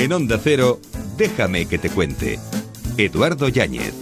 [0.00, 0.80] En Onda Cero,
[1.18, 2.38] déjame que te cuente.
[2.96, 3.92] Eduardo Yáñez.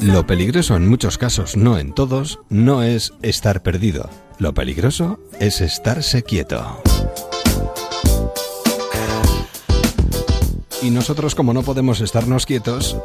[0.00, 4.08] Lo peligroso en muchos casos, no en todos, no es estar perdido.
[4.38, 6.82] Lo peligroso es estarse quieto.
[10.80, 12.96] Y nosotros como no podemos estarnos quietos,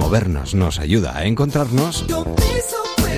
[0.00, 2.04] movernos nos ayuda a encontrarnos.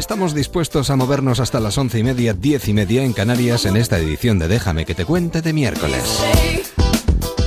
[0.02, 3.76] Estamos dispuestos a movernos hasta las once y media, diez y media en Canarias en
[3.76, 6.20] esta edición de Déjame que te cuente de miércoles.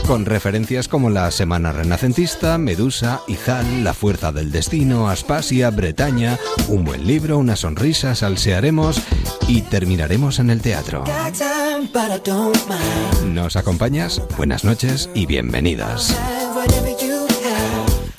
[0.08, 6.86] Con referencias como la Semana Renacentista, Medusa, Izal, La Fuerza del Destino, Aspasia, Bretaña, un
[6.86, 9.02] buen libro, una sonrisa, salsearemos
[9.50, 11.04] y terminaremos en el teatro.
[13.26, 14.22] ¿Nos acompañas?
[14.38, 16.18] Buenas noches y bienvenidas.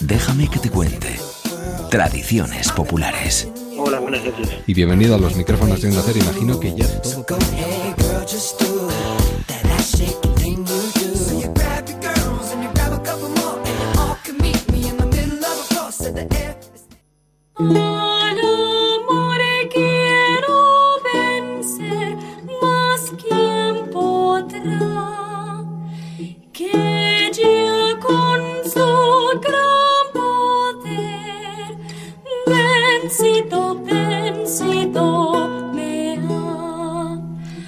[0.00, 1.18] Déjame que te cuente.
[1.90, 3.48] Tradiciones populares.
[4.06, 4.60] Hola, buenas noches.
[4.68, 6.20] Y bienvenido a los micrófonos de Onda Cero.
[6.22, 7.26] Imagino que ya todo...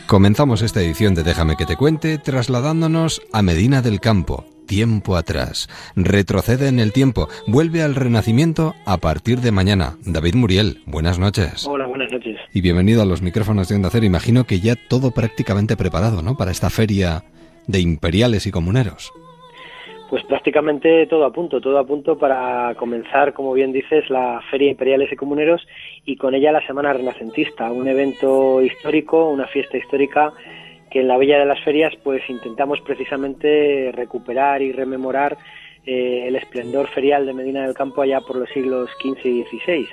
[0.09, 5.69] Comenzamos esta edición de Déjame que te cuente trasladándonos a Medina del Campo, tiempo atrás.
[5.97, 9.99] Retrocede en el tiempo, vuelve al renacimiento a partir de mañana.
[10.07, 11.67] David Muriel, buenas noches.
[11.67, 12.39] Hola, buenas noches.
[12.55, 14.07] Y bienvenido a los micrófonos de Onda Cero.
[14.07, 16.39] Imagino que ya todo prácticamente preparado, ¿no?
[16.39, 17.25] Para esta feria
[17.67, 19.13] de imperiales y comuneros.
[20.09, 24.71] Pues prácticamente todo a punto, todo a punto para comenzar, como bien dices, la Feria
[24.71, 25.67] Imperiales y Comuneros
[26.07, 30.33] y con ella la Semana Renacentista, un evento histórico, una fiesta histórica
[30.91, 35.37] que en la Villa de las Ferias pues intentamos precisamente recuperar y rememorar
[35.85, 39.89] eh, el esplendor ferial de Medina del Campo allá por los siglos XV y XVI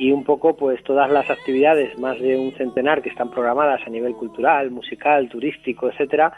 [0.00, 3.90] y un poco pues todas las actividades, más de un centenar que están programadas a
[3.90, 6.32] nivel cultural, musical, turístico, etcétera,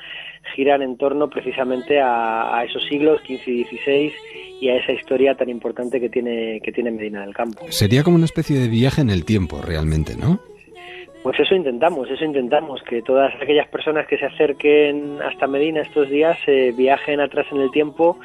[0.57, 4.13] giran en torno precisamente a, a esos siglos XV y XVI
[4.61, 7.65] y a esa historia tan importante que tiene que tiene Medina del Campo.
[7.69, 10.41] Sería como una especie de viaje en el tiempo, realmente, ¿no?
[11.23, 16.09] Pues eso intentamos, eso intentamos, que todas aquellas personas que se acerquen hasta Medina estos
[16.11, 18.19] días eh, viajen atrás en el tiempo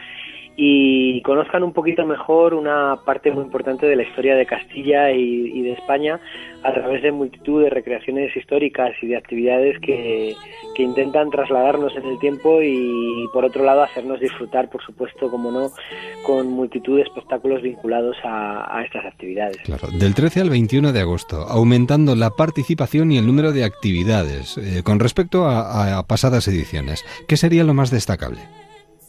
[0.59, 5.62] y conozcan un poquito mejor una parte muy importante de la historia de Castilla y,
[5.62, 6.19] de España
[6.63, 10.35] a través de multitud de recreaciones históricas y de actividades que,
[10.75, 15.51] que intentan trasladarnos en el tiempo y por otro lado hacernos disfrutar, por supuesto, como
[15.51, 15.69] no,
[16.25, 19.57] con multitud de espectáculos vinculados a, a estas actividades.
[19.57, 24.57] Claro, del 13 al 21 de agosto, aumentando la participación y el número de actividades
[24.57, 27.06] eh, con respecto a, a pasadas ediciones.
[27.28, 28.39] ¿Qué sería lo más destacable?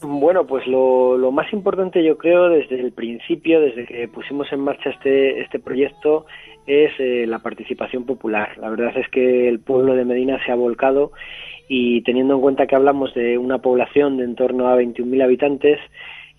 [0.01, 4.91] Bueno, pues lo, más importante yo creo desde el principio, desde que pusimos en marcha
[4.91, 6.27] este, este proyecto,
[6.67, 8.57] es eh, la participación popular.
[8.59, 11.11] La verdad es que el pueblo de Medina se ha volcado
[11.69, 15.81] y teniendo en cuenta que hablamos de una población de en torno a 21.000 habitantes,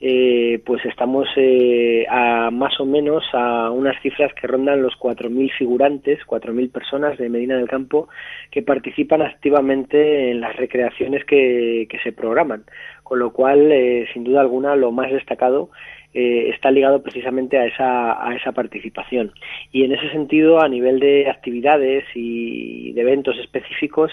[0.01, 5.51] eh, pues estamos eh, a más o menos a unas cifras que rondan los 4.000
[5.57, 8.07] figurantes, 4.000 personas de Medina del Campo
[8.49, 12.63] que participan activamente en las recreaciones que, que se programan,
[13.09, 15.71] con lo cual, eh, sin duda alguna, lo más destacado
[16.13, 19.31] eh, está ligado precisamente a esa, a esa participación.
[19.71, 24.11] Y en ese sentido, a nivel de actividades y de eventos específicos,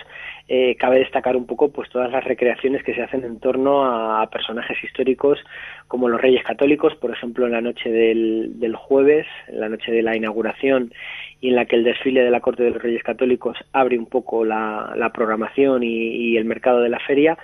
[0.49, 4.27] eh, cabe destacar un poco pues todas las recreaciones que se hacen en torno a
[4.31, 5.39] personajes históricos
[5.89, 9.93] como los Reyes Católicos, por ejemplo, en la noche del, del jueves, en la noche
[9.93, 10.93] de la inauguración
[11.41, 14.07] y en la que el desfile de la Corte de los Reyes Católicos abre un
[14.07, 17.39] poco la, programación y, el mercado de la feria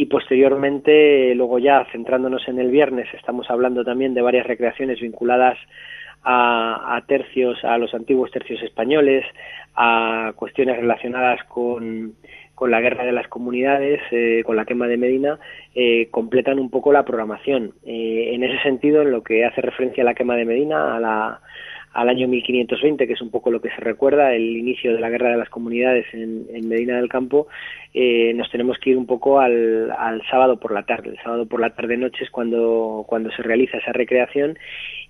[0.00, 5.58] y posteriormente, luego ya centrándonos en el viernes, estamos hablando también de varias recreaciones vinculadas
[6.22, 9.26] a, a tercios, a los antiguos tercios españoles,
[9.76, 12.14] a cuestiones relacionadas con,
[12.66, 15.38] la guerra de las comunidades, eh, con la quema de Medina,
[15.74, 17.74] eh, completan un poco la programación.
[17.84, 21.00] Eh, en ese sentido, en lo que hace referencia a la quema de Medina, a
[21.00, 21.40] la,
[21.92, 25.10] al año 1520, que es un poco lo que se recuerda, el inicio de la
[25.10, 27.48] guerra de las comunidades en, Medina del Campo,
[27.92, 31.10] eh, nos tenemos que ir un poco al, al, sábado por la tarde.
[31.10, 34.56] El sábado por la tarde noche es cuando, cuando se realiza esa recreación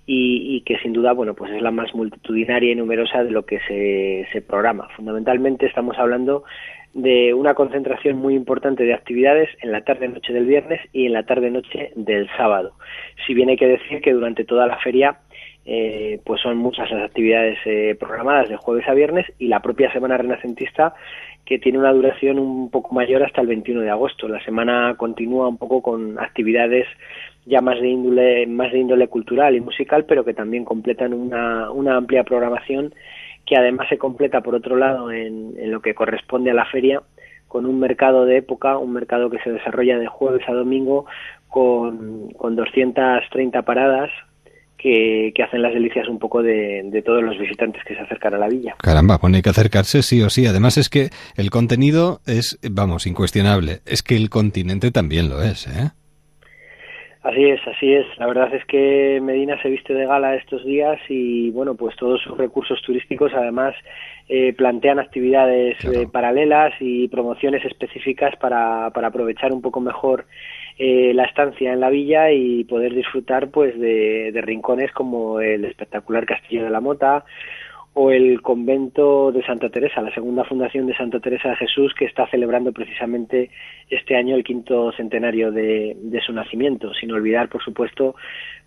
[0.07, 3.45] y, y, que sin duda, bueno, pues es la más multitudinaria y numerosa de lo
[3.45, 4.87] que se, se programa.
[4.95, 6.43] Fundamentalmente estamos hablando
[6.93, 11.23] de una concentración muy importante de actividades en la tarde-noche del viernes y en la
[11.23, 12.73] tarde-noche del sábado.
[13.25, 15.19] Si bien hay que decir que durante toda la feria
[15.65, 19.91] eh, pues son muchas las actividades eh, programadas de jueves a viernes y la propia
[19.93, 20.93] Semana Renacentista
[21.45, 24.27] que tiene una duración un poco mayor hasta el 21 de agosto.
[24.27, 26.87] La semana continúa un poco con actividades
[27.45, 31.71] ya más de índole, más de índole cultural y musical, pero que también completan una,
[31.71, 32.93] una amplia programación
[33.45, 37.01] que además se completa por otro lado en, en lo que corresponde a la feria
[37.47, 41.05] con un mercado de época, un mercado que se desarrolla de jueves a domingo
[41.49, 44.09] con, con 230 paradas
[44.81, 48.33] que, que, hacen las delicias un poco de, de, todos los visitantes que se acercan
[48.33, 48.75] a la villa.
[48.79, 50.45] Caramba, pone hay que acercarse sí o sí.
[50.47, 53.79] Además es que el contenido es, vamos, incuestionable.
[53.85, 55.91] Es que el continente también lo es, ¿eh?
[57.23, 58.07] Así es, así es.
[58.17, 62.19] La verdad es que Medina se viste de gala estos días y, bueno, pues todos
[62.21, 63.75] sus recursos turísticos además
[64.27, 66.01] eh, plantean actividades claro.
[66.01, 70.25] eh, paralelas y promociones específicas para, para aprovechar un poco mejor
[70.77, 76.25] eh, la estancia en la villa y poder disfrutar pues de, rincones como el espectacular
[76.25, 77.23] Castillo de la Mota
[77.93, 82.05] o el convento de Santa Teresa, la segunda fundación de Santa Teresa de Jesús, que
[82.05, 83.49] está celebrando precisamente
[83.89, 88.15] este año el quinto centenario de, de su nacimiento, sin olvidar, por supuesto,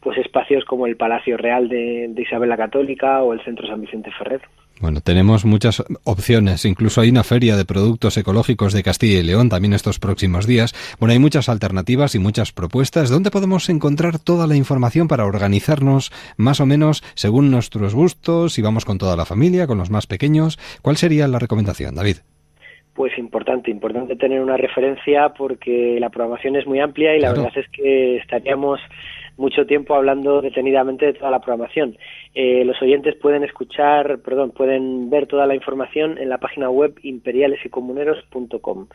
[0.01, 3.81] pues espacios como el Palacio Real de, de Isabel la Católica o el Centro San
[3.81, 4.43] Vicente Ferrer.
[4.81, 6.65] Bueno, tenemos muchas opciones.
[6.65, 10.75] Incluso hay una feria de productos ecológicos de Castilla y León también estos próximos días.
[10.99, 13.09] Bueno, hay muchas alternativas y muchas propuestas.
[13.09, 18.55] ¿Dónde podemos encontrar toda la información para organizarnos más o menos según nuestros gustos?
[18.55, 20.59] Si vamos con toda la familia, con los más pequeños.
[20.83, 22.17] ¿Cuál sería la recomendación, David?
[22.95, 27.43] Pues importante, importante tener una referencia porque la programación es muy amplia y la claro.
[27.43, 28.81] verdad es que estaríamos
[29.37, 31.97] mucho tiempo hablando detenidamente de toda la programación.
[32.35, 36.95] Eh, los oyentes pueden escuchar, perdón, pueden ver toda la información en la página web
[37.03, 38.87] imperialesycomuneros.com.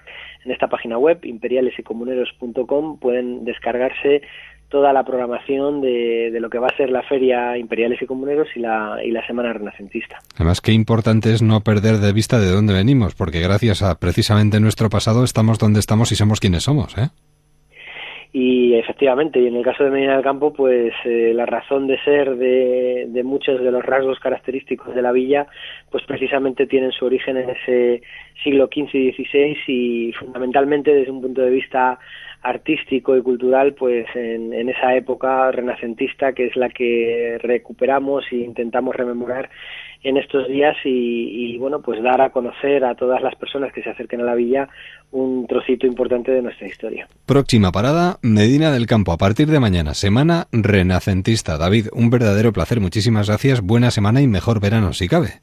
[0.46, 4.22] En esta página web imperialesycomuneros.com pueden descargarse
[4.70, 8.60] toda la programación de, lo que va a ser la Feria Imperiales y Comuneros y
[8.60, 10.20] la, y la Semana Renacentista.
[10.36, 14.60] Además, qué importante es no perder de vista de dónde venimos, porque gracias a precisamente
[14.60, 17.10] nuestro pasado estamos donde estamos y somos quienes somos, ¿eh?
[18.32, 22.00] Y efectivamente y en el caso de Medina del Campo pues eh, la razón de
[22.04, 25.48] ser de, de, muchos de los rasgos característicos de la villa
[25.90, 28.04] pues precisamente tienen su origen en ese
[28.44, 31.98] siglo XV y XVI y fundamentalmente desde un punto de vista
[32.44, 38.38] artístico y cultural pues en, en esa época renacentista que es la que recuperamos e
[38.38, 39.50] intentamos rememorar
[40.04, 43.84] en estos días y, y, bueno pues dar a conocer a todas las personas que
[43.84, 44.70] se acerquen a la villa
[45.12, 47.08] un trocito importante de nuestra historia.
[47.26, 51.58] Próxima parada, Medina del Campo, a partir de mañana, semana renacentista.
[51.58, 55.42] David, un verdadero placer, muchísimas gracias, buena semana y mejor verano si cabe.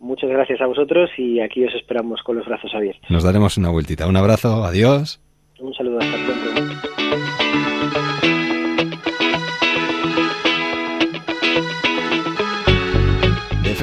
[0.00, 3.10] Muchas gracias a vosotros y aquí os esperamos con los brazos abiertos.
[3.10, 4.06] Nos daremos una vueltita.
[4.06, 5.20] Un abrazo, adiós.
[5.58, 6.68] Un saludo, hasta pronto.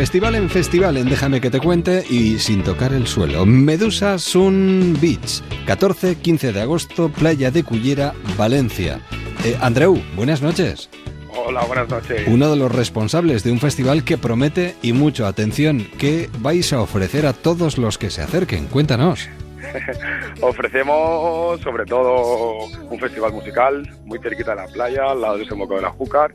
[0.06, 3.44] Festival en festival en Déjame que te cuente y sin tocar el suelo.
[3.44, 9.00] Medusa Sun Beach, 14-15 de agosto, Playa de Cullera, Valencia.
[9.44, 10.92] Eh, Andreu, buenas noches.
[11.36, 12.22] Hola, buenas noches.
[12.28, 16.82] Uno de los responsables de un festival que promete y mucho atención, ¿qué vais a
[16.82, 18.68] ofrecer a todos los que se acerquen?
[18.68, 19.28] Cuéntanos.
[20.42, 25.76] Ofrecemos sobre todo un festival musical muy cerquita de la playa, al lado del desemboco
[25.76, 26.32] de la Júcar,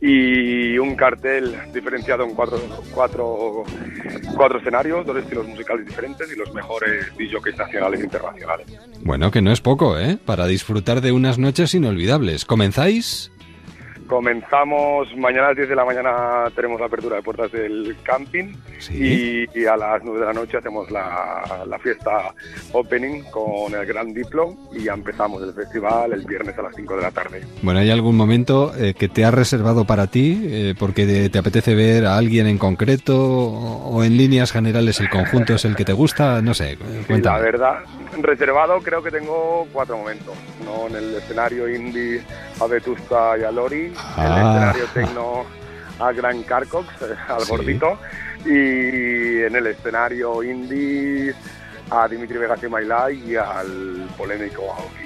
[0.00, 2.60] y un cartel diferenciado en cuatro,
[2.94, 3.64] cuatro,
[4.36, 8.66] cuatro escenarios, dos estilos musicales diferentes y los mejores DJs nacionales e internacionales.
[9.04, 10.18] Bueno, que no es poco, ¿eh?
[10.24, 12.44] Para disfrutar de unas noches inolvidables.
[12.44, 13.31] ¿Comenzáis?
[14.12, 18.52] Comenzamos mañana a las 10 de la mañana, tenemos la apertura de puertas del camping
[18.78, 19.48] ¿Sí?
[19.54, 22.34] y, y, a las 9 de la noche hacemos la, la, fiesta
[22.72, 26.94] opening con el Gran Diplo y ya empezamos el festival el viernes a las 5
[26.94, 27.40] de la tarde.
[27.62, 31.38] Bueno, ¿hay algún momento eh, que te has reservado para ti eh, porque te, te,
[31.38, 35.86] apetece ver a alguien en concreto o en líneas generales el conjunto es el que
[35.86, 36.42] te gusta?
[36.42, 37.16] No sé, cuéntame.
[37.16, 37.78] Sí, la verdad,
[38.20, 40.34] reservado creo que tengo cuatro momentos,
[40.66, 40.88] ¿no?
[40.88, 42.22] En el escenario indie
[42.60, 45.44] a Vetusta y a Lori, el escenario tecno
[45.98, 47.50] a Gran Carcox, eh, al Sí.
[47.50, 47.98] gordito,
[48.44, 51.34] y en el escenario indie
[51.90, 55.02] a Dimitri Vegas y Mailay y al polémico Aoki.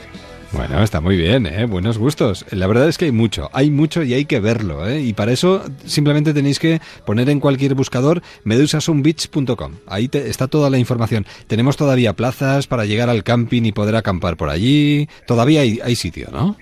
[0.53, 1.67] Bueno, está muy bien, ¿eh?
[1.67, 2.47] buenos gustos.
[2.51, 4.89] La verdad es que hay mucho, hay mucho y hay que verlo.
[4.89, 5.01] ¿eh?
[5.03, 9.73] Y para eso simplemente tenéis que poner en cualquier buscador medusasunbeach.com.
[9.87, 11.27] Ahí te, está toda la información.
[11.49, 15.09] Tenemos todavía plazas para llegar al camping y poder acampar por allí.
[15.27, 16.57] Todavía hay, hay sitio, ¿no?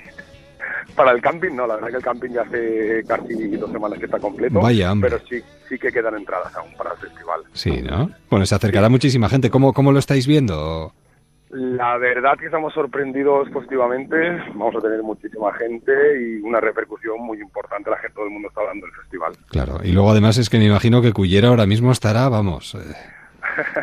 [0.94, 4.04] Para el camping, no, la verdad que el camping ya hace casi dos semanas que
[4.04, 4.60] está completo.
[4.60, 5.10] Vaya, hombre.
[5.10, 7.40] Pero sí, sí que quedan entradas aún para el festival.
[7.52, 8.10] Sí, ¿no?
[8.30, 9.50] Bueno, se acercará muchísima gente.
[9.50, 10.92] ¿Cómo, cómo lo estáis viendo?
[11.50, 14.16] La verdad que estamos sorprendidos positivamente,
[14.54, 18.48] vamos a tener muchísima gente y una repercusión muy importante, la gente, todo el mundo
[18.48, 19.32] está hablando del festival.
[19.50, 22.96] Claro, y luego además es que me imagino que Cullera ahora mismo estará, vamos, eh,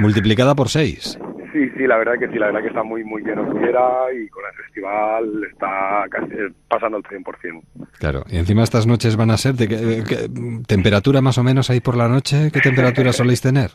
[0.01, 1.17] multiplicada por seis.
[1.53, 4.27] Sí, sí, la verdad que sí, la verdad que está muy muy lleno Cullera y
[4.29, 6.33] con el festival está casi
[6.69, 7.61] pasando el 100%.
[7.99, 10.29] Claro, y encima estas noches van a ser de qué, qué-
[10.67, 13.71] temperatura más o menos ahí por la noche, ¿qué temperatura soléis tener?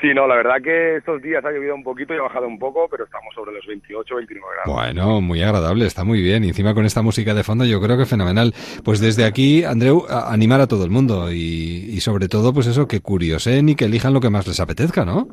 [0.00, 2.56] Sí, no, la verdad que estos días ha llovido un poquito y ha bajado un
[2.58, 4.72] poco, pero estamos sobre los 28, 29 grados.
[4.72, 6.44] Bueno, muy agradable, está muy bien.
[6.44, 8.54] Y encima con esta música de fondo yo creo que fenomenal.
[8.84, 12.68] Pues desde aquí, Andreu, a- animar a todo el mundo y, y sobre todo, pues
[12.68, 15.30] eso, que curiosen y que elijan lo que más les apetezca, ¿no?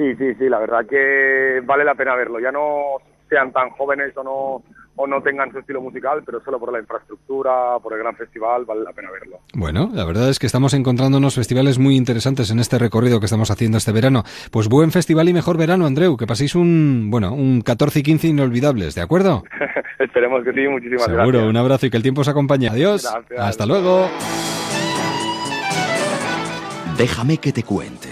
[0.00, 2.40] Sí, sí, sí, la verdad que vale la pena verlo.
[2.40, 2.96] Ya no
[3.28, 4.62] sean tan jóvenes o no
[4.96, 8.64] o no tengan su estilo musical, pero solo por la infraestructura, por el gran festival,
[8.64, 9.40] vale la pena verlo.
[9.54, 13.26] Bueno, la verdad es que estamos encontrando unos festivales muy interesantes en este recorrido que
[13.26, 14.22] estamos haciendo este verano.
[14.50, 18.28] Pues buen festival y mejor verano, Andreu, que paséis un, bueno, un 14 y 15
[18.28, 19.44] inolvidables, ¿de acuerdo?
[19.98, 21.44] Esperemos que sí, muchísimas Seguro, gracias.
[21.50, 22.68] un abrazo y que el tiempo os acompañe.
[22.68, 23.02] Adiós.
[23.02, 23.38] Gracias.
[23.38, 24.08] Hasta luego.
[26.96, 28.09] Déjame que te cuente.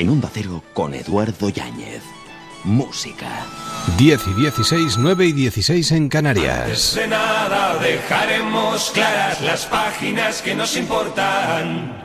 [0.00, 2.02] En Onda Cero con Eduardo Yáñez.
[2.64, 3.44] Música.
[3.98, 6.94] 10 y 16, 9 y 16 en Canarias.
[6.94, 12.02] de nada dejaremos claras las páginas que nos importan.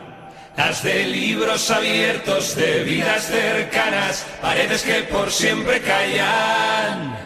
[0.58, 7.18] Las de libros abiertos, de vidas cercanas, paredes que por siempre callan.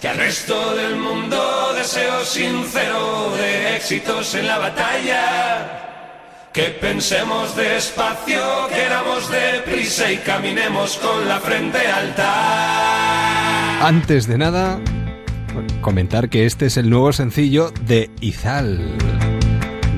[0.00, 5.87] Que al resto del mundo deseo sincero de éxitos en la batalla.
[6.58, 8.42] Que pensemos despacio,
[8.74, 13.86] queramos deprisa y caminemos con la frente alta.
[13.86, 14.80] Antes de nada,
[15.80, 18.80] comentar que este es el nuevo sencillo de Izal.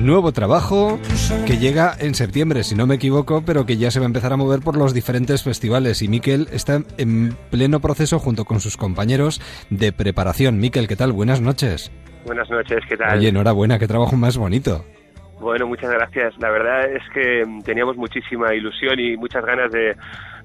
[0.01, 0.99] Nuevo trabajo
[1.47, 4.31] que llega en septiembre, si no me equivoco, pero que ya se va a empezar
[4.31, 6.03] a mover por los diferentes festivales.
[6.03, 9.41] Y Miquel está en pleno proceso junto con sus compañeros
[9.71, 10.59] de preparación.
[10.59, 11.11] Miquel, ¿qué tal?
[11.11, 11.91] Buenas noches.
[12.23, 13.17] Buenas noches, ¿qué tal?
[13.17, 14.85] Oye, enhorabuena, qué trabajo más bonito.
[15.41, 16.37] Bueno, muchas gracias.
[16.37, 19.95] La verdad es que teníamos muchísima ilusión y muchas ganas de,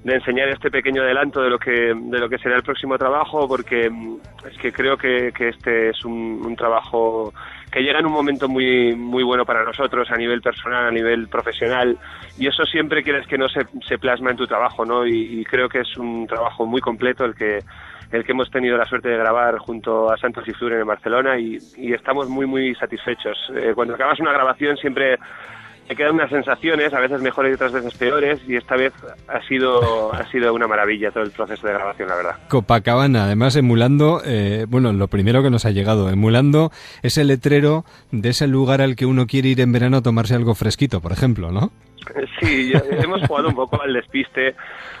[0.03, 3.47] de enseñar este pequeño adelanto de lo que de lo que será el próximo trabajo,
[3.47, 4.17] porque mm,
[4.49, 7.31] es que creo que, que este es un, un trabajo
[7.71, 11.27] que llega en un momento muy muy bueno para nosotros a nivel personal, a nivel
[11.27, 11.95] profesional,
[12.39, 15.05] y eso siempre quieres que no se, se plasma en tu trabajo, ¿no?
[15.05, 17.59] Y, y creo que es un trabajo muy completo el que
[18.11, 21.37] el que hemos tenido la suerte de grabar junto a Santos y Fluren en Barcelona
[21.37, 23.37] y, y estamos muy muy satisfechos.
[23.55, 25.17] Eh, cuando acabas una grabación siempre
[25.87, 28.93] te quedan unas sensaciones, a veces mejores y otras veces peores, y esta vez
[29.27, 32.35] ha sido ha sido una maravilla todo el proceso de grabación, la verdad.
[32.49, 36.71] Copacabana, además emulando, eh, bueno, lo primero que nos ha llegado, emulando
[37.03, 40.55] ese letrero de ese lugar al que uno quiere ir en verano a tomarse algo
[40.55, 41.71] fresquito, por ejemplo, ¿no?
[42.39, 44.55] Sí, hemos jugado un poco al despiste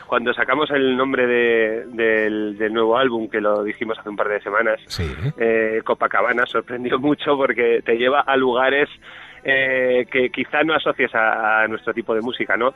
[0.07, 4.27] cuando sacamos el nombre de- del, del nuevo álbum, que lo dijimos hace un par
[4.27, 4.79] de semanas.
[4.87, 5.05] Sí.
[5.37, 8.89] eh, Copacabana sorprendió mucho porque te lleva a lugares
[9.43, 12.73] eh, que quizá no asocies a, nuestro tipo de música, ¿no?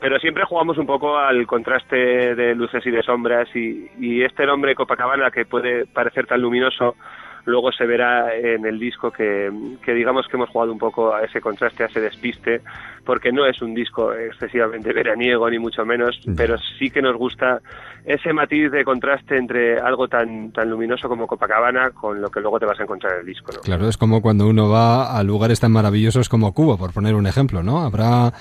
[0.00, 4.44] Pero siempre jugamos un poco al contraste de luces y de sombras y, y este
[4.44, 6.96] nombre Copacabana que puede parecer tan luminoso
[7.44, 9.50] luego se verá en el disco que,
[9.84, 12.62] que digamos que hemos jugado un poco a ese contraste, a ese despiste,
[13.04, 17.60] porque no es un disco excesivamente veraniego ni mucho menos, pero sí que nos gusta
[18.04, 22.58] ese matiz de contraste entre algo tan, tan luminoso como Copacabana con lo que luego
[22.58, 23.60] te vas a encontrar en el disco, ¿no?
[23.60, 27.26] Claro, es como cuando uno va a lugares tan maravillosos como Cuba, por poner un
[27.26, 27.80] ejemplo, ¿no?
[27.80, 28.32] Habrá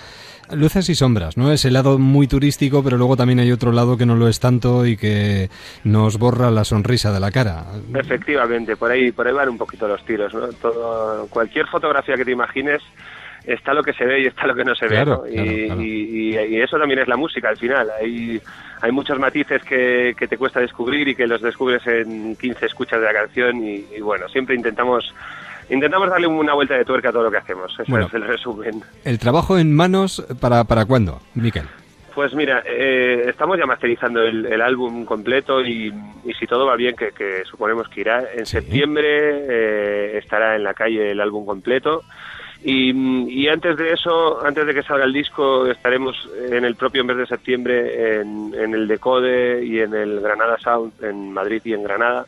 [0.55, 1.51] luces y sombras, ¿no?
[1.51, 4.86] Ese lado muy turístico, pero luego también hay otro lado que no lo es tanto
[4.86, 5.50] y que
[5.83, 7.65] nos borra la sonrisa de la cara.
[7.93, 10.48] Efectivamente, por ahí, por ahí van un poquito los tiros, ¿no?
[10.53, 12.81] Todo, cualquier fotografía que te imagines
[13.45, 15.33] está lo que se ve y está lo que no se Claro, ve, ¿no?
[15.43, 15.81] claro, y, claro.
[15.81, 17.89] y- y- eso también es la música al final.
[18.00, 18.39] Hay,
[18.81, 23.01] hay muchos matices que, que te cuesta descubrir y que los descubres en 15 escuchas
[23.01, 25.13] de la canción y, y bueno, siempre intentamos
[25.70, 27.72] intentamos darle una vuelta de tuerca a todo lo que hacemos.
[27.79, 28.08] Ese Bueno.
[28.08, 28.82] es el resumen.
[29.03, 31.63] ¿El trabajo en manos para, para cuándo, Miquel?
[32.15, 35.91] Pues mira, eh, estamos ya masterizando el, el álbum completo y,
[36.24, 40.63] y si todo va bien, que, que suponemos que irá, en septiembre eh, estará en
[40.63, 42.03] la calle el álbum completo.
[42.65, 42.91] Y,
[43.29, 46.15] y antes de eso, antes de que salga el disco, estaremos
[46.50, 50.93] en el propio mes de septiembre en, en el Decode y en el Granada Sound
[51.03, 52.25] en Madrid y en Granada.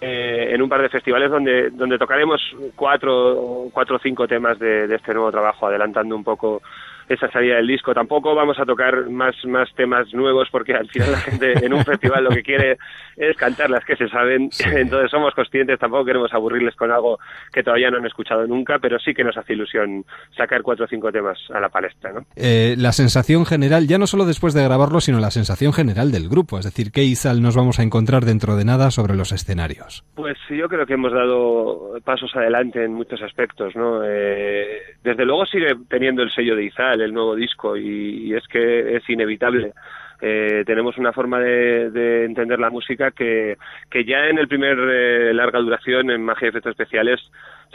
[0.00, 2.40] Eh, en un par de festivales donde, donde tocaremos
[2.76, 6.62] cuatro, cuatro o cinco temas de, de este nuevo trabajo, adelantando un poco
[7.08, 7.94] esa salida del disco.
[7.94, 11.84] Tampoco vamos a tocar más, más temas nuevos porque al final la gente en un
[11.84, 12.78] festival lo que quiere
[13.16, 14.50] es cantar las que se saben.
[14.72, 17.18] Entonces somos conscientes, tampoco queremos aburrirles con algo
[17.52, 20.04] que todavía no han escuchado nunca, pero sí que nos hace ilusión
[20.36, 22.12] sacar cuatro o cinco temas a la palestra.
[22.12, 22.20] ¿no?
[22.36, 26.28] Eh, la sensación general, ya no solo después de grabarlo, sino la sensación general del
[26.28, 30.04] grupo, es decir, ¿qué Izal nos vamos a encontrar dentro de nada sobre los escenarios?
[30.14, 34.02] Pues yo creo que hemos dado pasos adelante en muchos aspectos, ¿no?
[34.04, 38.96] Eh, desde luego sigue teniendo el sello de Izal, el nuevo disco, y, es que
[38.96, 39.72] es inevitable.
[40.20, 43.56] Eh, tenemos una forma de, entender la música que,
[43.88, 47.20] que ya en el primer eh, larga duración en Magia y Efectos Especiales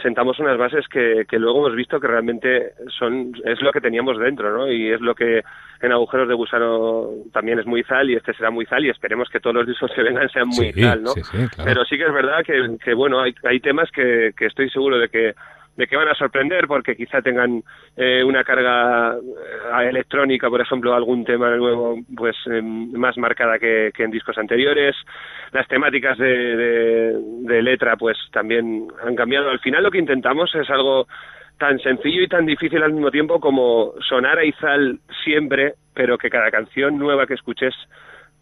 [0.02, 4.18] sentamos unas bases que, que, luego hemos visto que realmente son es lo que teníamos
[4.18, 4.70] dentro, ¿no?
[4.70, 5.42] Y es lo que
[5.80, 9.28] en Agujeros de Gusano también es muy zal y este será muy zal y esperemos
[9.28, 11.12] que todos los discos que vengan sean muy zal, ¿no?
[11.64, 14.98] Pero sí que es verdad que, que bueno, hay, hay temas que, que estoy seguro
[14.98, 15.34] de que
[15.76, 17.62] de que van a sorprender porque quizá tengan
[17.96, 23.92] eh, una carga eh, electrónica, por ejemplo, algún tema nuevo pues em, más marcada que,
[23.96, 24.94] en discos anteriores.
[25.52, 29.50] Las temáticas de, de, letra pues también han cambiado.
[29.50, 31.06] Al final lo que intentamos es algo
[31.58, 36.30] tan sencillo y tan difícil al mismo tiempo como sonar a Izal siempre, pero que
[36.30, 37.74] cada canción nueva que escuches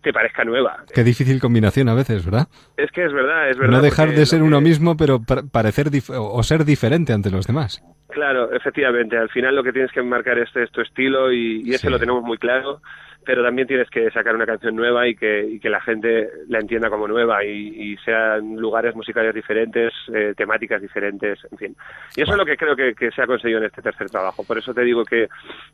[0.02, 0.84] te parezca nueva.
[0.94, 2.48] Qué difícil combinación a veces, ¿verdad?
[2.76, 3.76] Es que es verdad, es verdad.
[3.76, 7.82] No dejar de ser uno mismo, pero parecer o ser diferente ante los demás.
[8.08, 9.16] Claro, efectivamente.
[9.16, 11.98] Al final lo que tienes que marcar este es tu estilo y, y ese lo
[11.98, 12.82] tenemos muy claro
[13.24, 16.90] pero también tienes que sacar una canción nueva y que, que la gente la entienda
[16.90, 21.76] como nueva y, sean lugares musicales diferentes, eh, temáticas diferentes, en fin.
[22.16, 24.42] Y eso es lo que creo que, se ha conseguido en este tercer trabajo.
[24.44, 25.28] Por eso te digo que,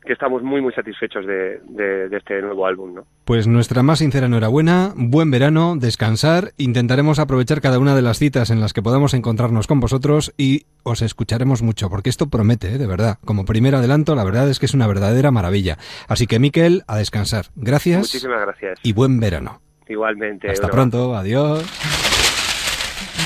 [0.05, 2.95] estamos muy, muy satisfechos de, de, este nuevo álbum.
[2.95, 3.03] ¿no?
[3.25, 8.49] Pues nuestra más sincera enhorabuena, buen verano, descansar, intentaremos aprovechar cada una de las citas
[8.49, 12.77] en las que podamos encontrarnos con vosotros y os escucharemos mucho, porque esto promete, ¿eh?
[12.77, 13.17] de verdad.
[13.25, 15.77] Como primer adelanto, la verdad es que es una verdadera maravilla.
[16.07, 17.38] Así que, Miquel, a descansar.
[17.55, 17.99] Gracias.
[17.99, 18.79] Muchísimas gracias.
[18.83, 19.61] Y buen verano.
[19.87, 20.51] Igualmente.
[20.51, 21.15] Hasta pronto.
[21.15, 21.63] Adiós.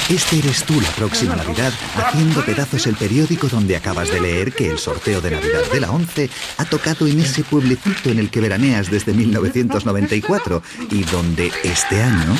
[0.09, 4.69] Este eres tú la próxima Navidad haciendo pedazos el periódico donde acabas de leer que
[4.69, 8.41] el sorteo de Navidad de la 11 ha tocado en ese pueblecito en el que
[8.41, 12.35] veraneas desde 1994 y donde este año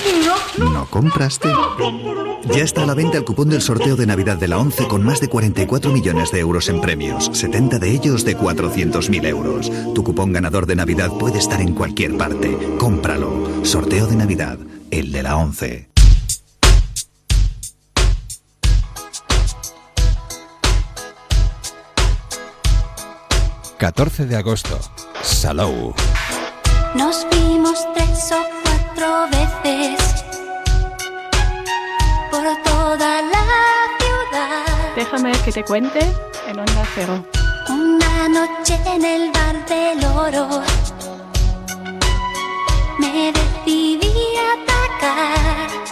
[0.58, 1.50] no compraste.
[2.53, 5.03] Ya está a la venta el cupón del sorteo de Navidad de la 11 con
[5.03, 9.72] más de 44 millones de euros en premios, 70 de ellos de 400.000 euros.
[9.96, 12.58] Tu cupón ganador de Navidad puede estar en cualquier parte.
[12.77, 13.64] Cómpralo.
[13.64, 14.59] Sorteo de Navidad,
[14.92, 15.93] el de la 11.
[23.83, 24.79] 14 de agosto,
[25.22, 25.93] Salou.
[26.96, 30.00] Nos vimos tres o cuatro veces
[32.31, 33.43] por toda la
[34.00, 34.96] ciudad.
[34.96, 36.00] Déjame que te cuente
[36.48, 37.25] en Onda Cero.
[37.67, 40.61] Una noche en el bar del oro
[43.00, 45.82] me decidí a atacar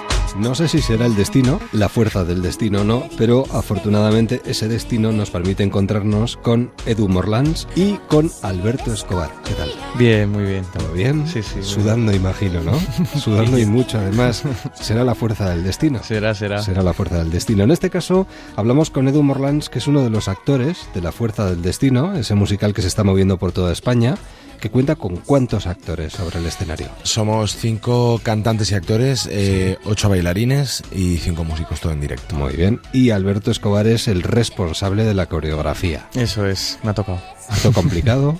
[0.41, 4.67] no sé si será el destino, la fuerza del destino o no, pero afortunadamente ese
[4.67, 9.29] destino nos permite encontrarnos con Edu Morlans y con Alberto Escobar.
[9.45, 9.71] ¿Qué tal?
[9.99, 10.65] Bien, muy bien.
[10.73, 11.27] ¿Todo bien?
[11.27, 11.61] Sí, sí.
[11.61, 12.73] Sudando, imagino, ¿no?
[13.19, 14.43] Sudando y mucho, además.
[14.73, 16.01] Será la fuerza del destino.
[16.01, 16.63] Será, será.
[16.63, 17.63] Será la fuerza del destino.
[17.63, 18.25] En este caso,
[18.55, 22.15] hablamos con Edu Morlans, que es uno de los actores de La Fuerza del Destino,
[22.15, 24.15] ese musical que se está moviendo por toda España
[24.61, 26.87] que cuenta con cuántos actores sobre el escenario.
[27.03, 32.35] Somos cinco cantantes y actores, eh, ocho bailarines y cinco músicos, todo en directo.
[32.35, 32.79] Muy bien.
[32.93, 36.07] Y Alberto Escobar es el responsable de la coreografía.
[36.13, 37.19] Eso es, me ha tocado.
[37.49, 38.39] ¿Harto complicado?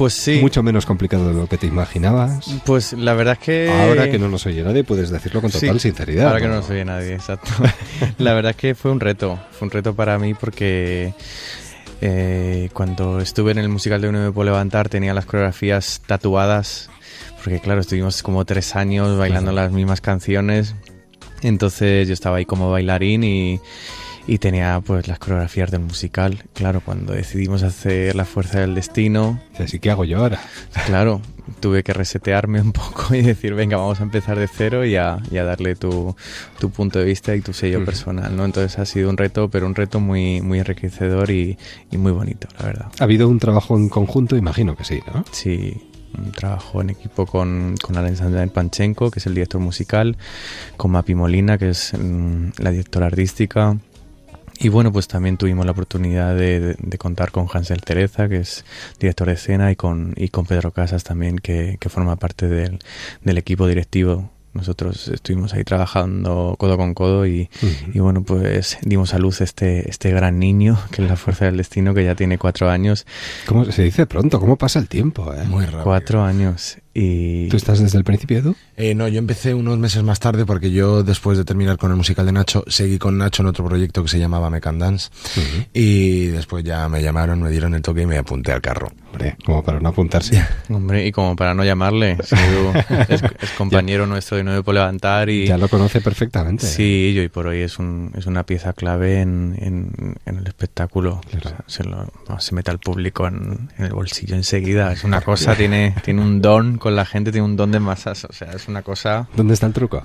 [0.00, 0.38] pues sí.
[0.40, 2.46] Mucho menos complicado de lo que te imaginabas.
[2.64, 3.70] Pues la verdad es que...
[3.70, 6.28] Ahora que no nos oye nadie, puedes decirlo con total sinceridad.
[6.28, 7.50] Ahora que no nos oye nadie, exacto.
[8.18, 9.38] la verdad es que fue un reto.
[9.52, 11.12] Fue un reto para mí porque
[12.00, 16.90] eh, cuando estuve en el musical de Uno me puedo levantar tenía las coreografías tatuadas,
[17.42, 20.74] porque claro, estuvimos como tres años bailando las mismas canciones,
[21.42, 23.60] entonces yo estaba ahí como bailarín y,
[24.26, 26.44] y tenía pues las coreografías del musical.
[26.54, 29.40] Claro, cuando decidimos hacer La Fuerza del Destino...
[29.58, 30.40] Así que hago yo ahora.
[30.86, 31.20] Claro,
[31.60, 35.20] tuve que resetearme un poco y decir, venga, vamos a empezar de cero y a,
[35.30, 36.14] darle tu,
[36.58, 38.44] tu, punto de vista y tu sello personal, ¿no?
[38.44, 41.58] Entonces ha sido un reto, pero un reto muy, muy enriquecedor y,
[41.90, 42.86] y muy bonito, la verdad.
[42.98, 44.36] ¿Ha habido un trabajo en conjunto?
[44.36, 45.24] Imagino que sí, ¿no?
[45.32, 45.80] Sí,
[46.16, 50.16] un trabajo en equipo con, con Alexander Panchenko, que es el director musical,
[50.76, 53.76] con Mapi Molina, que es mm, la directora artística,
[54.62, 58.66] y bueno, pues también tuvimos la oportunidad de, contar con Hansel Tereza, que es
[58.98, 62.78] director de escena, y con, y con Pedro Casas también, que, forma parte del,
[63.24, 67.48] equipo directivo nosotros estuvimos ahí trabajando codo con codo y,
[67.94, 71.56] y, bueno, pues dimos a luz este, este gran niño, que es la fuerza del
[71.56, 73.06] destino, que ya tiene cuatro años.
[73.46, 74.40] ¿Cómo se dice pronto?
[74.40, 75.32] ¿Cómo pasa el tiempo?
[75.32, 75.44] Eh?
[75.44, 75.84] Muy rápido.
[75.84, 76.78] Cuatro años.
[76.92, 77.48] Y...
[77.48, 78.56] ¿Tú estás desde el principio, Edu?
[78.76, 81.96] Eh, no, yo empecé unos meses más tarde porque yo después de terminar con el
[81.96, 85.10] musical de Nacho, seguí con Nacho en otro proyecto que se llamaba Mecan Dance
[85.72, 88.90] y después ya me llamaron, me dieron el toque y me apunté al carro.
[89.12, 90.44] Hombre, como para no apuntarse.
[90.68, 92.12] Hombre, y como para no llamarle.
[92.12, 92.72] Edu
[93.08, 95.46] es, es, compañero nuestro de Nueve por Levantar y...
[95.46, 96.66] Ya lo conoce perfectamente.
[96.66, 100.46] Sí, yo y por hoy es, un, es una pieza clave en, en, en el
[100.46, 101.20] espectáculo.
[101.30, 101.56] Claro.
[101.66, 102.06] O sea, se, lo,
[102.38, 104.92] se mete al público en, en, el bolsillo enseguida.
[104.92, 108.24] Es una cosa, tiene, tiene un don con la gente, tiene un don de masas.
[108.24, 109.28] O sea, es una cosa...
[109.36, 110.02] ¿Dónde está el truco?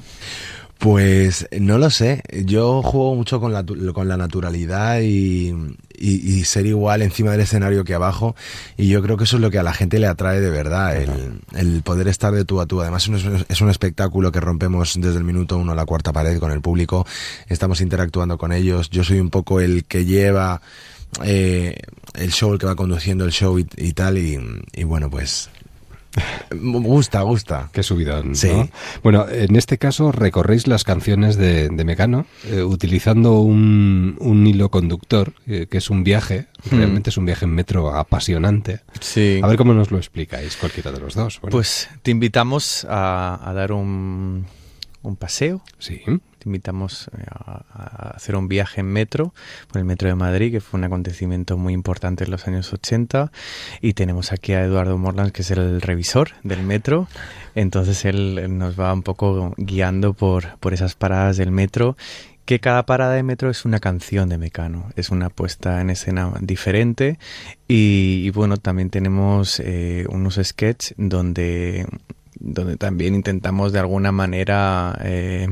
[0.77, 2.21] Pues no lo sé.
[2.45, 5.49] Yo juego mucho con la, con la naturalidad y,
[5.97, 8.35] y, y, ser igual encima del escenario que abajo.
[8.77, 10.97] Y yo creo que eso es lo que a la gente le atrae de verdad,
[10.97, 12.81] el, el poder estar de tú a tú.
[12.81, 16.11] Además es un, es un espectáculo que rompemos desde el minuto uno a la cuarta
[16.11, 17.07] pared con el público.
[17.47, 18.89] Estamos interactuando con ellos.
[18.89, 20.61] Yo soy un poco el que lleva
[21.23, 21.77] eh,
[22.15, 24.17] el show, el que va conduciendo el show y, y tal.
[24.17, 24.38] Y,
[24.73, 25.49] y bueno, pues
[26.51, 27.69] Gusta, gusta.
[27.71, 28.30] Qué subidón.
[28.30, 28.36] ¿no?
[28.36, 28.49] Sí.
[29.04, 34.69] Bueno, en este caso recorréis las canciones de, de Mecano eh, utilizando un, un, hilo
[34.69, 36.75] conductor, eh, que es un viaje, mm.
[36.75, 38.82] realmente es un viaje en metro apasionante.
[38.99, 39.39] Sí.
[39.43, 41.39] A ver cómo nos lo explicáis, cualquiera de los dos.
[41.41, 41.51] Bueno.
[41.51, 44.45] Pues te invitamos a, a dar un,
[45.07, 45.61] un paseo.
[45.79, 46.01] Sí
[46.45, 49.33] te invitamos a, a, hacer un viaje en metro
[49.71, 53.31] por el metro de Madrid, que fue un acontecimiento muy importante en los años 80.
[53.81, 57.07] Y tenemos aquí a Eduardo Morland, que es el revisor del metro.
[57.55, 61.97] Entonces él, él nos va un poco guiando por, por esas paradas del metro
[62.45, 66.31] que cada parada de metro es una canción de Mecano, es una puesta en escena
[66.41, 67.17] diferente
[67.67, 71.87] y, y bueno, también tenemos eh, unos sketches donde,
[72.39, 75.47] donde también intentamos de alguna manera eh,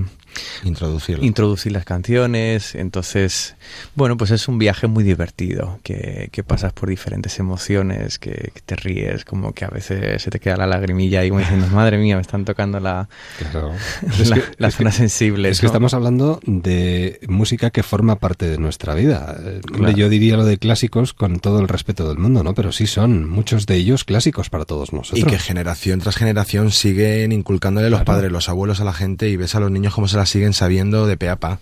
[0.64, 1.20] Introducir.
[1.22, 2.76] introducir las canciones.
[2.76, 3.56] Entonces,
[3.96, 8.62] bueno, pues es un viaje muy divertido, que, que pasas por diferentes emociones, que, que,
[8.66, 11.98] te ríes, como que a veces se te queda la lagrimilla y como diciendo, madre
[11.98, 13.10] mía, me están tocando la,
[13.52, 13.74] claro.
[14.26, 15.50] la, que, la zona sensible.
[15.50, 15.62] Es ¿no?
[15.62, 19.38] que estamos hablando de música que forma parte de nuestra vida.
[19.66, 19.96] Claro.
[19.96, 22.54] Yo diría lo de clásicos con todo el respeto del mundo, ¿no?
[22.54, 25.20] Pero sí son muchos de ellos clásicos para todos nosotros.
[25.20, 28.18] Y que generación tras generación siguen inculcándole los claro.
[28.18, 30.54] padres, los abuelos a la gente y ves a los niños cómo se la siguen
[30.54, 31.60] sabiendo de peapa.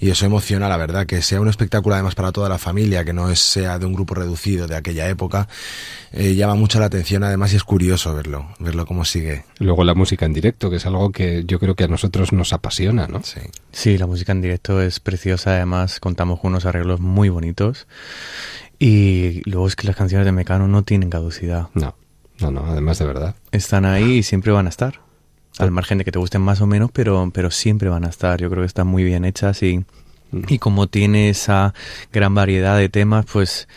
[0.00, 3.12] Y eso emociona, la verdad, que sea un espectáculo además para toda la familia, que
[3.12, 5.48] no es, sea de un grupo reducido de aquella época,
[6.12, 9.44] eh, llama mucho la atención además y es curioso verlo, verlo cómo sigue.
[9.58, 12.52] Luego la música en directo, que es algo que yo creo que a nosotros nos
[12.52, 13.24] apasiona, ¿no?
[13.24, 13.40] Sí.
[13.72, 17.88] Sí, la música en directo es preciosa, además contamos con unos arreglos muy bonitos
[18.78, 21.70] y luego es que las canciones de Mecano no tienen caducidad.
[21.74, 21.96] No,
[22.38, 23.34] no, no, además de verdad.
[23.50, 25.07] Están ahí y siempre van a estar
[25.58, 28.40] al margen de que te gusten más o menos, pero, pero siempre van a estar.
[28.40, 29.84] Yo creo que están muy bien hechas y,
[30.32, 31.74] y como tiene esa
[32.12, 33.68] gran variedad de temas, pues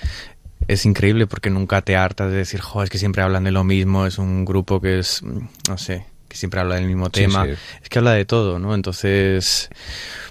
[0.67, 3.63] es increíble porque nunca te hartas de decir, jo, es que siempre hablan de lo
[3.63, 7.43] mismo, es un grupo que es, no sé, que siempre habla del mismo tema.
[7.43, 7.57] Sí, sí.
[7.83, 8.73] Es que habla de todo, ¿no?
[8.73, 9.69] Entonces,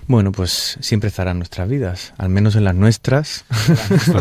[0.06, 3.44] bueno, pues siempre estarán nuestras vidas, al menos en las nuestras.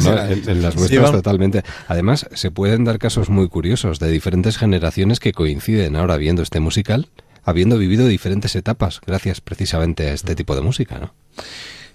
[0.03, 1.63] No, en, en, las nuestras totalmente.
[1.87, 6.59] Además, se pueden dar casos muy curiosos de diferentes generaciones que coinciden ahora viendo este
[6.59, 7.07] musical,
[7.45, 11.13] habiendo vivido diferentes etapas, gracias precisamente a este tipo de música, ¿no?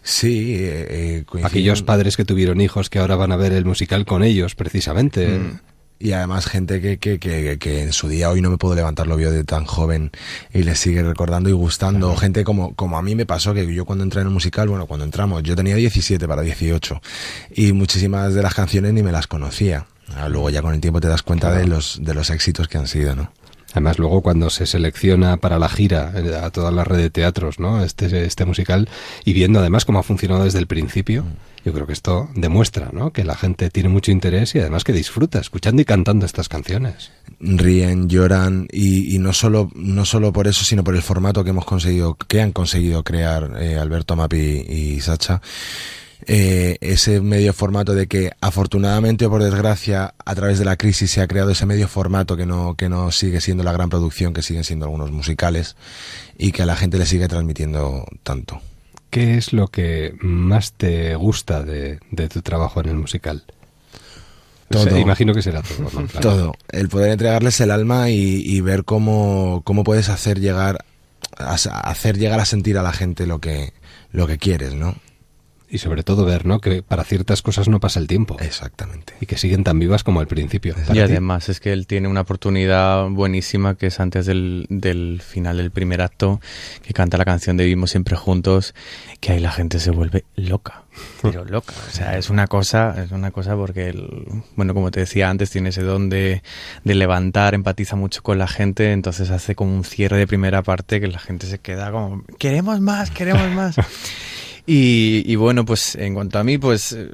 [0.03, 4.07] Sí, eh, eh, aquellos padres que tuvieron hijos que ahora van a ver el musical
[4.07, 5.29] con ellos, precisamente.
[5.29, 5.61] Mm
[5.99, 9.07] y además gente que, que, que, que, en su día hoy no me puedo levantar
[9.07, 10.11] lo vio de tan joven
[10.53, 12.11] y le sigue recordando y gustando.
[12.11, 12.21] Ajá.
[12.21, 14.87] Gente como, como a mí me pasó, que yo cuando entré en el musical, bueno,
[14.87, 17.01] cuando entramos, yo tenía 17 para 18
[17.55, 19.87] y muchísimas de las canciones ni me las conocía.
[20.29, 21.63] Luego ya con el tiempo te das cuenta claro.
[21.63, 23.33] de, los, de los éxitos que han sido, ¿no?
[23.75, 27.59] Además, luego cuando se selecciona para la gira eh, a toda la red de teatros,
[27.59, 27.83] ¿no?
[27.83, 28.89] Este, este musical,
[29.25, 31.25] y viendo además cómo ha funcionado desde el principio,
[31.65, 33.13] yo creo que esto demuestra, ¿no?
[33.13, 37.11] Que la gente tiene mucho interés y además que disfruta escuchando y cantando estas canciones.
[37.41, 41.51] Ríen, lloran, y, y no solo, no solo por eso, sino por el formato que
[41.51, 45.43] hemos conseguido, que han conseguido crear eh, Alberto Mapi y Sacha
[46.27, 51.11] eh, ese medio formato de que afortunadamente o por desgracia a través de la crisis
[51.11, 54.33] se ha creado ese medio formato que no, que no sigue siendo la gran producción
[54.33, 55.77] que siguen siendo algunos musicales
[56.39, 58.61] y que a la gente le sigue transmitiendo tanto.
[59.11, 63.45] ¿Qué es lo que más te gusta de, de tu trabajo en el musical?
[64.69, 64.83] Todo.
[64.83, 65.89] O sea, imagino que será todo.
[66.01, 66.07] ¿no?
[66.09, 66.21] Claro.
[66.21, 66.55] Todo.
[66.71, 70.85] El poder entregarles el alma y, y ver cómo, cómo puedes hacer llegar
[71.37, 73.73] a, hacer llegar a sentir a la gente lo que,
[74.13, 74.97] lo que quieres, ¿no?
[75.69, 76.61] Y sobre todo ver, ¿no?
[76.61, 78.37] Que para ciertas cosas no pasa el tiempo.
[78.41, 79.15] Exactamente.
[79.21, 80.75] Y que siguen tan vivas como al principio.
[80.93, 85.57] Y además es que él tiene una oportunidad buenísima que es antes del, del final
[85.57, 86.41] del primer acto,
[86.83, 88.75] que canta la canción de Vivimos siempre juntos,
[89.21, 90.85] que ahí la gente se vuelve loca.
[91.23, 91.73] Pero loca.
[91.89, 95.51] O sea, es una cosa, es una cosa porque, el, bueno, como te decía antes,
[95.51, 96.43] tiene ese don de,
[96.85, 101.01] de levantar, empatiza mucho con la gente, entonces hace como un cierre de primera parte
[101.01, 103.77] que la gente se queda como, queremos más, queremos más.
[104.67, 107.11] Y, y, bueno, pues en cuanto a mí, pues eh,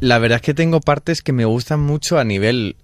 [0.00, 2.76] la verdad es que tengo partes que me gustan mucho a nivel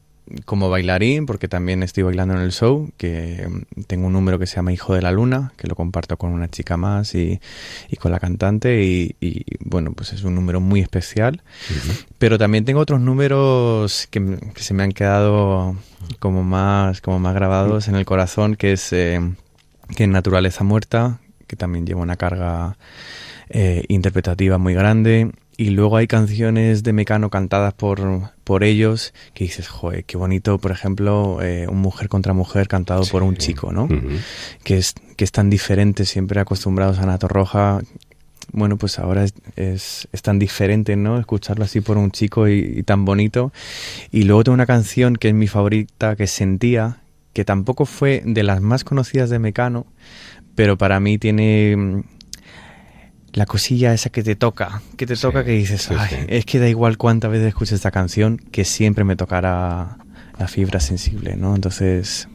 [0.45, 4.47] como bailarín, porque también estoy bailando en el show, que mm, tengo un número que
[4.47, 7.41] se llama Hijo de la Luna, que lo comparto con una chica más y,
[7.89, 11.43] y con la cantante, y, y, bueno, pues es un número muy especial.
[11.71, 12.05] Uh -huh.
[12.19, 15.77] Pero también tengo otros números que, que, se me han quedado
[16.19, 17.95] como más, como más grabados uh -huh.
[17.95, 19.21] en el corazón, que es eh,
[19.97, 22.77] que en Naturaleza Muerta, que también lleva una carga
[23.49, 25.31] eh, interpretativa muy grande.
[25.59, 30.59] Y luego hay canciones de Mecano cantadas por, por ellos que dices, joder, qué bonito,
[30.59, 33.11] por ejemplo, eh, un mujer contra mujer cantado sí.
[33.11, 33.85] por un chico, ¿no?
[33.85, 34.19] Uh -huh.
[34.65, 37.81] que, es, que es tan diferente, siempre acostumbrados a Nato Roja.
[38.53, 41.19] Bueno, pues ahora es, es, es, tan diferente, ¿no?
[41.19, 43.51] Escucharlo así por un chico y, y tan bonito.
[44.13, 46.99] Y luego tengo una canción que es mi favorita, que Sentía,
[47.33, 49.87] que tampoco fue de las más conocidas de Mecano,
[50.55, 52.05] pero para mí tiene
[53.37, 56.17] la cosilla esa que te toca, que te sí, toca que dices, sí, Ay, sí.
[56.27, 59.99] es que da igual cuántas veces escuches esta canción, que siempre me tocará
[60.39, 61.55] la fibra sensible, ¿no?
[61.55, 62.29] Entonces,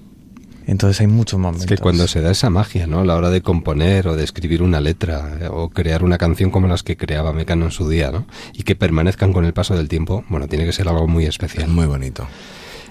[0.68, 1.64] entonces hay muchos momentos.
[1.70, 3.00] Es que cuando se da esa magia, ¿no?
[3.00, 6.52] A la hora de componer o de escribir una letra eh, o crear una canción
[6.52, 8.28] como las que creaba Mecano en su día, ¿no?
[8.54, 11.68] Y que permanezcan con el paso del tiempo, bueno, tiene que ser algo muy especial.
[11.68, 12.28] Muy bonito.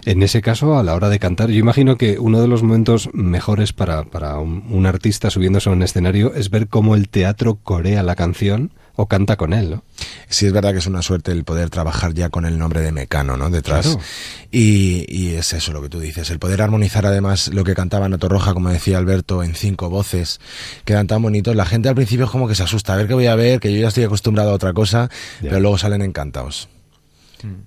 [0.04, 3.10] En ese caso, a la hora de cantar, yo imagino que uno de los momentos
[3.12, 7.56] mejores para, para un, un, artista subiéndose a un escenario es ver cómo el teatro
[7.56, 9.84] corea la canción o canta con él, ¿no?
[10.28, 12.92] Sí, es verdad que es una suerte el poder trabajar ya con el nombre de
[12.92, 13.50] Mecano, ¿no?
[13.50, 13.86] Detrás.
[13.86, 14.00] Claro.
[14.50, 18.08] Y, y, es eso lo que tú dices, el poder armonizar además lo que cantaba
[18.08, 20.40] Nato Roja, como decía Alberto, en cinco voces,
[20.84, 21.56] quedan tan bonitos.
[21.56, 23.60] La gente al principio es como que se asusta, a ver qué voy a ver,
[23.60, 25.08] que yo ya estoy acostumbrado a otra cosa,
[25.40, 25.48] ya.
[25.48, 26.68] pero luego salen encantados.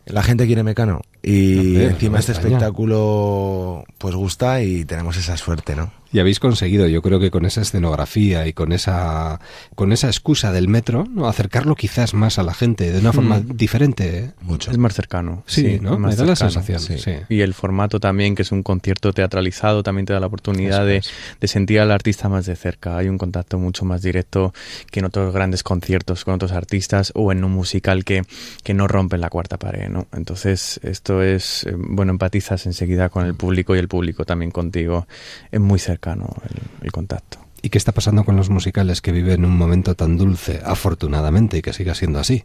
[0.05, 5.37] La gente quiere Mecano y no, encima no este espectáculo pues gusta y tenemos esa
[5.37, 5.91] suerte, ¿no?
[6.13, 9.39] Y habéis conseguido, yo creo que con esa escenografía y con esa
[9.73, 11.27] con esa excusa del metro, ¿no?
[11.27, 13.57] acercarlo quizás más a la gente de una forma mm.
[13.57, 14.19] diferente.
[14.19, 14.31] ¿eh?
[14.41, 14.69] Mucho.
[14.69, 15.43] Es más cercano.
[15.47, 15.97] Sí, sí ¿no?
[15.97, 16.79] Me da cercano, la sensación.
[16.79, 16.99] Sí.
[16.99, 17.13] Sí.
[17.29, 21.01] Y el formato también, que es un concierto teatralizado, también te da la oportunidad de,
[21.41, 22.95] de, sentir al artista más de cerca.
[22.95, 24.53] Hay un contacto mucho más directo
[24.91, 28.21] que en otros grandes conciertos con otros artistas o en un musical que,
[28.61, 30.05] que no rompen la cuarta pared, ¿no?
[30.13, 35.07] Entonces, esto es, eh, bueno, empatizas enseguida con el público y el público también contigo.
[35.51, 37.39] Es muy cercano cercano el, el, contacto.
[37.61, 41.61] ¿Y qué está pasando con los musicales que viven un momento tan dulce, afortunadamente, y
[41.61, 42.43] que siga siendo así?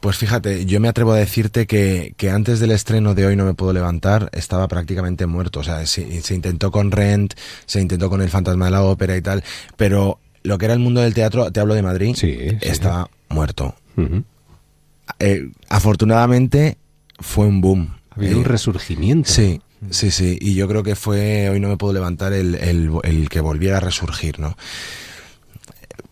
[0.00, 3.44] Pues fíjate, yo me atrevo a decirte que, que, antes del estreno de Hoy No
[3.44, 5.60] Me Puedo Levantar estaba prácticamente muerto.
[5.60, 7.34] O sea, se, se, intentó con Rent,
[7.66, 9.44] se intentó con El Fantasma de la Ópera y tal,
[9.76, 13.34] pero lo que era el mundo del teatro, te hablo de Madrid, sí, estaba sí.
[13.34, 13.76] muerto.
[13.96, 14.24] Uh -huh.
[15.20, 16.78] eh, afortunadamente
[17.20, 17.94] fue un boom.
[18.10, 19.30] Había eh, un resurgimiento.
[19.30, 22.90] Sí, Sí, sí, y yo creo que fue Hoy no me puedo levantar el, el,
[23.02, 24.56] el que volviera a resurgir, ¿no?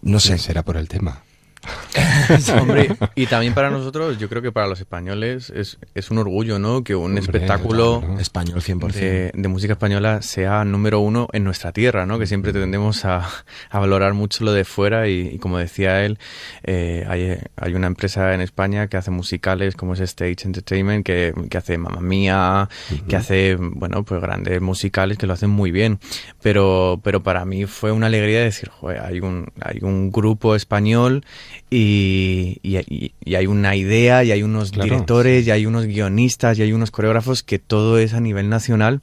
[0.03, 0.39] No sé.
[0.39, 1.23] Será por el tema.
[2.61, 6.59] Hombre, y también para nosotros, yo creo que para los españoles es, es un orgullo,
[6.59, 6.85] ¿no?
[6.85, 8.93] Que un Hombre, espectáculo claro, español 100%.
[8.93, 12.19] De, de, música española sea número uno en nuestra tierra, ¿no?
[12.19, 13.29] Que siempre tendemos a,
[13.71, 16.19] a valorar mucho lo de fuera y, y como decía él,
[16.63, 21.35] eh, hay, hay, una empresa en España que hace musicales como es Stage Entertainment, que,
[21.51, 23.07] que hace Mamma Mía, uh -huh.
[23.07, 25.99] que hace, bueno, pues grandes musicales que lo hacen muy bien.
[26.43, 31.25] Pero, pero para mí fue una alegría decir, joder, hay un, hay un grupo español
[31.69, 36.59] y, y, y, hay una idea, y hay unos claro, directores, y hay unos guionistas,
[36.59, 39.01] y hay unos coreógrafos, que todo es a nivel nacional,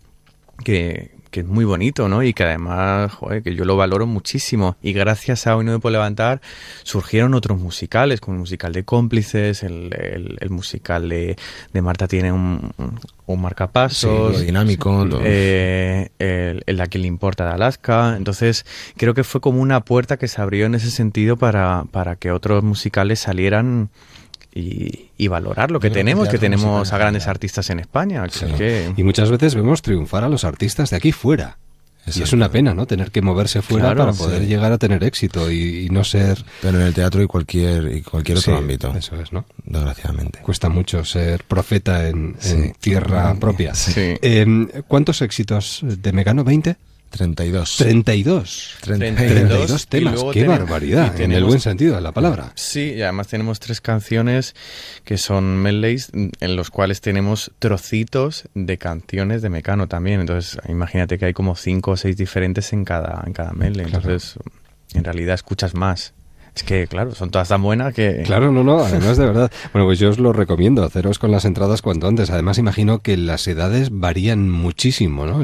[0.64, 2.24] que, que es muy bonito, ¿no?
[2.24, 4.76] Y que además, joder, que yo lo valoro muchísimo.
[4.82, 6.42] Y gracias a Hoy No Me Puedo Levantar
[6.82, 11.38] surgieron otros musicales, como el musical de Cómplices, el, el, el musical de,
[11.74, 12.72] de, Marta tiene un,
[13.28, 14.36] un marcapasos.
[14.36, 15.08] Sí, dinámico.
[15.24, 18.16] Eh, el, el, La que le importa de Alaska.
[18.18, 22.16] Entonces, creo que fue como una puerta que se abrió en ese sentido para, para
[22.16, 23.92] que otros musicales salieran
[24.58, 28.24] y, y, valorar lo que tenemos, que tenemos a grandes artistas en España.
[28.30, 28.46] Sí.
[28.58, 28.94] Que...
[28.98, 31.58] Y muchas veces vemos triunfar a los artistas de aquí fuera.
[32.00, 32.20] Exacto.
[32.20, 32.86] Y es una pena, ¿no?
[32.86, 34.48] Tener que moverse fuera claro, para poder sí.
[34.48, 36.44] llegar a tener éxito y, y, no ser...
[36.62, 38.96] Pero en el teatro y cualquier, y cualquier otro sí, ámbito.
[38.96, 39.46] Eso es, ¿no?
[39.66, 40.40] Desgraciadamente.
[40.40, 43.74] Cuesta mucho ser profeta en, en tierra propia.
[43.98, 46.46] Eh, ¿Cuántos éxitos de Mecano?
[46.46, 46.78] ¿20?
[47.10, 47.78] 32.
[47.78, 48.78] 32.
[48.82, 50.24] 32, temas.
[50.34, 52.52] Qué barbaridad, en el buen sentido de la palabra.
[52.56, 54.56] Sí, y además tenemos tres canciones
[55.04, 60.20] que son medleys en los cuales tenemos trocitos de canciones de Mecano también.
[60.20, 63.86] Entonces, imagínate que hay como cinco o seis diferentes en cada, en cada medley.
[63.86, 64.36] Entonces,
[64.94, 66.14] en realidad escuchas más.
[66.58, 68.24] Es que, claro, son todas tan buenas que...
[68.26, 69.52] Claro, no, no, además de verdad.
[69.74, 72.32] Bueno, pues yo os lo recomiendo, haceros con las entradas cuanto antes.
[72.32, 75.38] Además, imagino que las edades varían muchísimo, ¿no?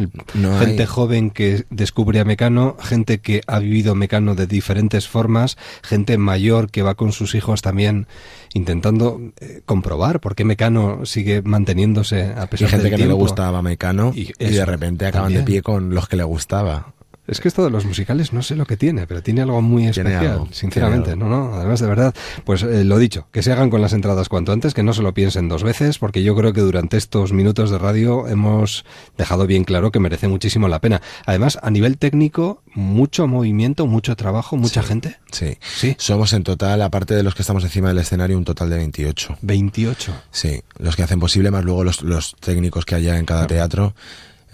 [0.58, 6.18] gente joven que descubre a Mecano, gente que ha vivido Mecano de diferentes formas, gente
[6.18, 8.08] mayor que va con sus hijos también
[8.56, 13.14] intentando eh, comprobar por qué Mecano sigue manteniéndose a pesar y gente que no le
[13.14, 16.94] gustaba Mecano y, de repente acaban de pie con los que le gustaba.
[17.26, 19.88] Es que esto de los musicales no sé lo que tiene, pero tiene algo muy
[19.88, 21.16] especial, sinceramente.
[21.16, 24.28] No, no, además de verdad, pues eh, lo dicho, que se hagan con las entradas
[24.28, 27.32] cuanto antes, que no se lo piensen dos veces, porque yo creo que durante estos
[27.32, 28.84] minutos de radio hemos
[29.18, 31.02] dejado bien claro que merece muchísimo la pena.
[31.26, 35.18] Además, a nivel técnico, mucho movimiento, mucho trabajo, mucha gente.
[35.32, 35.58] Sí.
[35.62, 35.96] sí.
[36.00, 39.38] Somos en total, aparte de los que estamos encima del escenario, un total de 28.
[39.42, 40.14] 28.
[40.32, 43.94] Sí, los que hacen posible, más luego los, los técnicos que haya en cada teatro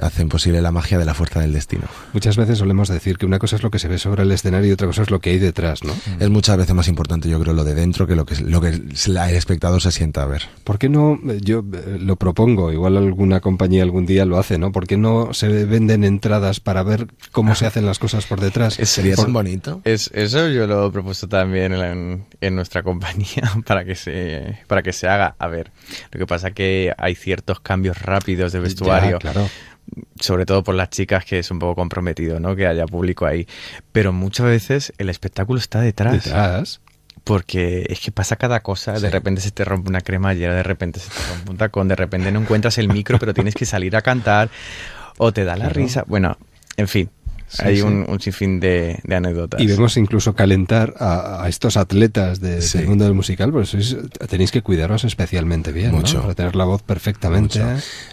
[0.01, 1.83] hacen posible la magia de la fuerza del destino.
[2.13, 4.69] Muchas veces solemos decir que una cosa es lo que se ve sobre el escenario
[4.69, 5.93] y otra cosa es lo que hay detrás, ¿no?
[6.19, 8.69] Es muchas veces más importante, yo creo, lo de dentro que lo que, lo que
[8.69, 10.43] el espectador se sienta a ver.
[10.63, 14.71] ¿Por qué no, yo eh, lo propongo, igual alguna compañía algún día lo hace, ¿no?
[14.71, 18.75] ¿Por qué no se venden entradas para ver cómo se hacen las cosas por detrás?
[18.75, 19.81] Sería tan bonito.
[19.83, 24.81] Es, eso yo lo he propuesto también en, en, nuestra compañía para que, se, para
[24.81, 25.35] que se haga.
[25.39, 25.71] A ver,
[26.11, 29.19] lo que pasa que hay ciertos cambios rápidos de vestuario.
[29.19, 29.49] claro
[30.19, 32.55] sobre todo por las chicas que es un poco comprometido, ¿no?
[32.55, 33.47] Que haya público ahí.
[33.91, 36.23] Pero muchas veces el espectáculo está detrás.
[36.23, 36.81] Detrás.
[37.23, 40.99] Porque es que pasa cada cosa, de repente se te rompe una cremallera, de repente
[40.99, 43.95] se te rompe un tacón, de repente no encuentras el micro, pero tienes que salir
[43.95, 44.49] a cantar,
[45.17, 46.05] o te da la risa.
[46.07, 46.37] Bueno,
[46.77, 47.09] en fin,
[47.57, 49.59] hay Un, sinfín de, anécdotas.
[49.59, 53.75] Y vemos incluso calentar a, estos atletas del mundo del musical, pues
[54.29, 56.21] tenéis que cuidaros especialmente bien, Mucho.
[56.21, 57.61] Para tener la voz perfectamente.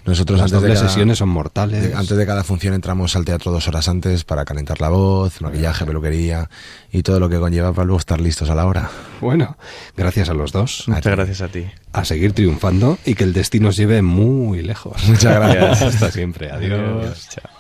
[0.05, 1.95] Nosotros Las antes de cada, sesiones son mortales.
[1.95, 5.85] antes de cada función entramos al teatro dos horas antes para calentar la voz, maquillaje,
[5.85, 6.49] peluquería
[6.91, 8.91] y todo lo que conlleva para luego estar listos a la hora.
[9.21, 9.57] Bueno,
[9.97, 10.85] gracias a los dos.
[10.87, 11.67] Muchas gracias a ti.
[11.93, 15.07] A seguir triunfando y que el destino os lleve muy lejos.
[15.09, 15.83] Muchas gracias.
[15.83, 16.51] Hasta siempre.
[16.51, 17.29] Adiós.
[17.29, 17.56] Chao.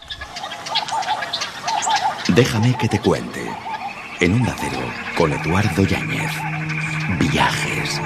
[2.34, 3.40] Déjame que te cuente.
[4.20, 4.80] En un Cero,
[5.16, 6.32] con Eduardo Yáñez.
[7.20, 8.00] Viajes.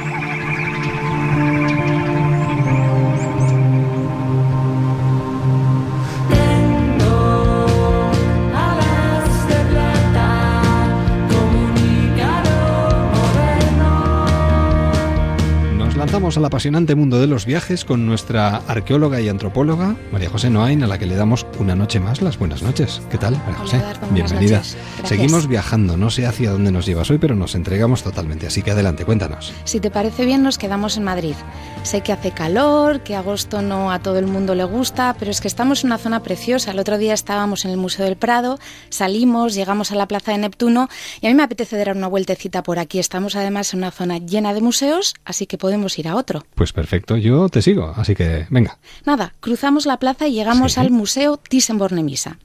[16.37, 20.87] Al apasionante mundo de los viajes con nuestra arqueóloga y antropóloga, María José Noain, a
[20.87, 23.01] la que le damos una noche más las buenas noches.
[23.11, 23.83] ¿Qué tal, María José?
[24.11, 24.63] Bienvenida.
[25.05, 28.71] Seguimos viajando, no sé hacia dónde nos llevas hoy, pero nos entregamos totalmente, así que
[28.71, 29.53] adelante, cuéntanos.
[29.65, 31.35] Si te parece bien, nos quedamos en Madrid.
[31.83, 35.41] Sé que hace calor, que agosto no a todo el mundo le gusta, pero es
[35.41, 36.71] que estamos en una zona preciosa.
[36.71, 38.59] El otro día estábamos en el Museo del Prado,
[38.91, 40.89] salimos, llegamos a la Plaza de Neptuno
[41.21, 42.99] y a mí me apetece dar una vueltecita por aquí.
[42.99, 46.45] Estamos además en una zona llena de museos, así que podemos ir a otro.
[46.55, 48.79] Pues perfecto, yo te sigo, así que venga.
[49.05, 52.39] Nada, cruzamos la plaza y llegamos al Museo Thyssen-Bornemisza.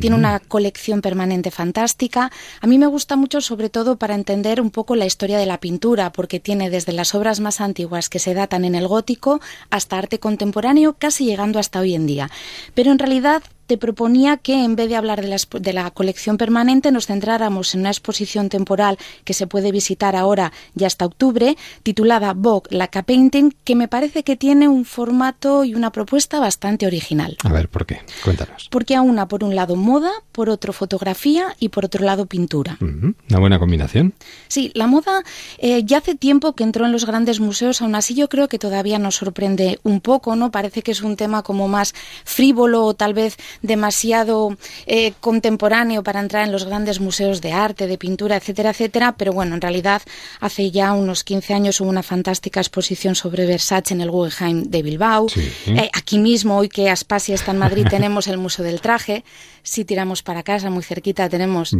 [0.00, 2.30] Tiene una colección permanente fantástica.
[2.60, 5.60] A mí me gusta mucho sobre todo para entender un poco la historia de la
[5.60, 9.98] pintura, porque tiene desde las obras más antiguas que se datan en el gótico hasta
[9.98, 12.30] arte contemporáneo, casi llegando hasta hoy en día.
[12.74, 16.36] Pero en realidad te proponía que en vez de hablar de la, de la, colección
[16.36, 21.56] permanente nos centráramos en una exposición temporal que se puede visitar ahora ya hasta octubre,
[21.82, 26.86] titulada Vogue, la Painting, que me parece que tiene un formato y una propuesta bastante
[26.86, 27.36] original.
[27.44, 28.00] A ver, ¿por qué?
[28.24, 28.68] Cuéntanos.
[28.70, 32.78] Porque aúna por un lado moda, por otro fotografía y por otro lado pintura.
[32.80, 34.14] Una buena combinación.
[34.48, 35.22] Sí, la moda
[35.58, 38.58] eh, ya hace tiempo que entró en los grandes museos, aún así yo creo que
[38.58, 40.50] todavía nos sorprende un poco, ¿no?
[40.50, 46.20] Parece que es un tema como más frívolo o tal vez demasiado eh, contemporáneo para
[46.20, 50.02] entrar en los grandes museos de arte, de pintura, etcétera, etcétera, pero bueno, en realidad
[50.40, 54.82] hace ya unos 15 años hubo una fantástica exposición sobre Versace en el Guggenheim de
[54.82, 55.26] Bilbao.
[55.66, 59.24] Eh, aquí mismo, hoy que Aspasia está en Madrid, tenemos el Museo del Traje.
[59.66, 61.72] Si tiramos para casa, muy cerquita, tenemos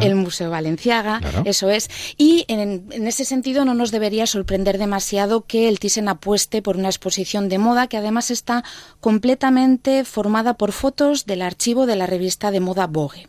[0.00, 1.90] el Museo Valenciaga, eso es.
[2.16, 6.76] Y en, en, ese sentido no nos debería sorprender demasiado que el Thyssen apueste por
[6.76, 8.62] una exposición de moda que además está
[9.00, 13.26] completamente formada por fotos del archivo de la revista de moda Vogue.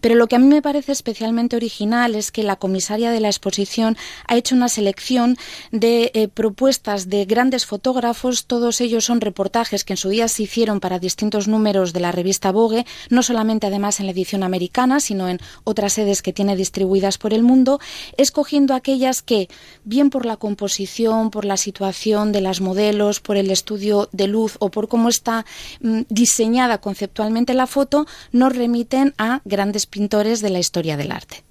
[0.00, 3.28] Pero lo que a mí me parece especialmente original es que la comisaria de la
[3.28, 5.36] exposición ha hecho una selección
[5.72, 8.46] de eh, propuestas de grandes fotógrafos.
[8.46, 12.12] Todos ellos son reportajes que en su día se hicieron para distintos números de la
[12.12, 16.56] revista Vogue, no solamente además en la edición americana, sino en otras sedes que tiene
[16.56, 17.80] distribuidas por el mundo,
[18.16, 19.48] escogiendo aquellas que,
[19.84, 24.56] bien por la composición, por la situación de las modelos, por el estudio de luz
[24.60, 25.44] o por cómo está
[25.80, 29.40] mm, diseñada conceptualmente la foto, nos remiten a
[29.86, 31.44] pintores de la historia del arte.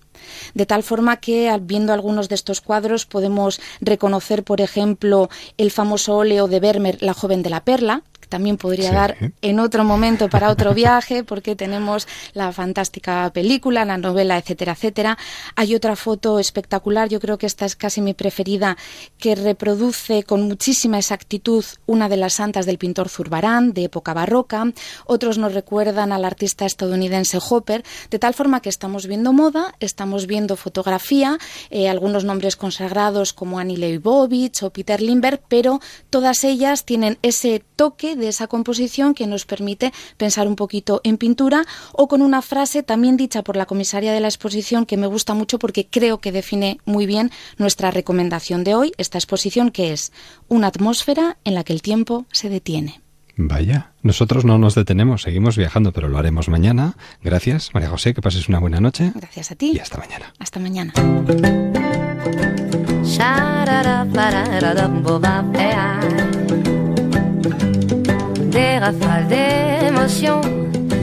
[0.53, 6.15] De tal forma que, viendo algunos de estos cuadros, podemos reconocer, por ejemplo, el famoso
[6.15, 10.49] óleo de Vermeer, La joven de la perla, también podría dar en otro momento para
[10.49, 15.17] otro viaje, porque tenemos la fantástica película, la novela, etcétera, etcétera.
[15.55, 18.77] Hay otra foto espectacular, yo creo que esta es casi mi preferida,
[19.17, 24.65] que reproduce con muchísima exactitud una de las santas del pintor Zurbarán, de época barroca.
[25.05, 30.27] Otros nos recuerdan al artista estadounidense Hopper, de tal forma que estamos viendo moda, estamos
[30.27, 31.37] viendo fotografía,
[31.69, 37.63] eh, algunos nombres consagrados como Annie Leibovitz o Peter Lindbergh, pero todas ellas tienen ese
[37.75, 42.41] toque de esa composición que nos permite pensar un poquito en pintura o con una
[42.41, 46.19] frase también dicha por la comisaria de la exposición que me gusta mucho porque creo
[46.19, 50.11] que define muy bien nuestra recomendación de hoy, esta exposición que es
[50.47, 53.01] una atmósfera en la que el tiempo se detiene.
[53.37, 56.95] Vaya, nosotros no nos detenemos, seguimos viajando, pero lo haremos mañana.
[57.21, 59.11] Gracias, María José, que pases una buena noche.
[59.13, 59.73] Gracias a ti.
[59.75, 60.33] Y hasta mañana.
[60.39, 60.93] Hasta mañana.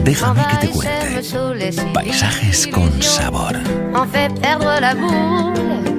[0.03, 1.21] Déjame que te cuente.
[1.93, 3.55] Paisajes con sabor.
[4.41, 5.92] En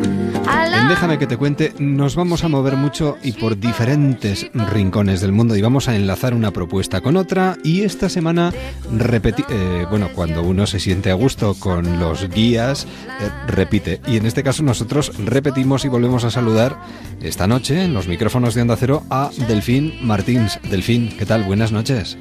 [0.88, 5.56] Déjame que te cuente, nos vamos a mover mucho y por diferentes rincones del mundo
[5.56, 8.52] y vamos a enlazar una propuesta con otra y esta semana
[8.92, 12.86] repeti eh, bueno, cuando uno se siente a gusto con los guías,
[13.20, 14.00] eh, repite.
[14.06, 16.78] Y en este caso nosotros repetimos y volvemos a saludar
[17.22, 20.60] esta noche en los micrófonos de Onda Cero a Delfín Martins.
[20.70, 21.44] Delfín, ¿qué tal?
[21.44, 22.16] Buenas noches.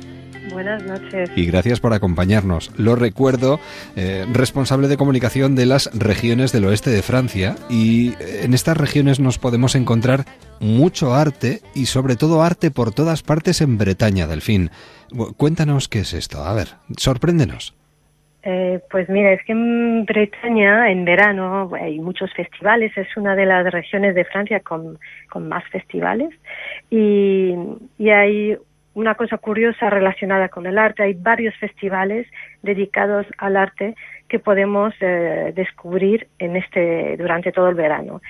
[0.52, 1.32] Buenas noches.
[1.36, 2.72] Y gracias por acompañarnos.
[2.78, 3.60] Lo recuerdo,
[3.96, 7.56] eh, responsable de comunicación de las regiones del oeste de Francia.
[7.70, 10.26] Y eh, en estas regiones nos podemos encontrar
[10.60, 14.70] mucho arte y sobre todo arte por todas partes en Bretaña, Delfín.
[15.38, 16.44] Cuéntanos qué es esto.
[16.44, 16.68] A ver,
[16.98, 17.76] sorpréndenos.
[18.46, 23.46] Eh, pues mira, es que en Bretaña en verano hay muchos festivales, es una de
[23.46, 26.30] las regiones de Francia con, con más festivales
[26.89, 27.56] y,
[27.98, 28.58] y hay
[28.96, 31.04] una cosa curiosa relacionada con el arte.
[31.04, 32.28] Hay varios festivales
[32.62, 33.96] dedicados al arte
[34.28, 38.22] que podemos eh, descubrir en este durante todo el verano.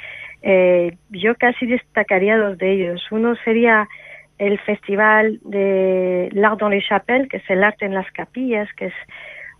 [0.41, 3.05] Eh, yo casi destacaría dos de ellos.
[3.11, 3.88] Uno sería
[4.38, 8.88] el festival de l'art dans les chapelles, que es el arte en las capillas, que
[8.88, 8.93] es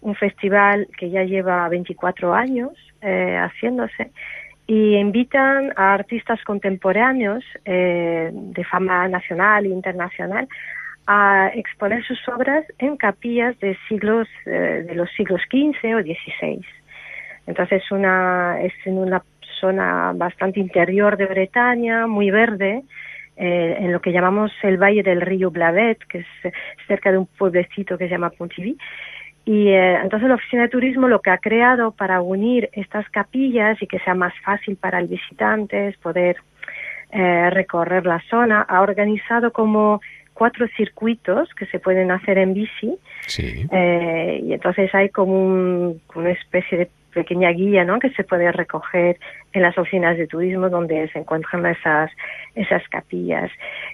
[0.02, 4.12] un festival que ya lleva 24 años eh, haciéndose
[4.66, 10.48] y invitan a artistas contemporáneos de fama nacional e internacional
[11.06, 16.66] a exponer sus obras en capillas de siglos eh, de los siglos XV o XVI.
[17.46, 19.22] Entonces una es en una
[19.60, 22.84] zona bastante interior de Bretaña, muy verde,
[23.36, 26.54] eh, en lo que llamamos el Valle del Río Blavet, que es
[26.88, 28.78] cerca de un pueblecito que se llama Pontivy.
[29.46, 33.82] Y eh, entonces la Oficina de Turismo lo que ha creado para unir estas capillas
[33.82, 36.38] y que sea más fácil para el visitante poder
[37.16, 40.02] recorrer la zona, ha organizado como
[40.34, 42.98] cuatro circuitos que se pueden hacer en bici.
[43.38, 48.00] Eh, y entonces hay como una especie de pequeña guía ¿no?
[48.00, 49.18] que se puede recoger
[49.54, 52.12] en las oficinas de turismo donde se encuentran esas,
[52.56, 53.52] esas capillas.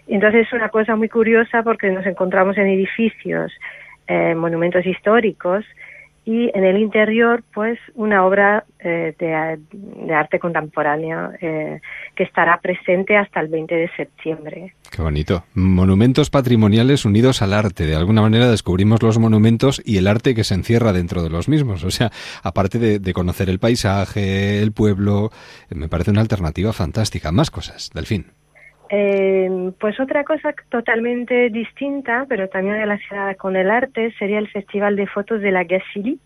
[0.07, 3.51] Y entonces es una cosa muy curiosa porque nos encontramos en edificios,
[4.07, 5.65] eh, monumentos históricos,
[6.30, 11.82] y en el interior pues una obra eh, de, arte contemporáneo eh,
[12.15, 14.75] que estará presente hasta el 20 de septiembre.
[14.91, 15.43] Qué bonito.
[15.55, 17.88] Monumentos patrimoniales unidos al arte.
[17.88, 21.49] De alguna manera descubrimos los monumentos y el arte que se encierra dentro de los
[21.49, 21.84] mismos.
[21.84, 22.11] O sea,
[22.43, 25.32] aparte de, conocer el paisaje, el pueblo,
[25.71, 27.32] me parece una alternativa fantástica.
[27.32, 28.27] Más cosas, Delfín.
[28.89, 34.95] Eh, pues otra cosa totalmente distinta, pero también relacionada con el arte, sería el Festival
[34.95, 36.19] de Fotos de la Gacilly.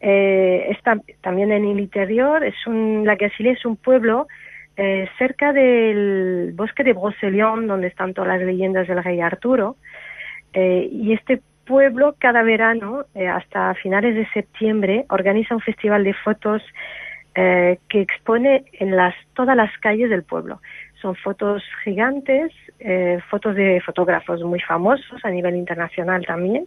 [0.00, 2.44] Eh, está también en el interior.
[2.44, 4.26] Es un, la Gacilly es un pueblo
[4.76, 9.76] eh, cerca del bosque de Brocelion, donde están todas las leyendas del rey Arturo.
[10.54, 16.14] Eh, y este pueblo cada verano, eh, hasta finales de septiembre, organiza un festival de
[16.14, 16.62] fotos
[17.34, 20.60] que expone en las, todas las calles del pueblo.
[21.02, 26.66] Son fotos gigantes, eh, fotos de fotógrafos muy famosos a nivel internacional también.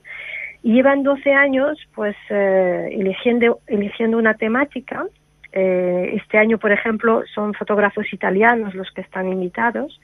[0.65, 5.05] Y llevan 12 años pues eh, eligiendo, eligiendo una temática.
[5.51, 10.01] Eh, este año, por ejemplo, son fotógrafos italianos los que están invitados.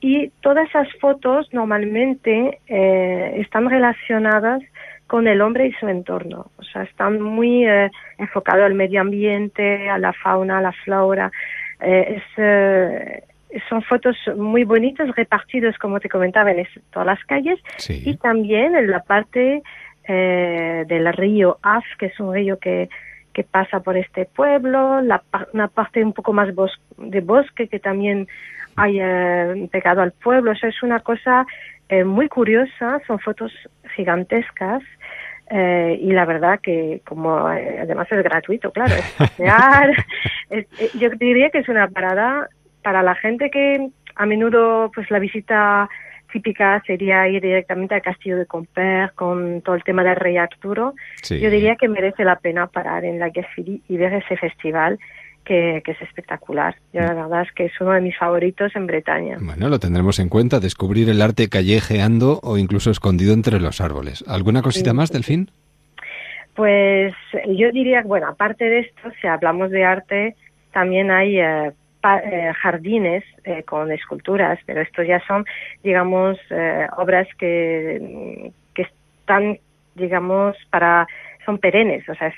[0.00, 4.62] Y todas esas fotos normalmente eh, están relacionadas
[5.06, 6.50] con el hombre y su entorno.
[6.56, 7.64] O sea, están muy
[8.18, 11.30] enfocados al medio ambiente, a la fauna, a la flora.
[11.80, 12.24] Es,
[13.68, 18.90] son fotos muy bonitas repartidas, como te comentaba, en todas las calles y también en
[18.90, 19.62] la parte
[20.06, 22.88] del río Af, que es un río que,
[23.38, 25.22] que pasa por este pueblo, la,
[25.52, 26.48] una parte un poco más
[26.96, 28.26] de bosque que también
[28.74, 30.52] hay eh, pegado al pueblo.
[30.52, 31.46] Eso es una cosa
[31.88, 33.52] eh, muy curiosa, son fotos
[33.94, 34.82] gigantescas.
[35.50, 39.92] Eh, y la verdad que como eh, además es gratuito, claro, es pasear.
[40.98, 42.48] yo diría que es una parada
[42.82, 45.88] para la gente que a menudo pues la visita
[46.32, 50.94] típica sería ir directamente al castillo de Comper con todo el tema del rey Arturo.
[51.28, 54.98] Yo diría que merece la pena parar en la Guerfili y ver ese festival
[55.44, 56.76] que, es espectacular.
[56.92, 59.38] Yo la verdad es que es uno de mis favoritos en Bretaña.
[59.40, 64.22] Bueno, lo tendremos en cuenta, descubrir el arte callejeando o incluso escondido entre los árboles.
[64.28, 65.50] ¿Alguna cosita más, Delfín?
[66.54, 67.14] Pues
[67.46, 70.36] yo diría, bueno, aparte de esto, si hablamos de arte,
[70.72, 71.72] también hay eh,
[72.02, 75.44] jardines eh, con esculturas, pero estos ya son,
[75.82, 76.38] digamos,
[76.96, 79.58] obras que, que están,
[79.94, 81.06] digamos, para,
[81.44, 82.32] son perennes, o sea,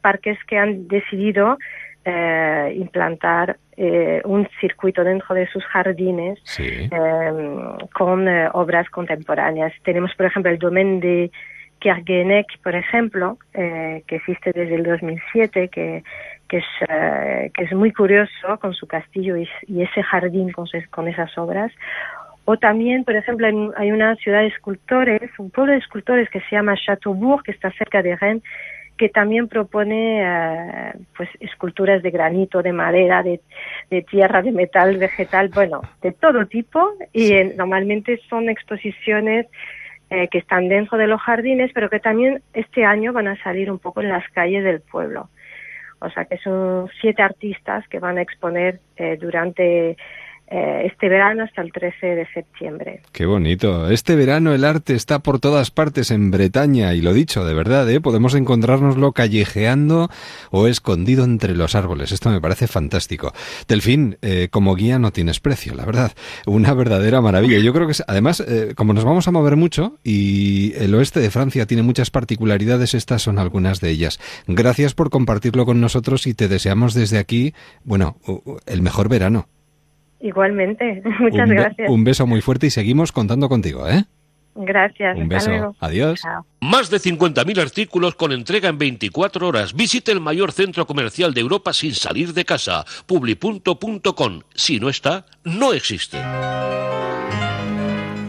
[0.00, 1.58] parques que han decidido
[2.06, 9.72] eh, implantar eh, un circuito dentro de sus jardines em, con eh, obras contemporáneas.
[9.84, 11.30] Tenemos, por ejemplo, el domen de
[11.80, 16.04] Kerguenek, por ejemplo, que existe desde el 2007, que,
[16.48, 16.64] que, es,
[17.52, 19.48] que es muy curioso con su castillo y,
[19.82, 21.72] ese jardín con, con esas obras.
[22.46, 26.56] O también, por ejemplo, hay una ciudad de escultores, un pueblo de escultores que se
[26.56, 28.42] llama Chateaubourg, que está cerca de Rennes,
[28.96, 33.40] que también propone eh, pues esculturas de granito, de madera, de,
[34.02, 39.46] tierra, de metal, vegetal, bueno, de todo tipo y normalmente son exposiciones
[40.10, 43.70] eh, que están dentro de los jardines, pero que también este año van a salir
[43.70, 45.28] un poco en las calles del pueblo.
[46.00, 49.96] O sea que son siete artistas que van a exponer eh, durante
[50.46, 53.00] este verano hasta el 13 de septiembre.
[53.12, 53.90] Qué bonito.
[53.90, 57.90] Este verano el arte está por todas partes en Bretaña y lo dicho, de verdad,
[57.90, 58.00] ¿eh?
[58.00, 60.10] podemos encontrárnoslo callejeando
[60.50, 62.12] o escondido entre los árboles.
[62.12, 63.32] Esto me parece fantástico.
[63.68, 66.12] Delfín, eh, como guía no tienes precio, la verdad.
[66.46, 67.58] Una verdadera maravilla.
[67.58, 71.30] Yo creo que además, eh, como nos vamos a mover mucho y el oeste de
[71.30, 74.20] Francia tiene muchas particularidades, estas son algunas de ellas.
[74.46, 78.16] Gracias por compartirlo con nosotros y te deseamos desde aquí, bueno,
[78.66, 79.48] el mejor verano.
[80.24, 81.90] Igualmente, muchas gracias.
[81.90, 84.04] Un beso muy fuerte y seguimos contando contigo, ¿eh?
[84.56, 85.18] Gracias.
[85.18, 85.76] Un beso.
[85.80, 86.22] Adiós.
[86.60, 89.74] Más de 50.000 artículos con entrega en 24 horas.
[89.74, 92.84] Visite el mayor centro comercial de Europa sin salir de casa.
[93.06, 94.40] Publi.com.
[94.54, 96.18] Si no está, no existe.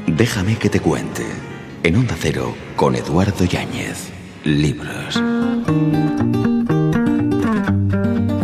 [0.08, 1.24] Déjame que te cuente.
[1.84, 4.12] En Onda Cero, con Eduardo Yáñez.
[4.44, 5.22] Libros.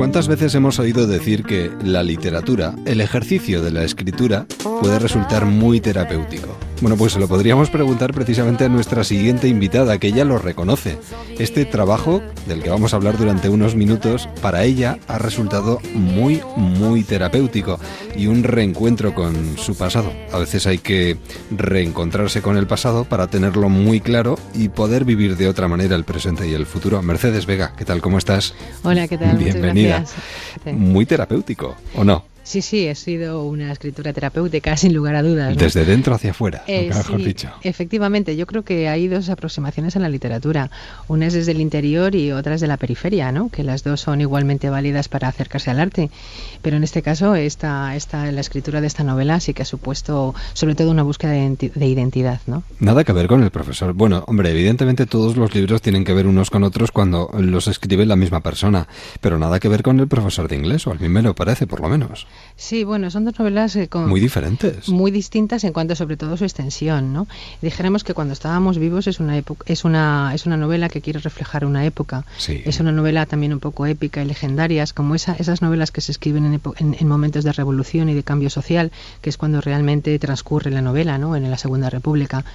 [0.02, 4.48] ¿Cuántas veces hemos oído decir que la literatura, el ejercicio de la escritura,
[4.82, 6.58] puede resultar muy terapéutico?
[6.82, 10.98] Bueno, pues se lo podríamos preguntar precisamente a nuestra siguiente invitada, que ella lo reconoce.
[11.38, 16.42] Este trabajo, del que vamos a hablar durante unos minutos, para ella ha resultado muy,
[16.56, 17.80] muy terapéutico
[18.16, 20.12] y un reencuentro con su pasado.
[20.34, 21.18] A veces hay que
[21.52, 26.04] reencontrarse con el pasado para tenerlo muy claro y poder vivir de otra manera el
[26.04, 27.00] presente y el futuro.
[27.04, 28.02] Mercedes Vega, ¿qué tal?
[28.02, 28.56] ¿Cómo estás?
[28.82, 29.38] Hola, ¿qué tal?
[29.38, 30.04] Bienvenida.
[30.66, 32.31] Muy terapéutico, ¿o no?
[32.52, 35.56] Sí, sí, ha sido una escritura terapéutica, sin lugar a dudas.
[35.56, 37.50] Desde dentro hacia afuera, eh, mejor dicho.
[37.64, 40.70] Efectivamente, yo creo que hay dos aproximaciones en la literatura.
[41.08, 43.48] Una es desde el interior y otra es de la periferia, ¿no?
[43.48, 46.10] que las dos son igualmente válidas para acercarse al arte.
[46.62, 50.36] Pero en este caso, esta, esta, la escritura de esta novela sí que ha supuesto
[50.52, 52.42] sobre todo una búsqueda de identidad.
[52.48, 52.64] ¿no?
[52.82, 53.94] Nada que ver con el profesor.
[53.94, 58.06] Bueno, hombre, evidentemente todos los libros tienen que ver unos con otros cuando los escribe
[58.06, 58.90] la misma persona,
[59.22, 61.66] pero nada que ver con el profesor de inglés, o a mí me lo parece,
[61.66, 62.28] por lo menos.
[62.56, 64.88] Sí, bueno, son dos novelas eh, muy diferentes.
[64.90, 67.28] Muy distintas en cuanto sobre todo su extensión, ¿no?
[67.62, 71.20] Dijéramos que cuando estábamos vivos es una época, es una es una novela que quiere
[71.20, 72.26] reflejar una época.
[72.48, 76.12] Es una novela también un poco épica y legendarias, como esa, esas novelas que se
[76.12, 76.62] escriben en,
[77.00, 81.18] en, momentos de revolución y de cambio social, que es cuando realmente transcurre la novela,
[81.18, 81.36] ¿no?
[81.36, 82.46] En la Segunda República.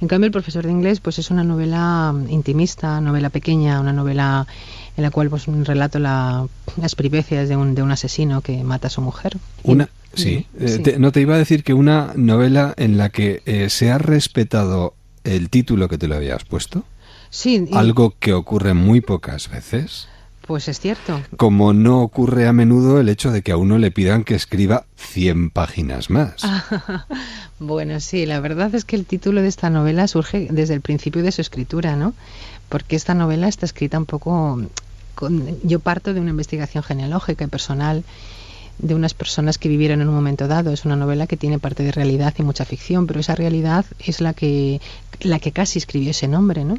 [0.00, 4.46] En cambio, el profesor de inglés, pues es una novela intimista, novela pequeña, una novela
[4.96, 6.46] en la cual pues relato la,
[6.80, 9.38] las peripecias de un, de un asesino que mata a su mujer.
[9.62, 13.70] Una, sí, eh, no te iba a decir que una novela en la que eh,
[13.70, 16.84] se ha respetado el título que te lo habías puesto?
[17.30, 17.66] Sí.
[17.72, 20.08] Algo que ocurre muy pocas veces.
[20.46, 21.20] Pues es cierto.
[21.36, 24.86] Como no ocurre a menudo el hecho de que a uno le pidan que escriba
[24.96, 26.42] 100 páginas más.
[27.60, 31.22] bueno, sí, la verdad es que el título de esta novela surge desde el principio
[31.22, 32.12] de su escritura, ¿no?
[32.72, 34.58] Porque esta novela está escrita un poco...
[35.14, 38.02] Con, yo parto de una investigación genealógica y personal
[38.78, 40.72] de unas personas que vivieron en un momento dado.
[40.72, 44.22] Es una novela que tiene parte de realidad y mucha ficción, pero esa realidad es
[44.22, 44.80] la que,
[45.20, 46.78] la que casi escribió ese nombre, ¿no?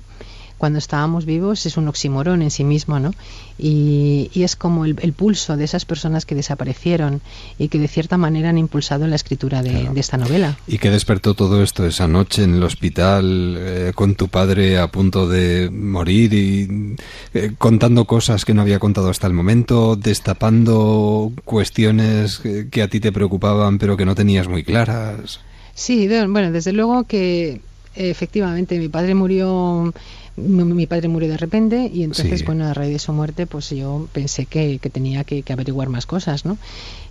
[0.57, 3.13] Cuando estábamos vivos es un oxímoron en sí mismo, ¿no?
[3.57, 7.21] Y, es como el, pulso de esas personas que desaparecieron
[7.57, 10.57] y que de cierta manera han impulsado la escritura de, esta novela.
[10.67, 14.87] ¿Y qué despertó todo esto esa noche en el hospital eh, con tu padre a
[14.87, 16.95] punto de morir y
[17.33, 22.41] eh, contando cosas que no había contado hasta el momento, destapando cuestiones
[22.71, 25.39] que a ti te preocupaban pero que no tenías muy claras?
[25.75, 27.61] Sí, bueno, desde luego que
[27.95, 29.93] efectivamente mi padre murió
[30.35, 34.07] mi, padre murió de repente y entonces, bueno, a raíz de su muerte, pues yo
[34.13, 36.57] pensé que, tenía que, averiguar más cosas, ¿no?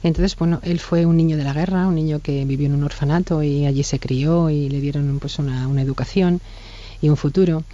[0.02, 2.82] Entonces, bueno, él fue un niño de la guerra, un niño que vivió en un
[2.84, 6.40] orfanato y allí se crió y le dieron pues una, una educación
[7.00, 7.64] y un futuro.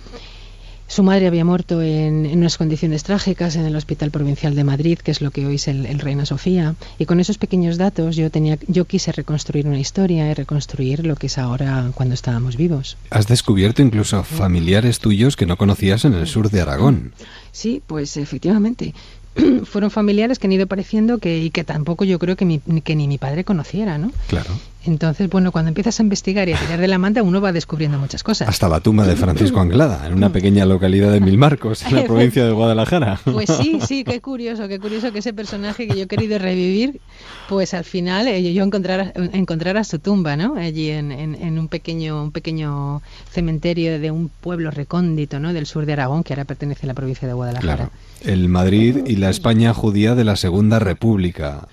[0.91, 5.11] Su madre había muerto en, unas condiciones trágicas en el Hospital Provincial de Madrid, que
[5.11, 6.77] es lo que hoy es el, Reina Sofía.
[6.99, 11.15] Y con esos pequeños datos yo, tenía, yo quise reconstruir una historia y reconstruir lo
[11.15, 12.97] que es ahora cuando estábamos vivos.
[13.11, 17.13] Has descubierto incluso familiares tuyos que no conocías en el sur de Aragón.
[17.53, 18.95] Sí, pues efectivamente.
[19.65, 23.09] Fueron familiares que han ido apareciendo que, y que tampoco yo creo que, que ni
[23.09, 24.11] mi padre conociera, ¿no?
[24.29, 24.51] Claro.
[24.85, 27.99] Entonces, bueno, cuando empiezas a investigar y a tirar de la manta, uno va descubriendo
[27.99, 28.49] muchas cosas.
[28.49, 32.05] Hasta la tumba de Francisco Anglada, en una pequeña localidad de Mil Marcos, en la
[32.07, 33.21] provincia de Guadalajara.
[33.25, 37.01] Pues sí, sí, qué curioso, qué curioso que ese personaje que yo he querido revivir,
[37.49, 40.55] pues al final eh, yo encontrara, encontrara su tumba, ¿no?
[40.57, 45.53] Allí en, en, un pequeño un pequeño cementerio de un pueblo recóndito, ¿no?
[45.53, 47.77] Del sur de Aragón, que ahora pertenece a la provincia de Guadalajara.
[47.77, 47.91] Claro.
[48.25, 51.69] El Madrid y la España judía de la Segunda República.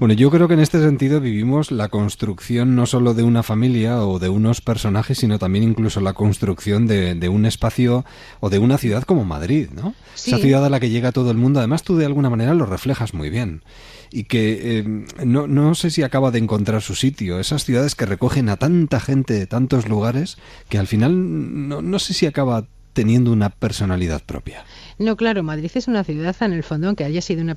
[0.00, 4.02] Bueno, yo creo que en este sentido vivimos la construcción no solo de una familia
[4.02, 8.06] o de unos personajes, sino también incluso la construcción de, un espacio
[8.40, 9.94] o de una ciudad como Madrid, ¿no?
[10.14, 11.58] Esa ciudad a la que llega todo el mundo.
[11.58, 13.62] Además, tú de alguna manera lo reflejas muy bien
[14.10, 14.84] y que eh,
[15.22, 17.38] no, no sé si acaba de encontrar su sitio.
[17.38, 20.38] Esas ciudades que recogen a tanta gente de tantos lugares
[20.70, 24.64] que al final no, no sé si acaba teniendo una personalidad propia.
[25.00, 27.56] No, claro, Madrid es una ciudad en el fondo, aunque haya sido una,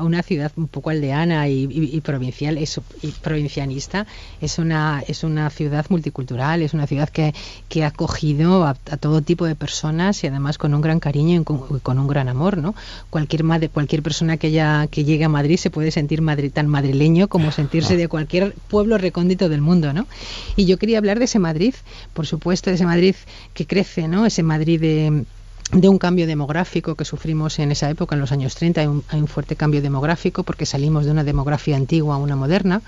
[0.00, 4.06] una, ciudad un poco aldeana y, provincial es, y provincianista,
[4.40, 7.34] es una, es una ciudad multicultural, es una ciudad que,
[7.68, 11.42] que ha acogido a, todo tipo de personas y además con un gran cariño y
[11.42, 12.76] con, un gran amor, ¿no?
[13.10, 16.68] Cualquier, madre, cualquier persona que, haya, que llegue a Madrid se puede sentir madrid, tan
[16.68, 20.06] madrileño como sentirse de cualquier pueblo recóndito del mundo, ¿no?
[20.54, 21.74] Y yo quería hablar de ese Madrid,
[22.12, 23.16] por supuesto, de ese Madrid
[23.52, 24.26] que crece, ¿no?
[24.26, 25.24] Ese Madrid de
[25.72, 29.04] de un cambio demográfico que sufrimos en esa época, en los años 30, hay un,
[29.08, 32.82] hay un fuerte cambio demográfico porque salimos de una demografía antigua a una moderna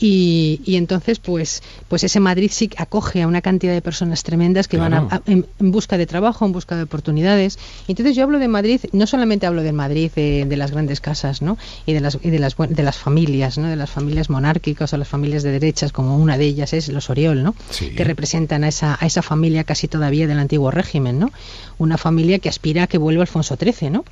[0.00, 4.66] y, y, entonces, pues, pues ese Madrid sí acoge a una cantidad de personas tremendas
[4.66, 7.58] que van en, busca de trabajo, en busca de oportunidades.
[7.86, 11.58] Entonces yo hablo de Madrid, no solamente hablo de Madrid, de, las grandes casas, ¿no?
[11.84, 13.68] Y de las, y de las, de las familias, ¿no?
[13.68, 17.10] De las familias monárquicas o las familias de derechas, como una de ellas es los
[17.10, 17.54] Oriol, ¿no?
[17.78, 21.30] Que representan a esa, a esa familia casi todavía del antiguo régimen, ¿no?
[21.76, 24.04] Una familia que aspira a que vuelva Alfonso XIII, ¿no?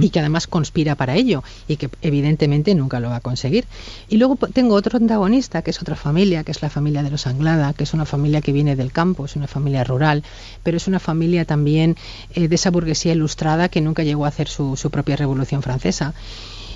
[0.00, 3.64] Y que además conspira para ello y que evidentemente nunca lo va a conseguir.
[4.08, 7.26] Y luego tengo otro antagonista, que es otra familia, que es la familia de los
[7.26, 10.22] Anglada, que es una familia que viene del campo, es una familia rural,
[10.62, 11.96] pero es una familia también
[12.34, 16.14] eh, de esa burguesía ilustrada que nunca llegó a hacer su, su propia revolución francesa.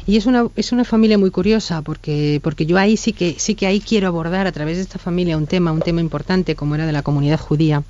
[0.07, 3.55] Y es una, es una familia muy curiosa porque, porque yo ahí sí que, sí
[3.55, 6.75] que ahí quiero abordar a través de esta familia un tema, un tema importante como
[6.75, 7.83] era de la comunidad judía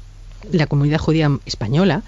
[0.52, 2.02] la comunidad judía española,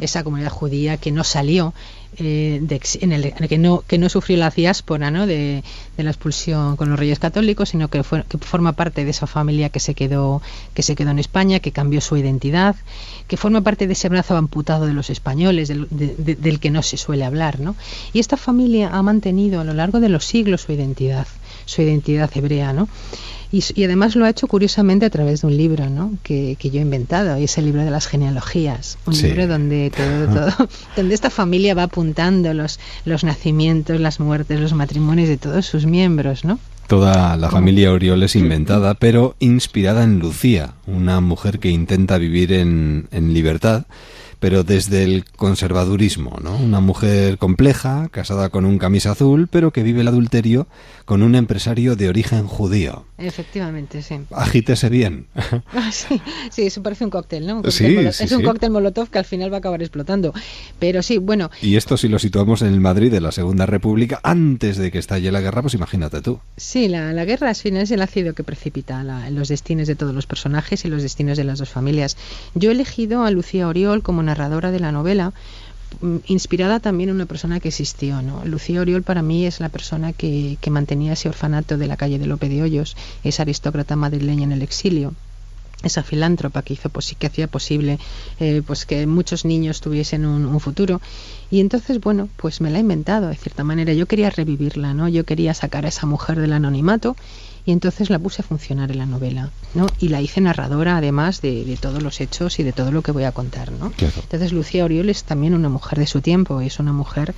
[0.00, 1.72] esa comunidad judía que no salió,
[2.18, 2.60] eh,
[3.00, 5.26] en el que no que no sufrió la diáspora ¿no?
[5.26, 5.62] de,
[5.96, 9.68] la expulsión con los reyes católicos sino que, fue, que forma parte de esa familia
[9.68, 10.42] que se quedó
[10.74, 12.76] que se quedó en España que cambió su identidad
[13.28, 16.96] que forma parte de ese brazo amputado de los españoles del, del que no se
[16.96, 17.76] suele hablar ¿no?
[18.12, 21.26] y esta familia ha mantenido a lo largo de los siglos su identidad
[21.66, 22.88] su identidad hebrea ¿no?
[23.52, 26.12] Y, además lo ha hecho curiosamente a través de un libro ¿no?
[26.22, 28.98] que, yo he inventado, y es el libro de las genealogías.
[29.06, 34.72] Un libro donde todo, donde esta familia va apuntando los, los nacimientos, las muertes, los
[34.72, 36.58] matrimonios de todos sus miembros, ¿no?
[36.86, 42.52] Toda la familia Oriol es inventada, pero inspirada en Lucía, una mujer que intenta vivir
[42.52, 43.86] en, en libertad
[44.40, 46.56] pero desde el conservadurismo, ¿no?
[46.56, 50.66] Una mujer compleja, casada con un camisa azul, pero que vive el adulterio
[51.04, 53.06] con un empresario de origen judío.
[53.18, 54.20] Efectivamente, sí.
[54.30, 55.26] Agítese bien.
[55.72, 56.20] Ah, sí,
[56.50, 57.62] sí, eso parece un cóctel, ¿no?
[57.70, 60.32] sí, es un cóctel molotov que al final va a acabar explotando.
[60.78, 61.50] Pero sí, bueno.
[61.60, 64.98] Y esto si lo situamos en el Madrid de la Segunda República, antes de que
[64.98, 66.40] estalle la guerra, pues imagínate tú.
[66.56, 70.14] Sí, la, la guerra al final es el ácido que precipita los destinos de todos
[70.14, 72.16] los personajes y los destinos de las dos familias.
[72.54, 75.32] Yo he elegido a Lucía Oriol como narradora de la novela
[76.00, 78.22] mm, inspirada también en una persona que existió.
[78.22, 78.44] ¿no?
[78.44, 82.26] Lucía Oriol para mí es la persona que, mantenía ese orfanato de la calle de
[82.26, 85.14] Lope de Hoyos, esa aristócrata madrileña en el exilio
[85.82, 87.98] esa filántropa que hizo que hacía posible
[88.40, 91.02] eh, pues que muchos niños tuviesen un, un, futuro
[91.50, 95.06] y entonces bueno pues me la he inventado de cierta manera yo quería revivirla no
[95.06, 97.14] yo quería sacar a esa mujer del anonimato
[97.66, 99.86] y entonces la puse a funcionar en la novela, ¿no?
[99.98, 103.24] Y la hice narradora además de, todos los hechos y de todo lo que voy
[103.24, 103.92] a contar, ¿no?
[103.98, 107.34] Entonces Lucía Oriol es también una mujer de su tiempo, es una mujer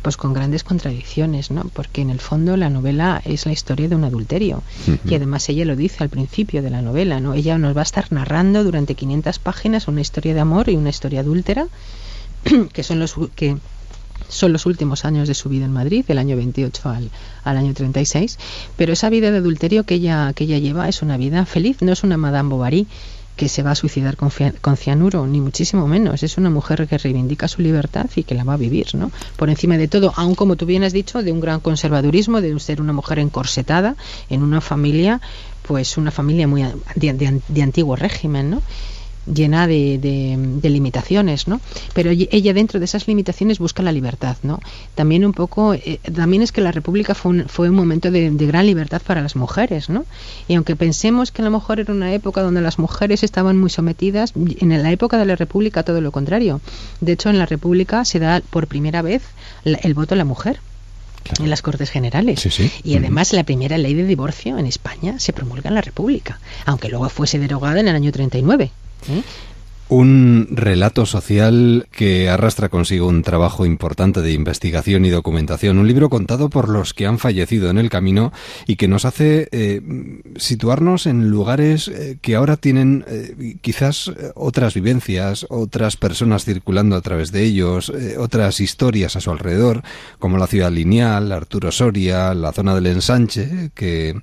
[0.00, 1.64] pues con grandes contradicciones, ¿no?
[1.72, 4.62] Porque en el fondo la novela es la historia de un adulterio
[5.04, 7.34] y además ella lo dice al principio de la novela, ¿no?
[7.34, 10.90] Ella nos va a estar narrando durante 500 páginas una historia de amor y una
[10.90, 11.66] historia adúltera
[12.72, 13.56] que son los que
[14.32, 17.10] son los últimos años de su vida en Madrid, del año 28 al,
[17.44, 18.38] al año 36,
[18.76, 21.92] pero esa vida de adulterio que ella, que ella lleva es una vida feliz, no
[21.92, 22.86] es una Madame Bovary
[23.36, 26.22] que se va a suicidar con, cianuro, ni muchísimo menos.
[26.22, 29.10] Es una mujer que reivindica su libertad y que la va a vivir, ¿no?
[29.36, 32.58] Por encima de todo, aun como tú bien has dicho, de un gran conservadurismo, de
[32.60, 33.96] ser una mujer encorsetada
[34.28, 35.20] en una familia,
[35.62, 36.62] pues una familia muy
[36.94, 38.62] de, de antiguo régimen, ¿no?
[39.26, 41.60] Llena de, de, limitaciones, ¿no?
[41.94, 44.60] Pero ella dentro de esas limitaciones busca la libertad, ¿no?
[44.94, 48.30] También un poco, eh, también es que la República fue un, fue un momento de,
[48.30, 50.04] gran libertad para las mujeres, ¿no?
[50.48, 53.70] Y aunque pensemos que a lo mejor era una época donde las mujeres estaban muy
[53.70, 56.60] sometidas, en la época de la República todo lo contrario.
[57.00, 59.22] De hecho, en la República se da por primera vez
[59.64, 60.60] el voto a la mujer.
[61.38, 62.48] en las Cortes Generales.
[62.82, 66.88] Y además la primera ley de divorcio en España se promulga en la República, aunque
[66.88, 68.72] luego fuese derogada en el año 39.
[69.08, 69.22] ¿Eh?
[69.94, 76.08] Un relato social que arrastra consigo un trabajo importante de investigación y documentación, un libro
[76.08, 78.32] contado por los que han fallecido en el camino
[78.66, 79.82] y que nos hace eh,
[80.36, 87.02] situarnos en lugares eh, que ahora tienen eh, quizás otras vivencias, otras personas circulando a
[87.02, 89.82] través de ellos, otras historias a su alrededor,
[90.18, 94.18] como la ciudad lineal, Arturo Soria, la zona del ensanche, que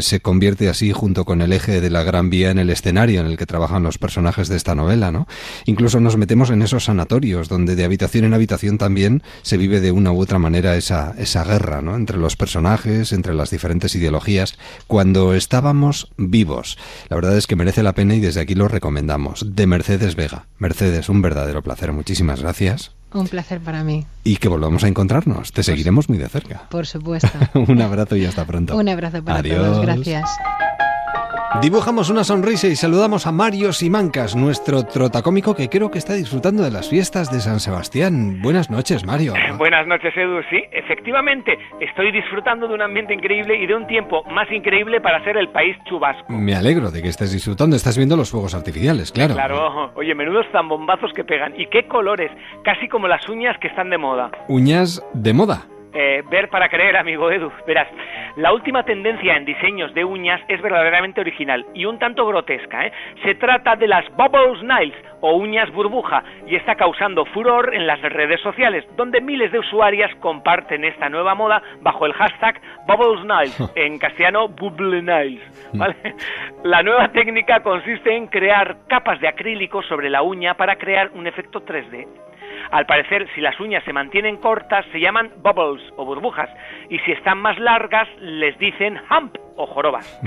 [0.00, 3.26] se convierte así junto con el eje de la Gran Vía en el escenario en
[3.26, 5.26] el que trabajan los personajes de esta novela ¿no?
[5.66, 9.92] Incluso nos metemos en esos sanatorios donde de habitación en habitación también se vive de
[9.92, 11.94] una u otra manera esa, esa guerra, ¿no?
[11.96, 16.78] Entre los personajes, entre las diferentes ideologías, cuando estábamos vivos.
[17.08, 19.44] La verdad es que merece la pena y desde aquí lo recomendamos.
[19.54, 20.46] De Mercedes Vega.
[20.58, 21.92] Mercedes, un verdadero placer.
[21.92, 22.92] Muchísimas gracias.
[23.12, 24.06] Un placer para mí.
[24.24, 25.52] Y que volvamos a encontrarnos.
[25.52, 26.68] Te seguiremos muy de cerca.
[26.68, 27.30] Por supuesto.
[27.54, 28.76] un abrazo y hasta pronto.
[28.76, 29.82] Un abrazo para todos.
[29.82, 30.28] Gracias.
[31.62, 36.62] Dibujamos una sonrisa y saludamos a Mario Simancas, nuestro trotacómico que creo que está disfrutando
[36.62, 38.42] de las fiestas de San Sebastián.
[38.42, 39.32] Buenas noches, Mario.
[39.56, 40.42] Buenas noches, Edu.
[40.50, 45.24] Sí, efectivamente, estoy disfrutando de un ambiente increíble y de un tiempo más increíble para
[45.24, 46.30] ser el país chubasco.
[46.30, 47.76] Me alegro de que estés disfrutando.
[47.76, 49.34] Estás viendo los fuegos artificiales, claro.
[49.34, 49.90] Claro.
[49.96, 51.58] Oye, menudos zambombazos que pegan.
[51.58, 52.30] ¿Y qué colores?
[52.62, 54.30] Casi como las uñas que están de moda.
[54.48, 55.66] ¿Uñas de moda?
[55.94, 57.50] Eh, ver para creer, amigo Edu.
[57.66, 57.88] Verás,
[58.36, 62.86] la última tendencia en diseños de uñas es verdaderamente original y un tanto grotesca.
[62.86, 62.92] ¿eh?
[63.24, 68.00] Se trata de las Bubbles Nails o uñas burbuja y está causando furor en las
[68.02, 73.72] redes sociales, donde miles de usuarias comparten esta nueva moda bajo el hashtag Bubbles Nails,
[73.74, 75.42] en castellano Bubble Nails.
[75.72, 75.82] Mm.
[76.64, 81.26] La nueva técnica consiste en crear capas de acrílico sobre la uña para crear un
[81.26, 82.06] efecto 3D.
[82.70, 86.50] Al parecer, si las uñas se mantienen cortas, se llaman bubbles o burbujas,
[86.90, 90.20] y si están más largas, les dicen hump o jorobas.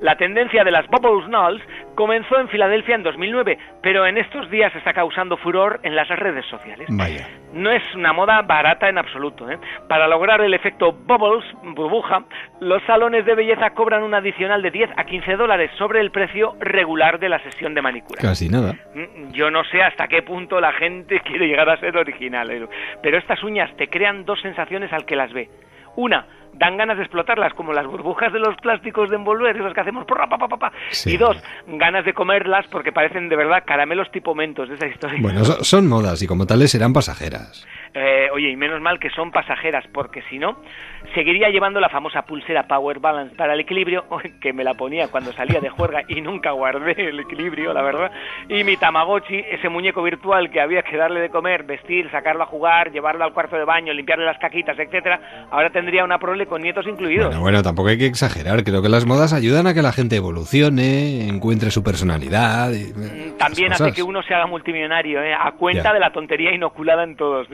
[0.00, 1.62] La tendencia de las Bubbles Nulls
[1.94, 6.44] comenzó en Filadelfia en 2009, pero en estos días está causando furor en las redes
[6.46, 6.86] sociales.
[6.90, 7.28] Vaya.
[7.52, 9.50] No es una moda barata en absoluto.
[9.50, 9.58] ¿eh?
[9.88, 12.24] Para lograr el efecto Bubbles, burbuja,
[12.60, 16.56] los salones de belleza cobran un adicional de 10 a 15 dólares sobre el precio
[16.60, 18.20] regular de la sesión de manicura.
[18.20, 18.74] Casi nada.
[18.94, 22.68] Mm, yo no sé hasta qué punto la gente quiere llegar a ser original,
[23.02, 25.48] pero estas uñas te crean dos sensaciones al que las ve.
[25.96, 26.26] Una,
[26.58, 30.04] dan ganas de explotarlas, como las burbujas de los plásticos de envolver, esas que hacemos.
[30.06, 30.72] Pa, pa, pa,
[31.06, 31.36] Y dos,
[31.66, 35.18] ganas de comerlas porque parecen de verdad caramelos tipo mentos de esa historia.
[35.20, 37.66] Bueno, son modas y como tales serán pasajeras.
[37.96, 40.60] Eh, oye, y menos mal que son pasajeras, porque si no,
[41.14, 44.04] seguiría llevando la famosa pulsera Power Balance para el equilibrio,
[44.40, 48.10] que me la ponía cuando salía de juerga y nunca guardé el equilibrio, la verdad.
[48.48, 52.46] Y mi Tamagotchi, ese muñeco virtual que había que darle de comer, vestir, sacarlo a
[52.46, 56.62] jugar, llevarlo al cuarto de baño, limpiarle las caquitas, etcétera, ahora tendría una prole con
[56.62, 57.26] nietos incluidos.
[57.28, 58.64] Bueno, bueno, tampoco hay que exagerar.
[58.64, 62.72] Creo que las modas ayudan a que la gente evolucione, encuentre su personalidad.
[62.72, 65.32] Y, mm, También hace que uno se haga multimillonario, ¿eh?
[65.32, 67.46] a cuenta de la tontería inoculada en todos.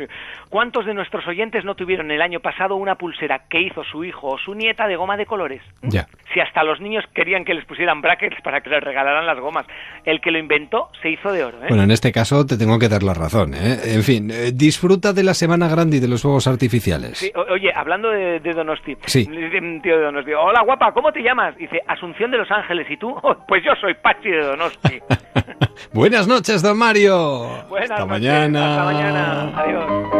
[0.48, 4.28] ¿Cuántos de nuestros oyentes no tuvieron el año pasado una pulsera que hizo su hijo
[4.28, 5.62] o su nieta de goma de colores?
[5.82, 6.06] Ya.
[6.32, 9.66] Si hasta los niños querían que les pusieran brackets para que les regalaran las gomas.
[10.04, 11.58] El que lo inventó se hizo de oro.
[11.62, 11.66] ¿eh?
[11.68, 13.54] Bueno, en este caso te tengo que dar la razón.
[13.54, 13.78] ¿eh?
[13.94, 17.18] En fin, eh, disfruta de la Semana Grande y de los fuegos artificiales.
[17.18, 18.96] Sí, oye, hablando de, de Donosti.
[19.06, 19.26] Sí.
[19.26, 20.32] Tío de Donosti.
[20.32, 21.56] Hola, guapa, ¿cómo te llamas?
[21.56, 22.86] Dice, Asunción de los Ángeles.
[22.90, 23.10] ¿Y tú?
[23.22, 24.98] Oh, pues yo soy Pachi de Donosti.
[25.92, 27.48] Buenas noches, don Mario.
[27.68, 28.70] Buenas Hasta noches, mañana.
[28.70, 29.52] Hasta mañana.
[29.60, 30.19] Adiós.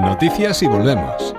[0.00, 1.34] Noticias y volvemos.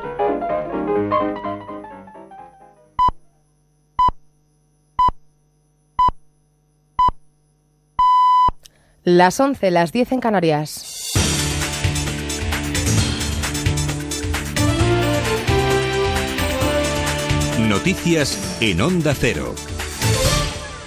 [9.04, 11.12] Las 11, las 10 en Canarias.
[17.68, 19.56] Noticias en Onda Cero.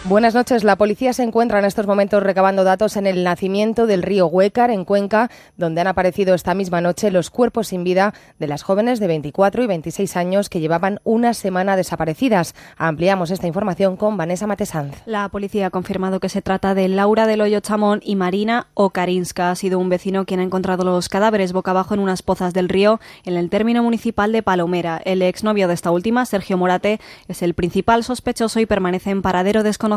[0.06, 0.64] Buenas noches.
[0.64, 4.70] La policía se encuentra en estos momentos recabando datos en el nacimiento del río Huécar,
[4.70, 9.00] en Cuenca, donde han aparecido esta misma noche los cuerpos sin vida de las jóvenes
[9.00, 12.54] de 24 y 26 años que llevaban una semana desaparecidas.
[12.76, 14.94] Ampliamos esta información con Vanessa Matesanz.
[15.06, 19.52] La policía ha confirmado que se trata de Laura del Hoyo Chamón y Marina Okarinska.
[19.52, 22.68] Ha sido un vecino quien ha encontrado los cadáveres boca abajo en unas pozas del
[22.68, 25.00] río en el término municipal de Palomera.
[25.02, 29.62] El exnovio de esta última, Sergio Morate, es el principal sospechoso y permanece en paradero
[29.62, 29.93] desconocido.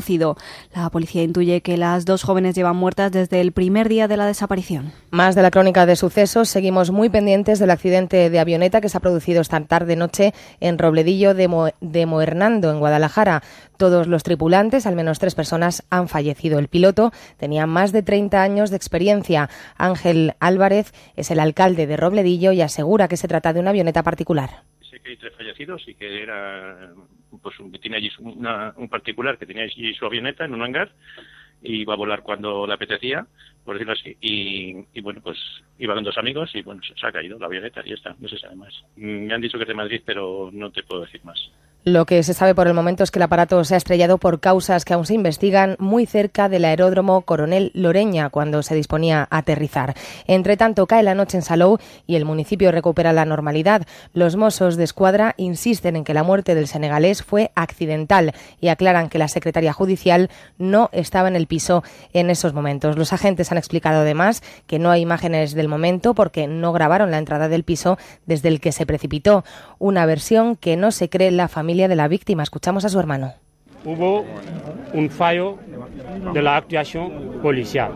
[0.73, 4.25] La policía intuye que las dos jóvenes llevan muertas desde el primer día de la
[4.25, 4.91] desaparición.
[5.11, 6.49] Más de la crónica de sucesos.
[6.49, 11.33] Seguimos muy pendientes del accidente de avioneta que se ha producido esta tarde-noche en Robledillo
[11.33, 13.41] de, Mo de Moernando, en Guadalajara.
[13.77, 16.59] Todos los tripulantes, al menos tres personas, han fallecido.
[16.59, 19.49] El piloto tenía más de 30 años de experiencia.
[19.77, 24.03] Ángel Álvarez es el alcalde de Robledillo y asegura que se trata de una avioneta
[24.03, 24.63] particular.
[24.89, 26.93] Sé que hay tres fallecidos y que era
[27.41, 30.91] pues que tiene allí una, un particular que tenía allí su avioneta en un hangar
[31.61, 33.25] y iba a volar cuando le apetecía,
[33.67, 34.15] por decirlo así.
[34.21, 35.37] Y, y, bueno, pues
[35.77, 38.29] iba con dos amigos y bueno, se ha caído la avioneta y ya está, no
[38.29, 38.73] se sabe más.
[38.95, 41.51] Me han dicho que es de Madrid, pero no te puedo decir más.
[41.87, 44.41] Lo que se sabe por el momento es que el aparato se ha estrellado por
[44.41, 49.37] causas que aún se investigan muy cerca del aeródromo Coronel Loreña cuando se disponía a
[49.37, 49.93] aterrizar.
[50.25, 53.87] Entre tanto, cae la noche en Salou y el municipio recupera la normalidad.
[54.13, 59.07] Los Mossos de Escuadra insisten en que la muerte del senegalés fue accidental y aclaran
[59.07, 62.97] que la Secretaría Judicial no estaba en el piso en esos momentos.
[62.97, 67.17] Los agentes han explicado además que no hay imágenes del momento porque no grabaron la
[67.17, 69.43] entrada del piso desde el que se precipitó.
[69.79, 72.43] Una versión que no se cree la familia de la víctima.
[72.43, 73.33] Escuchamos a su hermano.
[73.85, 74.25] Hubo
[74.93, 75.57] un fallo
[76.33, 77.91] de la actuación policial,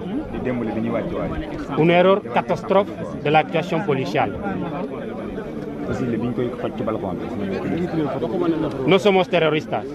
[1.77, 4.37] un error catastrófico de la actuación policial.
[8.87, 9.85] No somos terroristas.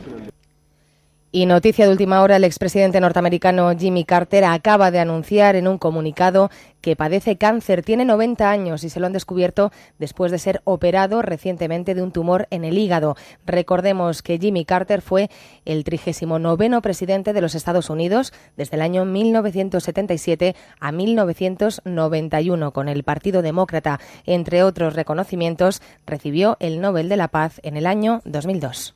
[1.37, 5.77] Y noticia de última hora, el expresidente norteamericano Jimmy Carter acaba de anunciar en un
[5.77, 7.83] comunicado que padece cáncer.
[7.83, 12.11] Tiene 90 años y se lo han descubierto después de ser operado recientemente de un
[12.11, 13.17] tumor en el hígado.
[13.45, 15.29] Recordemos que Jimmy Carter fue
[15.67, 23.05] el 39 presidente de los Estados Unidos desde el año 1977 a 1991 con el
[23.05, 24.01] Partido Demócrata.
[24.25, 28.95] Entre otros reconocimientos, recibió el Nobel de la Paz en el año 2002.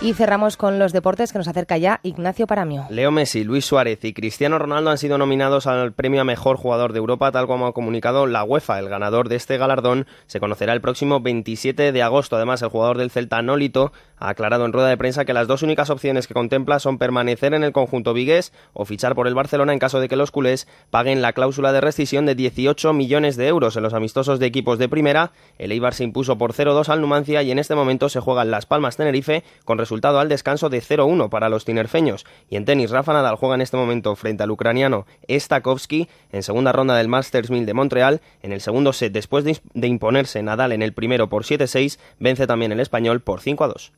[0.00, 2.86] Y cerramos con los deportes que nos acerca ya Ignacio Paramio.
[2.88, 6.92] Leo Messi, Luis Suárez y Cristiano Ronaldo han sido nominados al premio a mejor jugador
[6.92, 8.78] de Europa, tal como ha comunicado la UEFA.
[8.78, 12.36] El ganador de este galardón se conocerá el próximo 27 de agosto.
[12.36, 13.90] Además, el jugador del Celta, Nolito,
[14.20, 17.54] ha aclarado en rueda de prensa que las dos únicas opciones que contempla son permanecer
[17.54, 20.66] en el conjunto vigués o fichar por el Barcelona en caso de que los culés
[20.90, 23.76] paguen la cláusula de rescisión de 18 millones de euros.
[23.76, 27.42] En los amistosos de equipos de primera, el Eibar se impuso por 0-2 al Numancia
[27.42, 31.28] y en este momento se juegan Las Palmas Tenerife con resultado al descanso de 0-1
[31.28, 32.26] para los tinerfeños.
[32.50, 36.72] Y en tenis, Rafa Nadal juega en este momento frente al ucraniano Stakovsky en segunda
[36.72, 38.20] ronda del Masters 1000 de Montreal.
[38.42, 42.72] En el segundo set, después de imponerse Nadal en el primero por 7-6, vence también
[42.72, 43.90] el español por 5-2.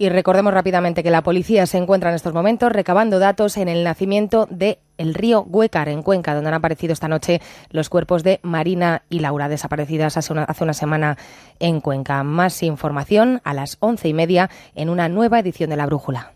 [0.00, 3.82] Y recordemos rápidamente que la policía se encuentra en estos momentos recabando datos en el
[3.82, 7.40] nacimiento de el río Huécar, en Cuenca, donde han aparecido esta noche
[7.70, 11.18] los cuerpos de Marina y Laura, desaparecidas hace una, hace una semana
[11.58, 12.22] en Cuenca.
[12.22, 16.32] Más información a las once y media en una nueva edición de La Brújula.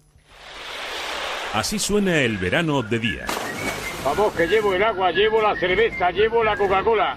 [1.54, 3.26] Así suena el verano de día.
[4.04, 7.14] Vamos, que llevo el agua, llevo la cerveza, llevo la Coca-Cola.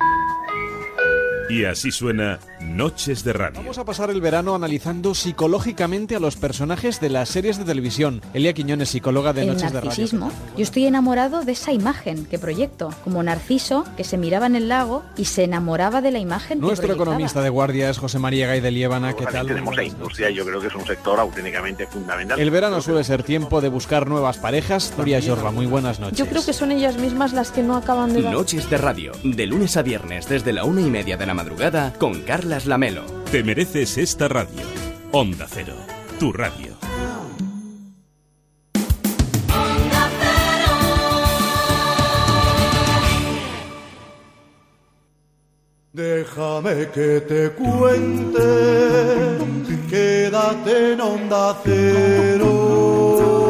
[1.50, 3.60] Y así suena Noches de Radio.
[3.60, 8.22] Vamos a pasar el verano analizando psicológicamente a los personajes de las series de televisión.
[8.34, 10.30] Elia Quiñones, psicóloga de el Noches de narcisismo.
[10.30, 10.44] Radio.
[10.58, 14.68] Yo estoy enamorado de esa imagen que proyecto, como Narciso, que se miraba en el
[14.68, 17.12] lago y se enamoraba de la imagen que Nuestro proyectaba.
[17.12, 19.14] economista de guardia es José María Gay de Liébana.
[19.14, 19.48] ¿Qué tal?
[19.48, 22.40] tenemos la industria, yo creo que es un sector auténticamente fundamental.
[22.40, 24.94] El verano suele ser tiempo de buscar nuevas parejas.
[24.98, 26.18] Nuria Jorba, muy buenas noches.
[26.18, 28.22] Yo creo que son ellas mismas las que no acaban de.
[28.22, 31.94] Noches de Radio, de lunes a viernes desde la una y media de la madrugada
[32.00, 32.22] con
[32.64, 33.04] Lamelo.
[33.32, 34.62] Te mereces esta radio.
[35.12, 35.76] Onda Cero,
[36.18, 36.78] tu radio.
[45.92, 48.40] Déjame que te cuente,
[49.90, 53.45] quédate en onda cero.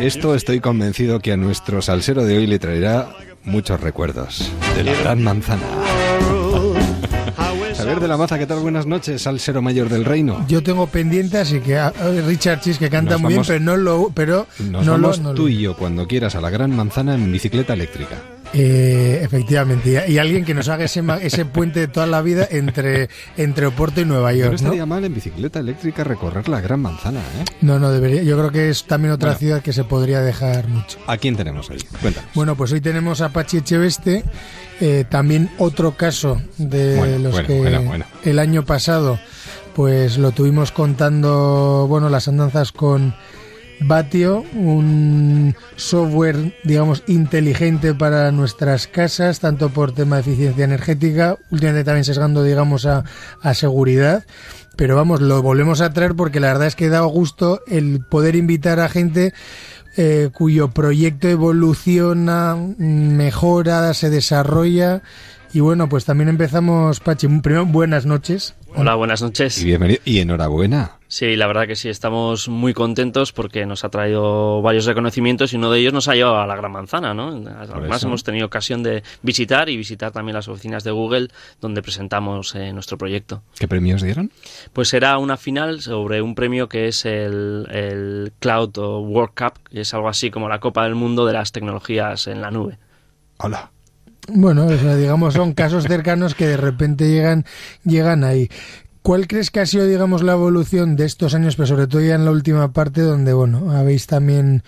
[0.00, 3.08] Esto estoy convencido que a nuestro salsero de hoy le traerá
[3.44, 5.62] muchos recuerdos de la gran manzana.
[7.76, 8.60] Javier de la Maza, ¿qué tal?
[8.60, 10.44] Buenas noches, salsero mayor del reino.
[10.48, 11.78] Yo tengo pendiente, así que
[12.26, 15.18] Richard Chis que canta Nos muy bien, vamos- pero no lo, pero Nos no vamos
[15.18, 18.16] lo, no lo- tú y yo cuando quieras a la gran manzana en bicicleta eléctrica.
[18.56, 23.08] Eh, efectivamente, y, alguien que nos haga ese, ese puente de toda la vida entre,
[23.36, 24.56] entre Oporto y Nueva York, ¿no?
[24.56, 27.44] estaría mal en bicicleta eléctrica recorrer la gran manzana, ¿eh?
[27.62, 28.22] No, no debería.
[28.22, 29.38] Yo creo que es también otra Bueno.
[29.40, 30.98] ciudad que se podría dejar mucho.
[31.08, 31.78] ¿A quién tenemos hoy?
[32.00, 32.30] Cuéntanos.
[32.34, 34.24] Bueno, pues hoy tenemos a Pachi Echeveste,
[34.80, 38.04] eh, también otro caso de Bueno, los bueno, que bueno.
[38.22, 39.18] el año pasado
[39.74, 43.14] pues lo tuvimos contando, bueno, las andanzas con
[43.86, 51.84] Batio, un software, digamos, inteligente para nuestras casas, tanto por tema de eficiencia energética, últimamente
[51.84, 53.04] también sesgando, digamos, a,
[53.42, 54.24] a seguridad.
[54.76, 58.34] Pero vamos, lo volvemos a traer porque la verdad es que da gusto el poder
[58.34, 59.32] invitar a gente
[59.96, 65.02] eh, cuyo proyecto evoluciona, mejora, se desarrolla.
[65.52, 67.28] Y bueno, pues también empezamos, Pachi.
[67.28, 68.54] Primero, buenas noches.
[68.76, 69.62] Hola, buenas noches.
[69.62, 70.98] Y bienvenido y enhorabuena.
[71.06, 75.56] Sí, la verdad que sí, estamos muy contentos porque nos ha traído varios reconocimientos y
[75.56, 77.28] uno de ellos nos ha llevado a la Gran Manzana, ¿no?
[77.28, 81.28] Además hemos tenido ocasión de visitar y visitar también las oficinas de Google
[81.60, 83.44] donde presentamos eh, nuestro proyecto.
[83.56, 84.32] ¿Qué premios dieron?
[84.72, 89.82] Pues será una final sobre un premio que es el, el Cloud World Cup, que
[89.82, 92.78] es algo así como la Copa del Mundo de las tecnologías en la nube.
[93.36, 93.70] Hola.
[94.28, 97.44] Bueno, o sea, digamos, son casos cercanos que de repente llegan,
[97.84, 98.48] llegan ahí.
[99.02, 102.14] ¿Cuál crees que ha sido, digamos, la evolución de estos años, pero sobre todo ya
[102.14, 104.62] en la última parte, donde, bueno, habéis también,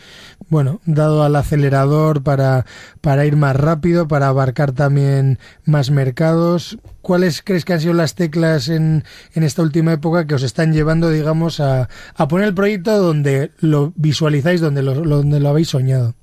[0.50, 2.66] bueno, dado al acelerador para,
[3.00, 6.76] para ir más rápido, para abarcar también más mercados?
[7.00, 10.74] ¿Cuáles crees que han sido las teclas en, en esta última época que os están
[10.74, 15.68] llevando, digamos, a, a poner el proyecto donde lo visualizáis, donde lo, donde lo habéis
[15.68, 16.14] soñado?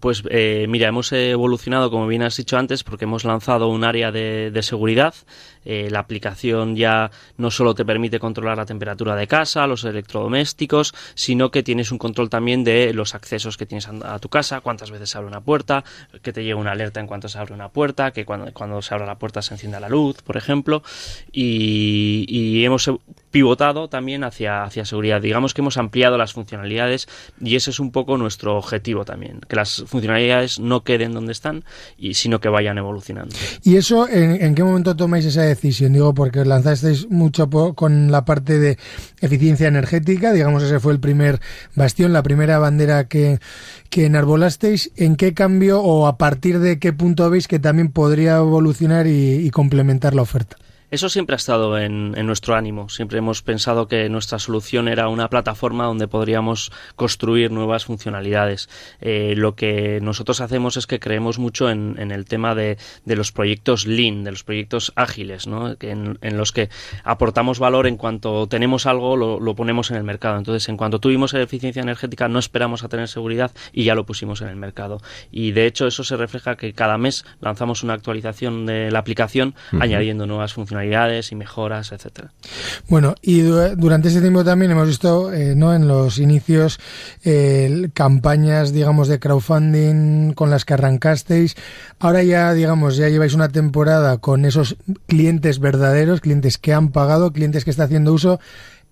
[0.00, 4.10] Pues eh, mira, hemos evolucionado, como bien has dicho antes, porque hemos lanzado un área
[4.10, 5.14] de, de seguridad.
[5.64, 10.94] Eh, la aplicación ya no solo te permite controlar la temperatura de casa, los electrodomésticos,
[11.14, 14.90] sino que tienes un control también de los accesos que tienes a, tu casa, cuántas
[14.90, 15.84] veces se abre una puerta,
[16.22, 18.94] que te llegue una alerta en cuanto se abre una puerta, que cuando, cuando se
[18.94, 20.82] abra la puerta se encienda la luz, por ejemplo.
[21.32, 22.90] Y hemos
[23.30, 25.20] pivotado también hacia, hacia seguridad.
[25.20, 27.08] Digamos que hemos ampliado las funcionalidades
[27.40, 31.64] y ese es un poco nuestro objetivo también, que las funcionalidades no queden donde están,
[31.96, 33.34] y, sino que vayan evolucionando.
[33.62, 35.92] ¿Y eso en, en qué momento tomáis esa decisión?
[35.92, 38.78] Digo, porque lanzasteis mucho con la parte de
[39.20, 41.40] eficiencia energética, digamos, ese fue el primer
[41.74, 43.38] bastión, la primera bandera que,
[43.90, 44.90] que enarbolasteis.
[44.96, 49.50] ¿En qué cambio o a partir de qué punto veis que también podría evolucionar y
[49.50, 50.56] complementar la oferta?
[50.90, 52.88] Eso siempre ha estado en, en nuestro ánimo.
[52.88, 58.70] Siempre hemos pensado que nuestra solución era una plataforma donde podríamos construir nuevas funcionalidades.
[59.02, 63.16] Eh, lo que nosotros hacemos es que creemos mucho en, en el tema de, de
[63.16, 65.76] los proyectos lean, de los proyectos ágiles, ¿no?
[65.80, 66.70] En, en los que
[67.04, 70.38] aportamos valor en cuanto tenemos algo, lo, lo ponemos en el mercado.
[70.38, 74.40] Entonces, en cuanto tuvimos eficiencia energética, no esperamos a tener seguridad y ya lo pusimos
[74.40, 75.02] en el mercado.
[75.30, 79.54] Y de hecho, eso se refleja que cada mes lanzamos una actualización de la aplicación
[79.78, 82.32] añadiendo nuevas funcionalidades y mejoras, etcétera.
[82.88, 85.74] Bueno, y du- durante este tiempo también hemos visto, eh, ¿no?
[85.74, 86.78] En los inicios,
[87.24, 91.56] eh, campañas, digamos, de crowdfunding con las que arrancasteis.
[91.98, 94.76] Ahora ya, digamos, ya lleváis una temporada con esos
[95.06, 98.40] clientes verdaderos, clientes que han pagado, clientes que están haciendo uso.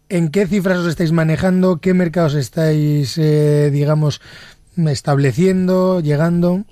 [0.08, 1.78] ¿En qué cifras os estáis manejando?
[1.80, 4.20] ¿Qué mercados estáis, eh, digamos,
[4.76, 6.64] estableciendo, llegando?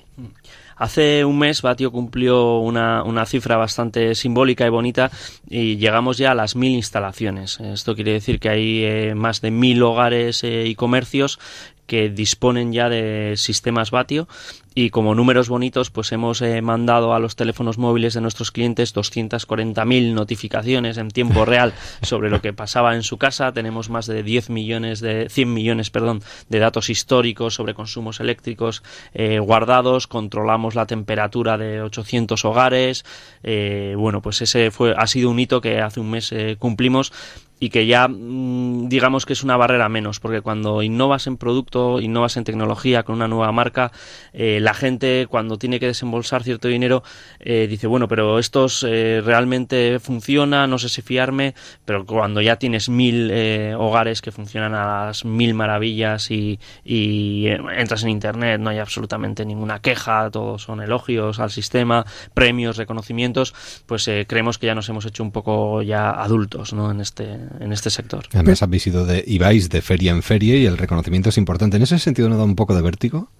[0.76, 5.10] Hace un mes Batio cumplió una, una cifra bastante simbólica y bonita
[5.48, 7.60] y llegamos ya a las mil instalaciones.
[7.60, 11.38] Esto quiere decir que hay eh, más de mil hogares eh, y comercios
[11.86, 14.28] que disponen ya de sistemas Batio
[14.74, 18.94] y como números bonitos pues hemos eh, mandado a los teléfonos móviles de nuestros clientes
[18.94, 21.72] 240.000 notificaciones en tiempo real
[22.02, 23.52] sobre lo que pasaba en su casa.
[23.52, 28.82] Tenemos más de 10 millones de 100 millones perdón de datos históricos sobre consumos eléctricos
[29.12, 30.08] eh, guardados.
[30.08, 33.04] Controlamos la temperatura de 800 hogares.
[33.44, 37.12] Eh, bueno pues ese fue ha sido un hito que hace un mes cumplimos
[37.60, 42.00] y que ya mm, digamos que es una barrera menos, porque cuando innovas en producto,
[42.00, 43.92] innovas en tecnología con una nueva marca,
[44.32, 47.02] eh, la gente cuando tiene que desembolsar cierto dinero
[47.40, 52.56] eh, dice, bueno, pero esto eh, realmente funciona, no sé si fiarme, pero cuando ya
[52.56, 53.32] tienes mil
[53.78, 59.44] hogares que funcionan a las mil maravillas y, y entras en Internet, no hay absolutamente
[59.44, 63.54] ninguna queja, todos son elogios al sistema, premios, reconocimientos,
[63.86, 66.90] pues creemos que ya nos hemos hecho un poco ya adultos ¿no?
[66.90, 68.26] en este en este sector.
[68.32, 71.76] Además habéis ido de, y vais de feria en feria y el reconocimiento es importante.
[71.76, 73.30] ¿En ese sentido no da un poco de vértigo?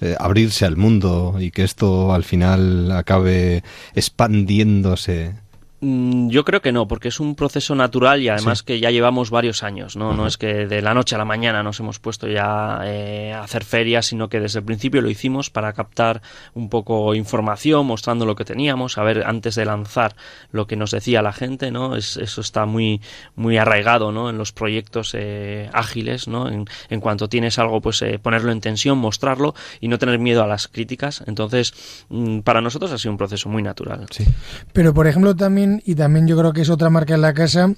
[0.00, 3.62] Eh, abrirse al mundo y que esto al final acabe
[3.94, 5.34] expandiéndose
[5.82, 9.62] yo creo que no, porque es un proceso natural y además que ya llevamos varios
[9.62, 10.12] años, ¿no?
[10.12, 13.42] No es que de la noche a la mañana nos hemos puesto ya eh, a
[13.42, 16.20] hacer ferias, sino que desde el principio lo hicimos para captar
[16.52, 20.16] un poco información, mostrando lo que teníamos, a ver antes de lanzar
[20.52, 21.96] lo que nos decía la gente, ¿no?
[21.96, 23.00] eso está muy,
[23.34, 24.28] muy arraigado, ¿no?
[24.28, 26.48] En los proyectos eh, ágiles, ¿no?
[26.48, 30.42] En, en, cuanto tienes algo, pues eh, ponerlo en tensión, mostrarlo y no tener miedo
[30.42, 31.24] a las críticas.
[31.26, 31.72] Entonces,
[32.10, 34.06] mm, para nosotros ha sido un proceso muy natural.
[34.10, 34.26] Sí.
[34.72, 37.72] Pero, por ejemplo, también y también yo creo que es otra marca en la casa.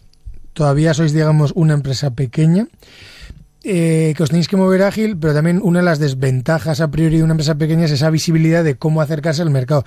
[0.52, 2.66] Todavía sois, digamos, una empresa pequeña.
[3.64, 7.18] Eh, que os tenéis que mover ágil, pero también una de las desventajas a priori
[7.18, 9.84] de una empresa pequeña es esa visibilidad de cómo acercarse al mercado.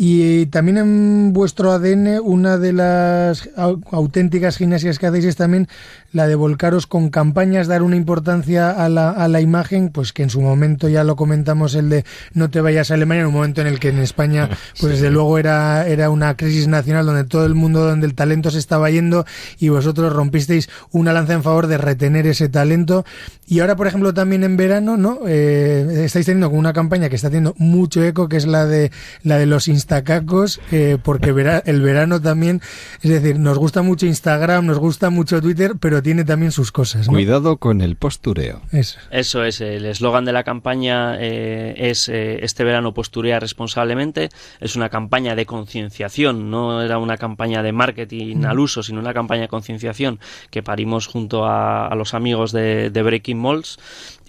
[0.00, 3.50] Y también en vuestro ADN, una de las
[3.90, 5.66] auténticas gimnasias que hacéis es también
[6.12, 10.22] la de volcaros con campañas, dar una importancia a la, a la imagen, pues que
[10.22, 13.34] en su momento ya lo comentamos, el de no te vayas a Alemania, en un
[13.34, 14.48] momento en el que en España,
[14.80, 18.52] pues desde luego era, era una crisis nacional donde todo el mundo, donde el talento
[18.52, 19.26] se estaba yendo
[19.58, 23.04] y vosotros rompisteis una lanza en favor de retener ese talento.
[23.48, 25.20] Y ahora, por ejemplo, también en verano, ¿no?
[25.26, 28.92] Eh, estáis teniendo una campaña que está teniendo mucho eco, que es la de,
[29.24, 31.30] la de los Instacacos, eh, porque
[31.64, 32.60] el verano también,
[33.00, 37.08] es decir, nos gusta mucho Instagram, nos gusta mucho Twitter, pero tiene también sus cosas.
[37.08, 38.60] Cuidado con el postureo.
[38.70, 44.28] Eso, Eso es, el eslogan de la campaña eh, es eh, este verano posturea responsablemente,
[44.60, 49.14] es una campaña de concienciación, no era una campaña de marketing al uso, sino una
[49.14, 50.20] campaña de concienciación
[50.50, 53.78] que parimos junto a, los amigos de, de Breaking Malls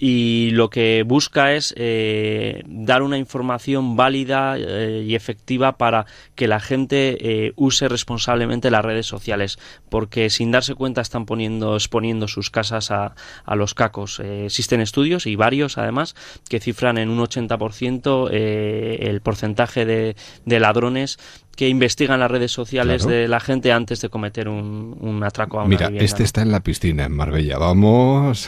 [0.02, 6.48] y lo que busca es eh, dar una información válida eh, y efectiva para que
[6.48, 12.30] la gente eh, use responsablemente las redes sociales, porque sin darse cuenta están poniendo, exponiendo
[12.30, 14.22] sus casas a, a los cacos.
[14.22, 16.16] existen estudios y varios además
[16.48, 21.18] que cifran en un 80% el porcentaje de, de ladrones
[21.60, 25.90] que investigan las redes sociales de la gente antes de cometer un, atraco a una
[25.90, 27.58] Mira, este está en la piscina en Marbella.
[27.58, 28.48] Vamos.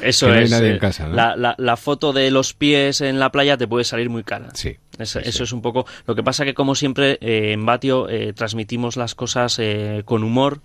[0.00, 0.52] Eso es.
[0.52, 4.08] en casa, la, la, la, foto de los pies en la playa te puede salir
[4.08, 4.50] muy cara.
[4.54, 4.76] Sí.
[4.98, 5.86] Eso, es un poco.
[6.06, 10.22] Lo que pasa que, como siempre, eh, en Batio eh, transmitimos las cosas eh, con
[10.22, 10.60] humor,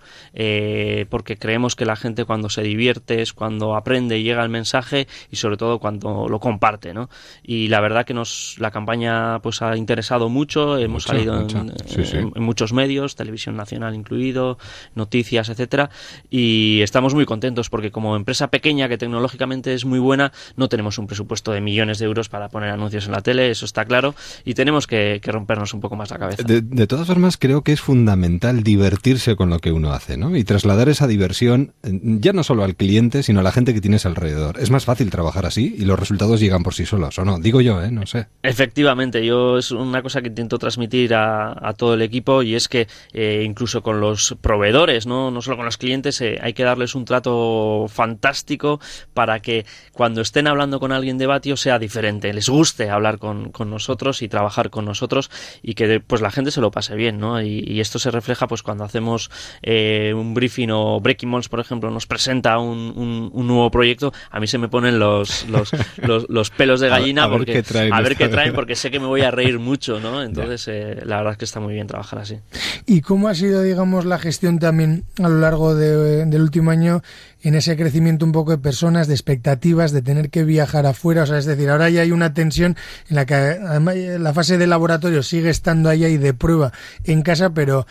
[1.10, 5.08] porque creemos que la gente cuando se divierte es cuando aprende y llega el mensaje
[5.30, 7.08] y, sobre todo, cuando lo comparte, ¿no?
[7.42, 10.78] Y la verdad que nos la campaña pues ha interesado mucho.
[10.78, 14.58] Hemos salido En, muchos medios, televisión nacional incluido,
[14.94, 15.90] noticias, etcétera,
[16.30, 20.98] y estamos muy contentos porque, como empresa pequeña que tecnológicamente es muy buena, no tenemos
[20.98, 24.14] un presupuesto de millones de euros para poner anuncios en la tele, eso está claro
[24.44, 26.42] y tenemos que, rompernos un poco más la cabeza.
[26.42, 30.36] De, todas formas, creo que es fundamental divertirse con lo que uno hace, ¿no?
[30.36, 34.06] Y trasladar esa diversión ya no solo al cliente, sino a la gente que tienes
[34.06, 34.58] alrededor.
[34.58, 37.38] Es más fácil trabajar así y los resultados llegan por sí solos, ¿o no?
[37.38, 37.90] Digo yo, ¿eh?
[37.90, 38.26] No sé.
[38.42, 42.88] Efectivamente, yo es una cosa que intento transmitir a, todo el equipo y es que
[43.12, 46.94] eh, incluso con los proveedores, no, no solo con los clientes, eh, hay que darles
[46.94, 48.80] un trato fantástico
[49.14, 53.50] para que cuando estén hablando con alguien de Batio sea diferente, les guste hablar con,
[53.50, 55.30] con nosotros y trabajar con nosotros
[55.62, 57.40] y que pues la gente se lo pase bien, ¿no?
[57.42, 59.30] Y, esto se refleja pues cuando hacemos
[59.62, 64.38] eh, un briefing o Breaking Malls, por ejemplo, nos presenta un, un, nuevo proyecto, a
[64.38, 65.70] mí se me ponen los, los,
[66.28, 69.06] los, pelos de gallina a, porque ver a ver qué traen porque sé que me
[69.06, 70.22] voy a reír mucho, ¿no?
[70.30, 72.38] Entonces eh, la verdad es que está muy bien trabajar así.
[72.86, 77.02] ¿Y cómo ha sido, digamos, la gestión también a lo largo del último año
[77.42, 81.22] en ese crecimiento un poco de personas, de expectativas, de tener que viajar afuera?
[81.22, 82.76] O sea, es decir, ahora ya hay una tensión
[83.08, 86.72] en la que además, la fase de laboratorio sigue estando ahí y de prueba
[87.04, 87.86] en casa, pero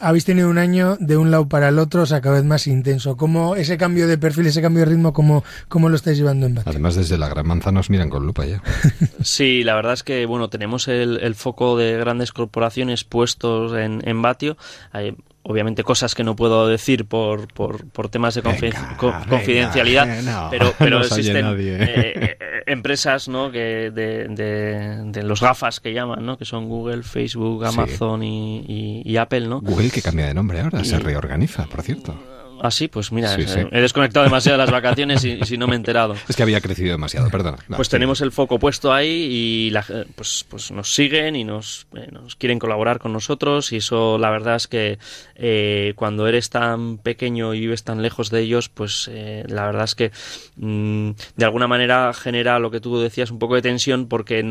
[0.00, 2.66] habéis tenido un año de un lado para el otro, o sea, cada vez más
[2.66, 3.16] intenso.
[3.16, 6.54] ¿Cómo ese cambio de perfil, ese cambio de ritmo, cómo, cómo lo estáis llevando en
[6.54, 6.70] Batio?
[6.70, 8.62] Además, desde la Gran Manzana nos miran con lupa ya.
[9.22, 14.20] sí, la verdad es que, bueno, tenemos el, foco de grandes corporaciones puestos en, en
[14.22, 14.56] Batio
[15.42, 21.46] obviamente cosas que no puedo decir por, por, por temas de confidencialidad, pero, pero existen
[21.58, 23.50] eh, eh, empresas ¿no?
[23.50, 24.26] que de,
[25.12, 26.36] de, los gafas que llaman, ¿no?
[26.36, 29.48] que son Google, Facebook, Amazon y, Apple.
[29.48, 29.60] ¿no?
[29.60, 32.14] Google que cambia de nombre ahora, se reorganiza, por cierto.
[32.62, 35.76] Ah, sí, pues mira, eh, he desconectado demasiado las vacaciones y, si no me he
[35.76, 36.14] enterado.
[36.28, 37.58] Es que había crecido demasiado, perdona.
[37.74, 39.84] pues tenemos el foco puesto ahí y la,
[40.14, 44.30] pues, pues nos siguen y nos, eh, nos quieren colaborar con nosotros y eso la
[44.30, 44.98] verdad es que
[45.36, 49.94] eh, cuando eres tan pequeño y vives tan lejos de ellos, pues la verdad es
[49.94, 50.12] que
[50.56, 54.44] mm, de alguna manera genera lo que tú decías, un poco de tensión porque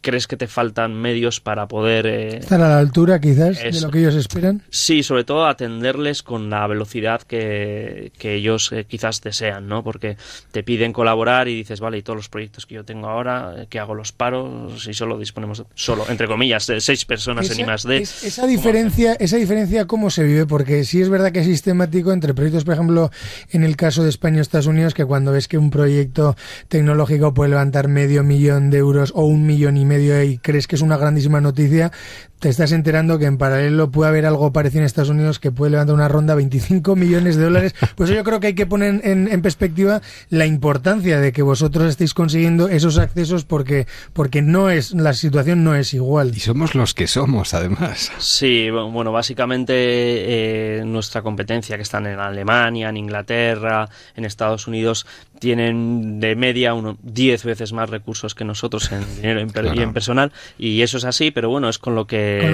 [0.00, 2.06] crees que te faltan medios para poder...
[2.06, 4.62] Estar a la altura quizás de lo que ellos esperan.
[4.70, 9.82] Sí, sobre todo atenderles con la velocidad que, ellos eh, quizás desean, ¿no?
[9.82, 10.16] Porque
[10.52, 13.66] te piden colaborar y dices, vale, y todos los proyectos que yo tengo ahora, eh,
[13.68, 17.86] que hago los paros y solo disponemos, solo, entre comillas, de seis personas en más
[17.86, 20.46] esa diferencia, esa diferencia, ¿cómo se vive?
[20.46, 23.10] Porque sí es verdad que es sistemático entre proyectos, por ejemplo,
[23.50, 26.36] en el caso de España y Estados Unidos, que cuando ves que un proyecto
[26.68, 30.76] tecnológico puede levantar medio millón de euros o un millón y medio y crees que
[30.76, 31.92] es una grandísima noticia,
[32.38, 35.70] te estás enterando que en paralelo puede haber algo parecido en Estados Unidos que puede
[35.70, 37.74] levantar una ronda 25 millones de dólares.
[37.94, 42.14] Pues yo creo que hay que poner en, perspectiva la importancia de que vosotros estéis
[42.14, 46.32] consiguiendo esos accesos porque, porque no es, la situación no es igual.
[46.34, 48.12] Y somos los que somos, además.
[48.18, 55.06] Sí, bueno, básicamente eh, nuestra competencia que están en Alemania, en Inglaterra, en Estados Unidos,
[55.38, 59.40] tienen de media unos 10 veces más recursos que nosotros en dinero
[59.74, 62.52] y en personal y eso es así, pero bueno, es con lo que, con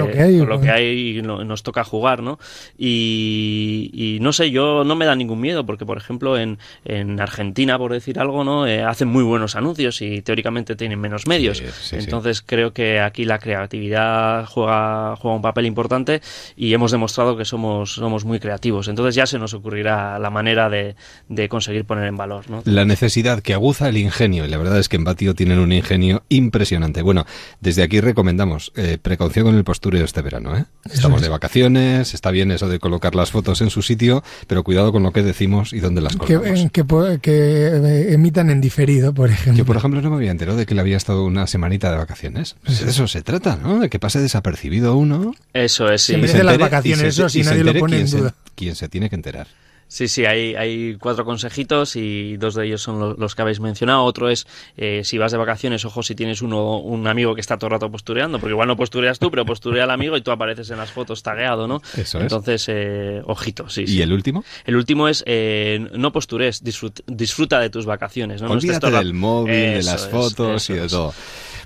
[0.49, 2.39] lo que hay, y nos toca jugar, ¿no?
[2.77, 7.77] Y, no sé, yo no me da ningún miedo porque, por ejemplo, en, en Argentina,
[7.77, 8.67] por decir algo, ¿no?
[8.67, 11.61] Eh, hacen muy buenos anuncios y teóricamente tienen menos medios.
[11.91, 16.21] Entonces creo que aquí la creatividad juega, juega un papel importante
[16.55, 18.87] y hemos demostrado que somos, somos muy creativos.
[18.87, 20.95] Entonces ya se nos ocurrirá la manera de,
[21.29, 22.61] de conseguir poner en valor, ¿no?
[22.73, 24.45] La necesidad que aguza el ingenio.
[24.45, 27.01] Y la verdad es que en Batio tienen un ingenio impresionante.
[27.01, 27.25] Bueno,
[27.61, 30.57] desde aquí recomendamos eh, precaución con el postureo este verano.
[30.57, 30.65] ¿eh?
[30.91, 34.91] Estamos de vacaciones, está bien eso de colocar las fotos en su sitio, pero cuidado
[34.91, 36.71] con lo que decimos y dónde las colocamos.
[36.71, 39.57] Que, que, eh, emitan en diferido, por ejemplo.
[39.57, 41.97] Yo, por ejemplo, no me había enterado de que le había estado una semanita de
[41.97, 42.55] vacaciones.
[42.63, 43.79] Pues de eso se trata, ¿no?
[43.79, 45.33] De que pase desapercibido uno.
[45.53, 46.13] Eso es, sí.
[46.13, 48.35] Se merece las vacaciones, eso, si nadie lo pone en duda.
[48.55, 49.47] Quien se tiene que enterar.
[49.93, 54.05] Sí, sí, hay, hay cuatro consejitos y dos de ellos son los, que habéis mencionado.
[54.05, 57.59] Otro es, eh, si vas de vacaciones, ojo si tienes uno, un amigo que está
[57.59, 60.31] todo el rato postureando, porque igual no postureas tú, pero posturea al amigo y tú
[60.31, 61.79] apareces en las fotos tagueado, ¿no?
[61.95, 62.23] Eso es.
[62.23, 63.85] Entonces, eh, ojito, sí.
[63.87, 64.43] ¿Y el último?
[64.65, 68.41] El último es, eh, no postures, disfruta, de tus vacaciones.
[68.41, 68.49] ¿no?
[68.49, 71.13] Olvídate del móvil, de las fotos y de todo.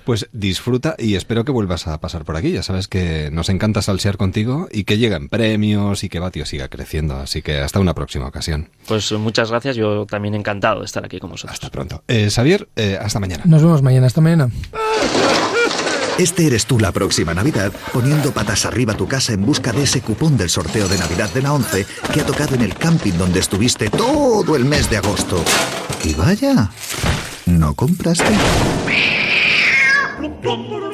[0.08, 2.50] Pues disfruta y espero que vuelvas a pasar por aquí.
[2.50, 6.68] Ya sabes que nos encanta salsear contigo y que lleguen premios y que Batio siga
[6.68, 7.16] creciendo.
[7.16, 8.70] Así que hasta una próxima ocasión.
[8.86, 9.76] Pues muchas gracias.
[9.76, 11.52] Yo también encantado de estar aquí con vosotros.
[11.52, 12.04] Hasta pronto.
[12.08, 13.42] Eh, Xavier, eh, hasta mañana.
[13.44, 14.06] Nos vemos mañana.
[14.06, 14.48] Hasta mañana.
[16.18, 20.00] Este eres tú la próxima Navidad, poniendo patas arriba tu casa en busca de ese
[20.00, 23.40] cupón del sorteo de Navidad de la 11 que ha tocado en el camping donde
[23.40, 25.44] estuviste todo el mes de agosto.
[26.02, 26.70] Y vaya,
[27.44, 28.32] ¿no compraste?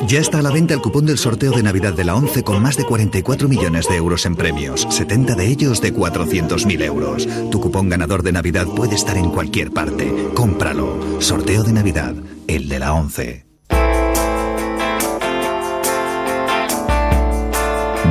[0.07, 2.63] Ya está a la venta el cupón del sorteo de Navidad de la 11 con
[2.63, 7.27] más de 44 millones de euros en premios, 70 de ellos de 400.000 euros.
[7.51, 10.13] Tu cupón ganador de Navidad puede estar en cualquier parte.
[10.35, 11.21] Cómpralo.
[11.21, 12.15] Sorteo de Navidad,
[12.47, 13.47] el de la 11.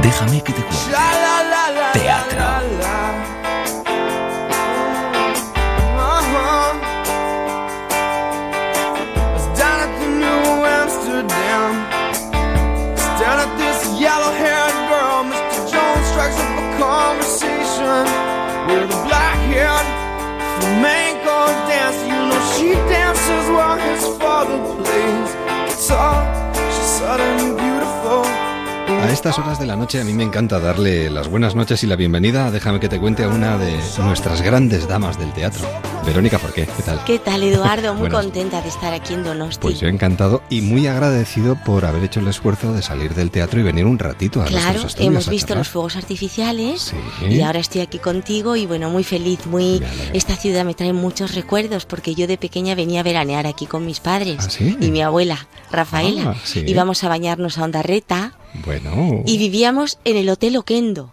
[0.02, 0.94] Déjame que te cuente.
[1.94, 3.03] Teatro.
[14.14, 15.60] yellow-haired girl, Mr.
[15.72, 18.06] Jones strikes up a conversation
[18.68, 19.88] with a black-haired
[20.60, 22.06] flamenco dancer.
[22.12, 25.32] You know she dances while his father plays
[25.68, 26.22] guitar.
[26.74, 27.73] She's suddenly beautiful.
[29.12, 31.96] Estas horas de la noche a mí me encanta darle las buenas noches y la
[31.96, 32.50] bienvenida.
[32.52, 35.68] Déjame que te cuente a una de nuestras grandes damas del teatro.
[36.06, 37.04] Verónica ¿por ¿qué tal?
[37.06, 37.94] ¿Qué tal, Eduardo?
[37.94, 39.60] Muy contenta de estar aquí en Donosti.
[39.62, 43.60] Pues yo encantado y muy agradecido por haber hecho el esfuerzo de salir del teatro
[43.60, 47.26] y venir un ratito a Claro, nuestros estudios hemos a visto los fuegos artificiales Sí.
[47.28, 49.82] y ahora estoy aquí contigo y bueno, muy feliz, muy...
[50.14, 53.86] Esta ciudad me trae muchos recuerdos porque yo de pequeña venía a veranear aquí con
[53.86, 54.78] mis padres ¿Ah, sí?
[54.80, 56.32] y mi abuela, Rafaela.
[56.32, 56.64] Ah, sí.
[56.68, 58.34] Íbamos a bañarnos a Ondarreta
[58.66, 59.24] Bueno.
[59.26, 61.12] y vivíamos en el Hotel Oquendo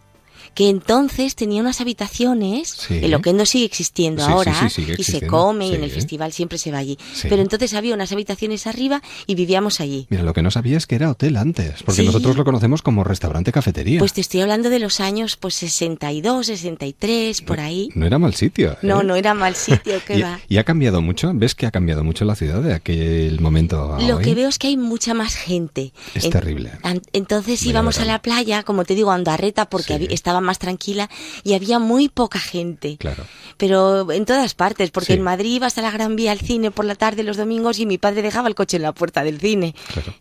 [0.54, 3.00] que entonces tenía unas habitaciones, Sí.
[3.02, 6.32] el Oquendo sigue existiendo Sí, ahora sí, sigue y se come y en el festival
[6.32, 6.98] siempre se va allí.
[7.22, 10.06] Pero entonces había unas habitaciones arriba y vivíamos allí.
[10.10, 13.04] Mira, lo que no sabía es que era hotel antes, porque nosotros lo conocemos como
[13.04, 13.98] restaurante cafetería.
[14.00, 17.88] Pues te estoy hablando de los años pues 62, 63, por ahí.
[17.94, 18.72] No era mal sitio.
[18.72, 18.76] ¿eh?
[18.82, 20.40] No, no era mal sitio, que ¿Y, va.
[20.48, 21.30] y ha cambiado mucho?
[21.34, 24.24] ¿Ves que ha cambiado mucho la ciudad de aquel momento a Lo hoy?
[24.24, 25.92] que veo es que hay mucha más gente.
[26.14, 26.72] Es En- terrible.
[26.82, 30.06] an- Entonces íbamos a la playa, como te digo, a Andarreta, porque habí-
[30.40, 31.08] estaba más tranquila
[31.44, 32.96] y había muy poca gente.
[32.98, 33.24] Claro.
[33.56, 35.12] Pero en todas partes, porque Sí.
[35.14, 37.86] en Madrid ibas a la Gran Vía al cine por la tarde los domingos y
[37.86, 39.74] mi padre dejaba el coche en la puerta del cine.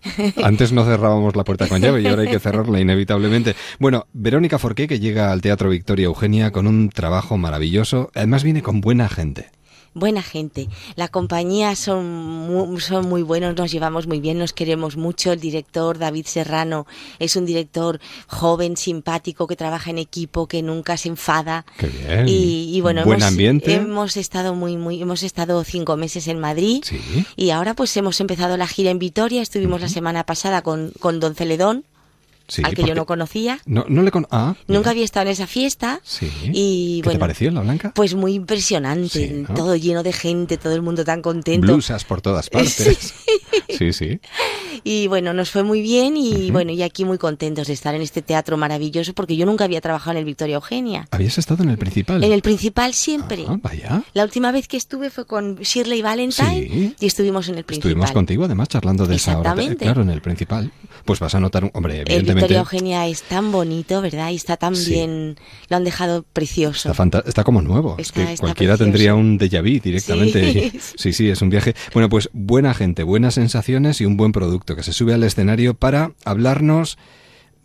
[0.44, 3.56] Antes no cerrábamos la puerta con llave y ahora hay que cerrarla inevitablemente.
[3.80, 8.12] Bueno, Verónica Forqué que llega al Teatro Victoria Eugenia con un trabajo maravilloso.
[8.16, 9.52] Además viene con buena gente.
[9.94, 10.70] Buena gente.
[10.96, 15.32] La compañía son muy, son muy buenos, nos llevamos muy bien, nos queremos mucho.
[15.32, 16.86] El director David Serrano
[17.18, 21.66] es un director joven, simpático, que trabaja en equipo, que nunca se enfada.
[21.78, 22.28] Qué bien.
[22.28, 23.74] Y, y bueno, Buen hemos, ambiente.
[23.76, 26.84] hemos estado muy, muy, hemos estado cinco meses en Madrid
[27.36, 29.42] y ahora pues hemos empezado la gira en Vitoria.
[29.42, 31.86] Estuvimos la semana pasada con, con Don Celedón,
[32.50, 33.60] Sí, al que yo no conocía.
[33.66, 34.28] No, no le con...
[34.32, 36.30] Ah, Nunca había estado en esa fiesta sí.
[36.52, 37.92] y ¿Qué te pareció la blanca?
[37.96, 39.54] pues muy impresionante, ¿no?
[39.56, 41.68] todo lleno de gente, todo el mundo tan contento.
[41.68, 43.14] Blusas por todas partes.
[43.78, 44.20] Sí, sí.
[44.84, 48.02] Y bueno, nos fue muy bien y bueno, y aquí muy contentos de estar en
[48.02, 51.08] este teatro maravilloso porque yo nunca había trabajado en el Victoria Eugenia.
[51.12, 52.24] ¿Habías estado en el principal?
[52.24, 53.46] En el principal siempre.
[53.48, 54.04] Ah, vaya.
[54.14, 56.30] La última vez que estuve fue con Shirley Valentine
[56.70, 56.96] Sí.
[57.00, 57.92] y estuvimos en el principal.
[57.92, 59.56] Estuvimos contigo además charlando de esa hora.
[59.78, 60.72] Claro, en el principal.
[61.06, 62.46] Pues vas a notar, hombre, El evidentemente...
[62.48, 64.30] Victoria Eugenia es tan bonito, ¿verdad?
[64.32, 64.92] Y está tan Sí.
[64.92, 65.38] bien,
[65.70, 66.92] lo han dejado precioso.
[66.92, 67.96] Está, está como nuevo.
[67.98, 68.84] Es que está cualquiera precioso.
[68.92, 70.72] tendría un déjà vu directamente.
[70.72, 70.80] Sí.
[70.98, 71.76] sí, sí, es un viaje.
[71.94, 75.74] Bueno, pues buena gente, buenas sensaciones y un buen producto que se sube al escenario
[75.74, 76.98] para hablarnos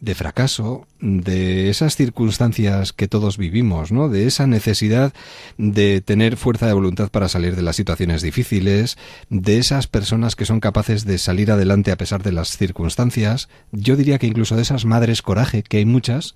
[0.04, 4.08] de fracaso, de esas circunstancias que todos vivimos, ¿no?
[4.08, 5.12] De esa necesidad
[5.56, 8.98] de tener fuerza de voluntad para salir de las situaciones difíciles,
[9.30, 13.48] de esas personas que son capaces de salir adelante a pesar de las circunstancias.
[13.72, 16.34] Yo diría que incluso de esas madres coraje, que hay muchas,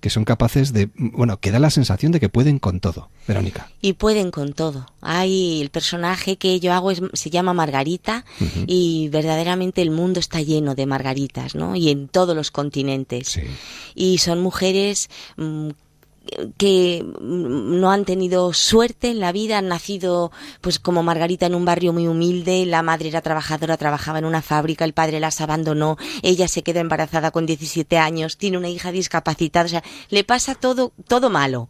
[0.00, 3.10] que son capaces de, bueno, que da la sensación de que pueden con todo.
[3.28, 3.70] Verónica.
[3.80, 4.86] Y pueden con todo.
[5.00, 8.24] Hay el personaje que yo hago es, se llama Margarita
[8.66, 11.76] y verdaderamente el mundo está lleno de margaritas, ¿no?
[11.76, 13.38] Y en todos los continentes.
[13.94, 15.70] Y son mujeres mm,
[16.56, 20.30] que no han tenido suerte en la vida, han nacido
[20.60, 24.42] pues como Margarita en un barrio muy humilde, la madre era trabajadora, trabajaba en una
[24.42, 28.92] fábrica, el padre las abandonó, ella se queda embarazada con 17 años, tiene una hija
[28.92, 31.68] discapacitada, o sea, le pasa todo todo malo.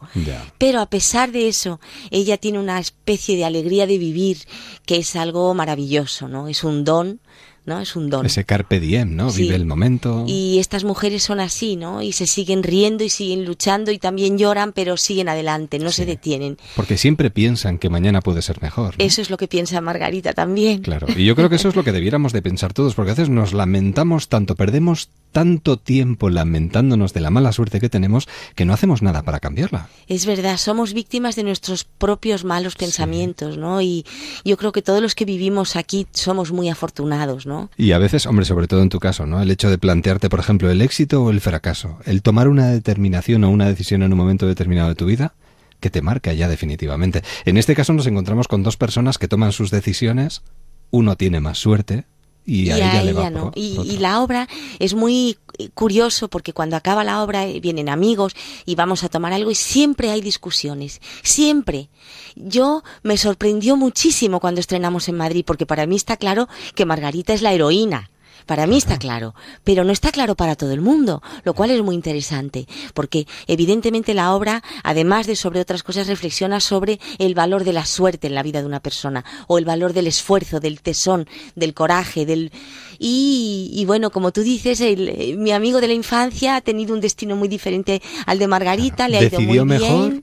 [0.58, 4.38] Pero a pesar de eso, ella tiene una especie de alegría de vivir
[4.84, 6.48] que es algo maravilloso, ¿no?
[6.48, 7.20] Es un don,
[7.66, 7.80] ¿no?
[7.80, 8.26] Es un don.
[8.26, 9.30] Ese carpe diem, ¿no?
[9.30, 9.42] Sí.
[9.42, 10.24] Vive el momento.
[10.26, 12.02] Y estas mujeres son así, ¿no?
[12.02, 16.06] Y se siguen riendo y siguen luchando y también lloran, pero siguen adelante, no se
[16.06, 16.58] detienen.
[16.76, 18.98] Porque siempre piensan que mañana puede ser mejor.
[18.98, 19.04] ¿no?
[19.04, 20.82] Eso es lo que piensa Margarita también.
[20.82, 21.06] Claro.
[21.16, 23.28] Y yo creo que eso es lo que debiéramos de pensar todos, porque a veces
[23.28, 28.72] nos lamentamos tanto, perdemos tanto tiempo lamentándonos de la mala suerte que tenemos, que no
[28.72, 29.88] hacemos nada para cambiarla.
[30.08, 33.80] Es verdad, somos víctimas de nuestros propios malos pensamientos, ¿no?
[33.80, 34.04] Y
[34.44, 37.49] yo creo que todos los que vivimos aquí somos muy afortunados, ¿no?
[37.76, 39.42] Y a veces, hombre, sobre todo en tu caso, ¿no?
[39.42, 43.44] El hecho de plantearte, por ejemplo, el éxito o el fracaso, el tomar una determinación
[43.44, 45.34] o una decisión en un momento determinado de tu vida,
[45.80, 47.22] que te marca ya definitivamente.
[47.44, 50.42] En este caso nos encontramos con dos personas que toman sus decisiones,
[50.90, 52.04] uno tiene más suerte
[52.44, 53.52] y, a, ella, le va no.
[53.54, 54.48] Y, y la obra
[54.78, 55.38] es muy
[55.74, 58.34] curioso porque cuando acaba la obra eh, vienen amigos
[58.64, 61.90] y vamos a tomar algo y siempre hay discusiones, siempre.
[62.36, 67.32] Yo me sorprendió muchísimo cuando estrenamos en Madrid porque para mí está claro que Margarita
[67.32, 68.09] es la heroína.
[68.46, 69.34] Para mí está claro,
[69.64, 74.14] pero no está claro para todo el mundo, lo cual es muy interesante, porque evidentemente
[74.14, 78.34] la obra, además de sobre otras cosas, reflexiona sobre el valor de la suerte en
[78.34, 82.50] la vida de una persona, o el valor del esfuerzo, del tesón, del coraje, del
[82.98, 86.92] y, y bueno, como tú dices, el- eh, mi amigo de la infancia ha tenido
[86.94, 90.10] un destino muy diferente al de Margarita, le ha ido muy mejor.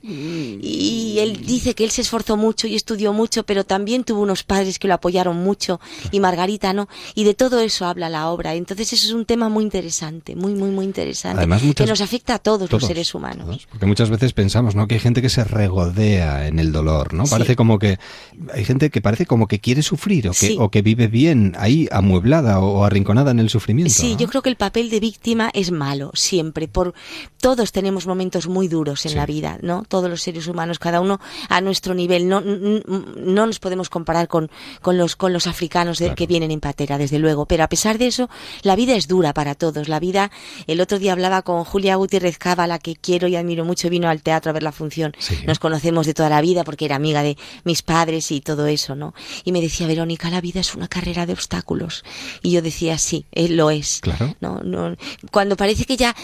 [0.62, 4.44] y él dice que él se esforzó mucho y estudió mucho, pero también tuvo unos
[4.44, 5.80] padres que lo apoyaron mucho
[6.12, 6.88] y Margarita no.
[7.14, 8.54] Y de todo eso habla la la obra.
[8.54, 12.38] Entonces eso es un tema muy interesante, muy, muy, muy interesante, que nos afecta a
[12.38, 13.66] todos, los seres humanos.
[13.70, 14.86] porque muchas veces pensamos, ¿no?
[14.86, 17.24] Que hay gente que se regodea en el dolor, ¿no?
[17.24, 17.98] Parece como que
[18.52, 21.88] hay gente que parece como que quiere sufrir o que, o que vive bien ahí
[21.90, 23.92] amueblada o, arrinconada en el sufrimiento.
[23.92, 26.68] Sí, yo creo que el papel de víctima es malo siempre.
[26.68, 26.94] Por
[27.40, 29.84] todos tenemos momentos muy duros en la vida, ¿no?
[29.86, 32.28] Todos los seres humanos, cada uno a nuestro nivel.
[32.28, 34.50] No, no, nos podemos comparar con,
[34.82, 37.46] con los con los africanos que vienen en patera, desde luego.
[37.46, 38.28] Pero a pesar de eso,
[38.62, 39.88] la vida es dura para todos.
[39.88, 40.30] La vida.
[40.66, 44.08] El otro día hablaba con Julia Gutiérrez Cava, la que quiero y admiro mucho, vino
[44.08, 45.12] al teatro a ver la función.
[45.46, 48.94] Nos conocemos de toda la vida porque era amiga de mis padres y todo eso,
[48.94, 49.14] ¿no?
[49.44, 52.04] Y me decía Verónica, la vida es una carrera de obstáculos.
[52.42, 54.00] Y yo decía, sí, él lo es.
[54.00, 54.34] Claro.
[54.40, 54.96] No, no,
[55.30, 56.14] cuando parece que ya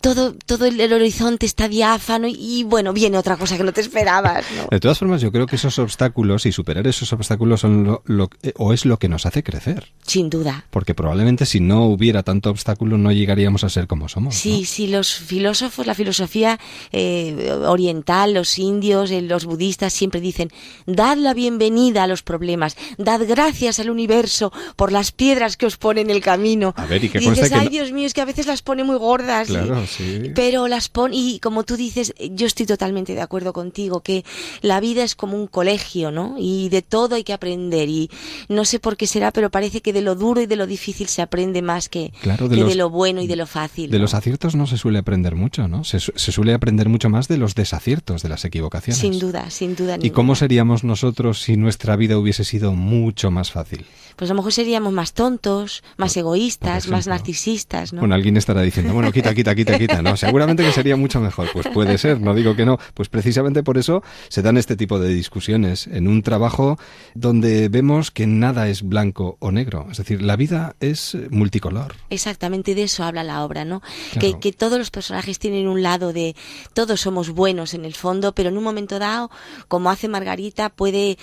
[0.00, 4.44] todo, todo el, horizonte está diáfano y, bueno, viene otra cosa que no te esperabas.
[4.70, 8.52] De todas formas, yo creo que esos obstáculos y superar esos obstáculos son lo, eh,
[8.56, 9.92] o es lo que nos hace crecer.
[10.06, 10.66] Sin duda.
[10.70, 11.13] Porque probablemente
[11.44, 14.34] si no hubiera tanto obstáculo no llegaríamos a ser como somos.
[14.34, 16.58] Sí, sí, los filósofos, la filosofía
[16.92, 20.50] eh, oriental, los indios, eh, los budistas siempre dicen,
[20.86, 25.76] dad la bienvenida a los problemas, dad gracias al universo por las piedras que os
[25.76, 26.74] pone en el camino.
[26.76, 28.96] A ver, y qué dices, ay Dios mío, es que a veces las pone muy
[28.96, 29.48] gordas.
[29.48, 30.32] Claro, sí.
[30.34, 34.24] Pero las pone, y como tú dices, yo estoy totalmente de acuerdo contigo, que
[34.62, 36.36] la vida es como un colegio, ¿no?
[36.38, 37.88] Y de todo hay que aprender.
[37.88, 38.10] Y
[38.48, 41.03] no sé por qué será, pero parece que de lo duro y de lo difícil
[41.08, 43.90] se aprende más que, de, lo bueno y de lo fácil.
[43.90, 45.84] De los aciertos no se suele aprender mucho, ¿no?
[45.84, 48.98] Se, suele aprender mucho más de los desaciertos, de las equivocaciones.
[48.98, 49.98] Sin duda, sin duda.
[50.00, 53.86] ¿Y cómo seríamos nosotros si nuestra vida hubiese sido mucho más fácil?
[54.16, 58.00] Pues a lo mejor seríamos más tontos, más egoístas, más narcisistas, ¿no?
[58.00, 60.02] Bueno, alguien estará diciendo, bueno, quita, quita, quita, quita.
[60.02, 61.48] No, seguramente que sería mucho mejor.
[61.52, 62.78] Pues puede ser, no digo que no.
[62.94, 66.78] Pues precisamente por eso se dan este tipo de discusiones en un trabajo
[67.14, 69.88] donde vemos que nada es blanco o negro.
[69.90, 70.93] Es decir, la vida es
[71.30, 71.94] multicolor.
[72.10, 73.82] Exactamente de eso habla la obra, ¿no?
[74.18, 76.34] Que, que todos los personajes tienen un lado de
[76.72, 79.30] todos somos buenos en el fondo, pero en un momento dado,
[79.68, 81.18] como hace Margarita, puede,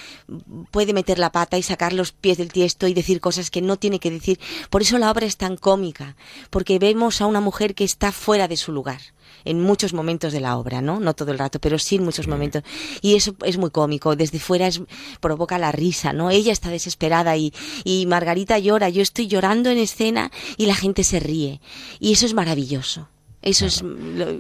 [0.72, 3.78] puede meter la pata y sacar los pies del tiesto y decir cosas que no
[3.78, 4.40] tiene que decir.
[4.70, 6.16] Por eso la obra es tan cómica,
[6.50, 9.02] porque vemos a una mujer que está fuera de su lugar
[9.46, 11.00] en muchos momentos de la obra, ¿no?
[11.00, 12.64] No todo el rato, pero sí en muchos momentos.
[13.02, 14.82] Y eso es muy cómico, desde fuera es,
[15.20, 16.30] provoca la risa, ¿no?
[16.30, 17.54] Ella está desesperada y,
[17.84, 21.62] y Margarita llora, yo estoy llorando en escena y la gente se ríe.
[22.00, 23.08] Y eso es maravilloso.
[23.42, 23.84] Eso, es,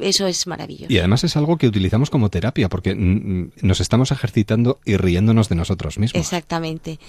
[0.01, 0.93] eso es maravilloso.
[0.93, 5.55] Y además es algo que utilizamos como terapia, porque nos estamos ejercitando y riéndonos de
[5.55, 6.21] nosotros mismos.
[6.21, 6.99] Exactamente.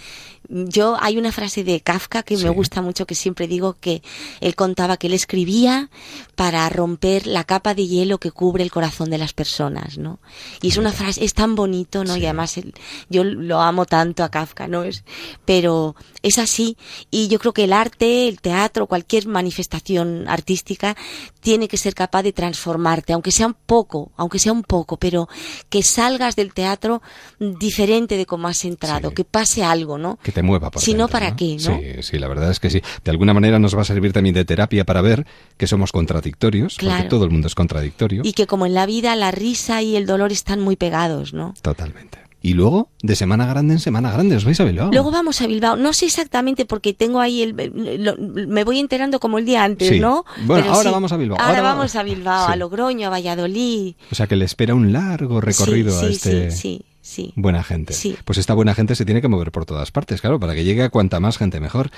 [0.55, 4.03] Yo, hay una frase de Kafka que me gusta mucho, que siempre digo que
[4.41, 5.89] él contaba que él escribía
[6.35, 10.19] para romper la capa de hielo que cubre el corazón de las personas, ¿no?
[10.61, 12.19] Y es una frase, es tan bonito, ¿no?
[12.19, 12.61] Y además
[13.09, 14.85] yo lo amo tanto a Kafka, ¿no?
[14.85, 15.05] Es,
[15.47, 16.77] pero es así.
[17.11, 20.97] Y yo creo que el arte, el teatro, cualquier manifestación artística
[21.41, 25.29] tiene que ser capaz de transformarte, aunque sea un poco, aunque sea un poco, pero
[25.70, 27.01] que salgas del teatro
[27.39, 30.19] diferente de cómo has entrado, que pase algo, ¿no?
[30.23, 30.70] Que te mueva.
[30.70, 31.56] Por si no, ¿para qué?
[31.56, 31.78] ¿no?
[31.78, 32.82] Sí, sí, la verdad es que sí.
[33.05, 36.77] De alguna manera nos va a servir también de terapia para ver que somos contradictorios,
[36.81, 38.23] porque todo el mundo es contradictorio.
[38.24, 41.55] Y que como en la vida la risa y el dolor están muy pegados, ¿no?
[41.62, 42.19] Totalmente.
[42.44, 44.90] Y luego, de Semana Grande en Semana Grande, ¿os vais a Bilbao?
[44.90, 45.77] Luego vamos a Bilbao.
[45.77, 47.55] No sé exactamente porque tengo ahí el...
[47.55, 50.24] me voy enterando como el día antes, ¿no?
[50.44, 51.39] Bueno, ahora vamos a Bilbao.
[51.40, 53.94] Ahora, vamos a Bilbao, a Logroño, a Valladolid.
[54.10, 56.51] O sea que le espera un largo recorrido a este...
[56.51, 57.33] Sí, sí, sí.
[57.37, 57.95] Buena gente.
[58.24, 60.83] Pues esta buena gente se tiene que mover por todas partes, claro, para que llegue
[60.83, 61.91] a cuanta más gente mejor.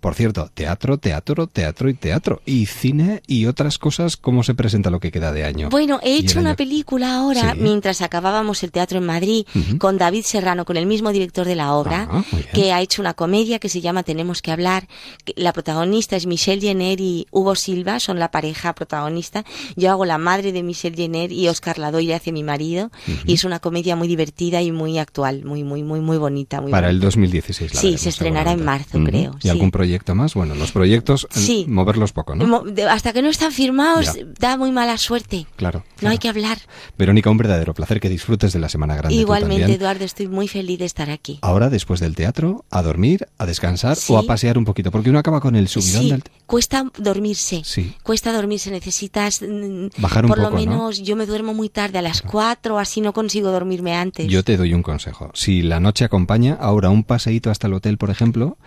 [0.00, 2.40] Por cierto, teatro, teatro, teatro y teatro.
[2.46, 5.68] Y cine y otras cosas, ¿cómo se presenta lo que queda de año?
[5.68, 9.46] Bueno, he hecho una película ahora, mientras acabábamos el teatro en Madrid,
[9.78, 12.24] con David Serrano, con el mismo director de la obra, ah,
[12.54, 14.88] que ha hecho una comedia que se llama Tenemos que hablar.
[15.36, 19.44] La protagonista es Michelle Jenner y Hugo Silva, son la pareja protagonista.
[19.76, 22.90] Yo hago la madre de Michelle Jenner y Oscar Ladoire hace mi marido.
[23.26, 26.60] Y es una comedia muy divertida y muy actual, muy, muy, muy, muy bonita.
[26.60, 27.74] Muy Para el 2016.
[27.74, 29.36] La sí, se estrenará en marzo, creo.
[29.42, 30.34] ¿Y algún proyecto más?
[30.34, 31.64] Bueno, los proyectos, sí.
[31.68, 32.64] moverlos poco, ¿no?
[32.90, 35.46] Hasta que no están firmados, da muy mala suerte.
[35.56, 36.58] Claro, No hay que hablar.
[36.98, 39.14] Verónica, un verdadero placer que disfrutes de la Semana Grande.
[39.14, 41.38] Igualmente, Eduardo, estoy muy feliz de estar aquí.
[41.42, 45.18] Ahora, después del teatro, a dormir, a descansar o a pasear un poquito, porque uno
[45.18, 46.24] acaba con el subidón del...
[46.46, 47.62] cuesta dormirse.
[47.64, 47.94] Sí.
[48.02, 49.40] Cuesta dormirse, necesitas...
[49.42, 52.78] Mm, Bajar un por poco, lo menos, yo me duermo muy tarde, a las 4,
[52.78, 55.30] así no consigo dormirme antes te doy un consejo.
[55.34, 58.58] Si la noche acompaña, ahora un paseíto hasta el hotel, por ejemplo,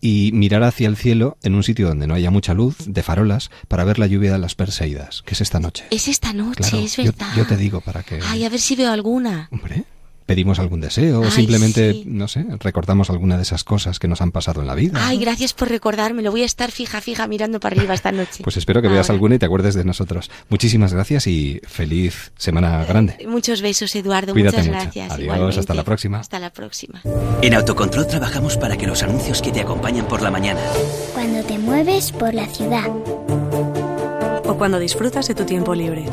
[0.00, 3.50] y mirar hacia el cielo en un sitio donde no haya mucha luz, de farolas,
[3.68, 5.84] para ver la lluvia de las Perseidas, que es esta noche.
[5.90, 7.34] Es esta noche, es verdad.
[7.36, 8.20] Yo, te digo para que...
[8.26, 9.48] Ay, a ver si veo alguna.
[9.50, 9.84] Hombre.
[10.30, 14.30] Pedimos algún deseo o simplemente, no sé, recordamos alguna de esas cosas que nos han
[14.30, 14.96] pasado en la vida.
[15.04, 16.22] Ay, gracias por recordarme.
[16.22, 18.44] Lo voy a estar fija, fija mirando para arriba esta noche.
[18.44, 20.30] Pues espero que veas alguna y te acuerdes de nosotros.
[20.48, 23.16] Muchísimas gracias y feliz semana grande.
[23.26, 24.32] Muchos besos, Eduardo.
[24.32, 24.82] Cuídate Muchas mucho.
[24.84, 25.10] gracias.
[25.10, 26.20] Adiós, hasta la próxima.
[26.20, 27.02] Hasta la próxima.
[27.42, 30.60] En Autocontrol trabajamos para que los anuncios que te acompañan por la mañana,
[31.12, 32.86] Cuando te mueves por la ciudad.
[34.46, 36.04] O cuando disfrutas de tu tiempo libre.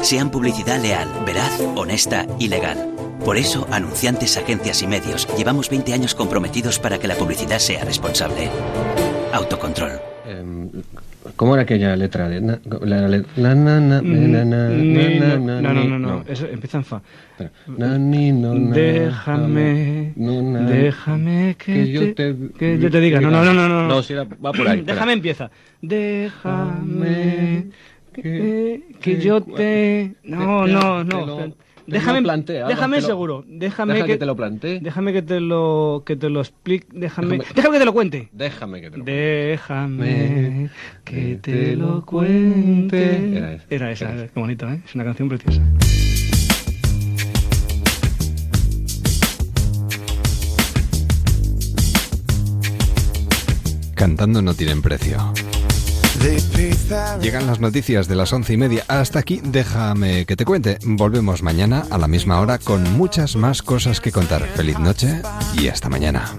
[0.00, 2.95] sean publicidad leal, veraz, honesta y legal.
[3.24, 7.84] Por eso, anunciantes, agencias y medios, llevamos 20 años comprometidos para que la publicidad sea
[7.84, 8.48] responsable.
[9.32, 9.92] Autocontrol.
[11.34, 12.28] ¿Cómo era aquella letra?
[12.28, 15.88] De na- la, la, la, na, na, Mm, na, na, na, no, na, no, ni-
[15.88, 17.02] no, no, eso empieza en fa.
[17.66, 23.00] Na, ni, no, na, Déjame, no, na, déjame que, que yo te, que yo te
[23.00, 23.20] diga.
[23.20, 23.88] No, no, no, no, no.
[23.88, 24.82] No, si era- va por ahí.
[24.86, 25.50] Déjame empieza.
[25.82, 27.66] Déjame
[28.12, 30.14] que, que yo te.
[30.22, 31.65] No, no, no.
[31.86, 32.20] Déjame,
[32.68, 33.44] déjame te lo- seguro.
[33.46, 34.80] Déjame Deja que, que te lo plantee.
[34.80, 36.86] Déjame que te lo que te lo explique.
[36.92, 38.28] Déjame, Déjame- déjame que te lo cuente.
[38.32, 40.70] Déjame que te lo Déjame
[41.04, 43.36] que te lo cuente.
[43.36, 44.32] Era esa, Era esa, era esa.
[44.32, 44.80] qué bonito, ¿eh?
[44.84, 45.62] Es una canción preciosa.
[53.94, 55.18] Cantando no tienen precio.
[57.20, 58.84] Llegan las noticias de las once y media.
[58.88, 60.78] Hasta aquí, déjame que te cuente.
[60.84, 64.46] Volvemos mañana a la misma hora con muchas más cosas que contar.
[64.54, 65.22] Feliz noche
[65.58, 66.36] y hasta mañana.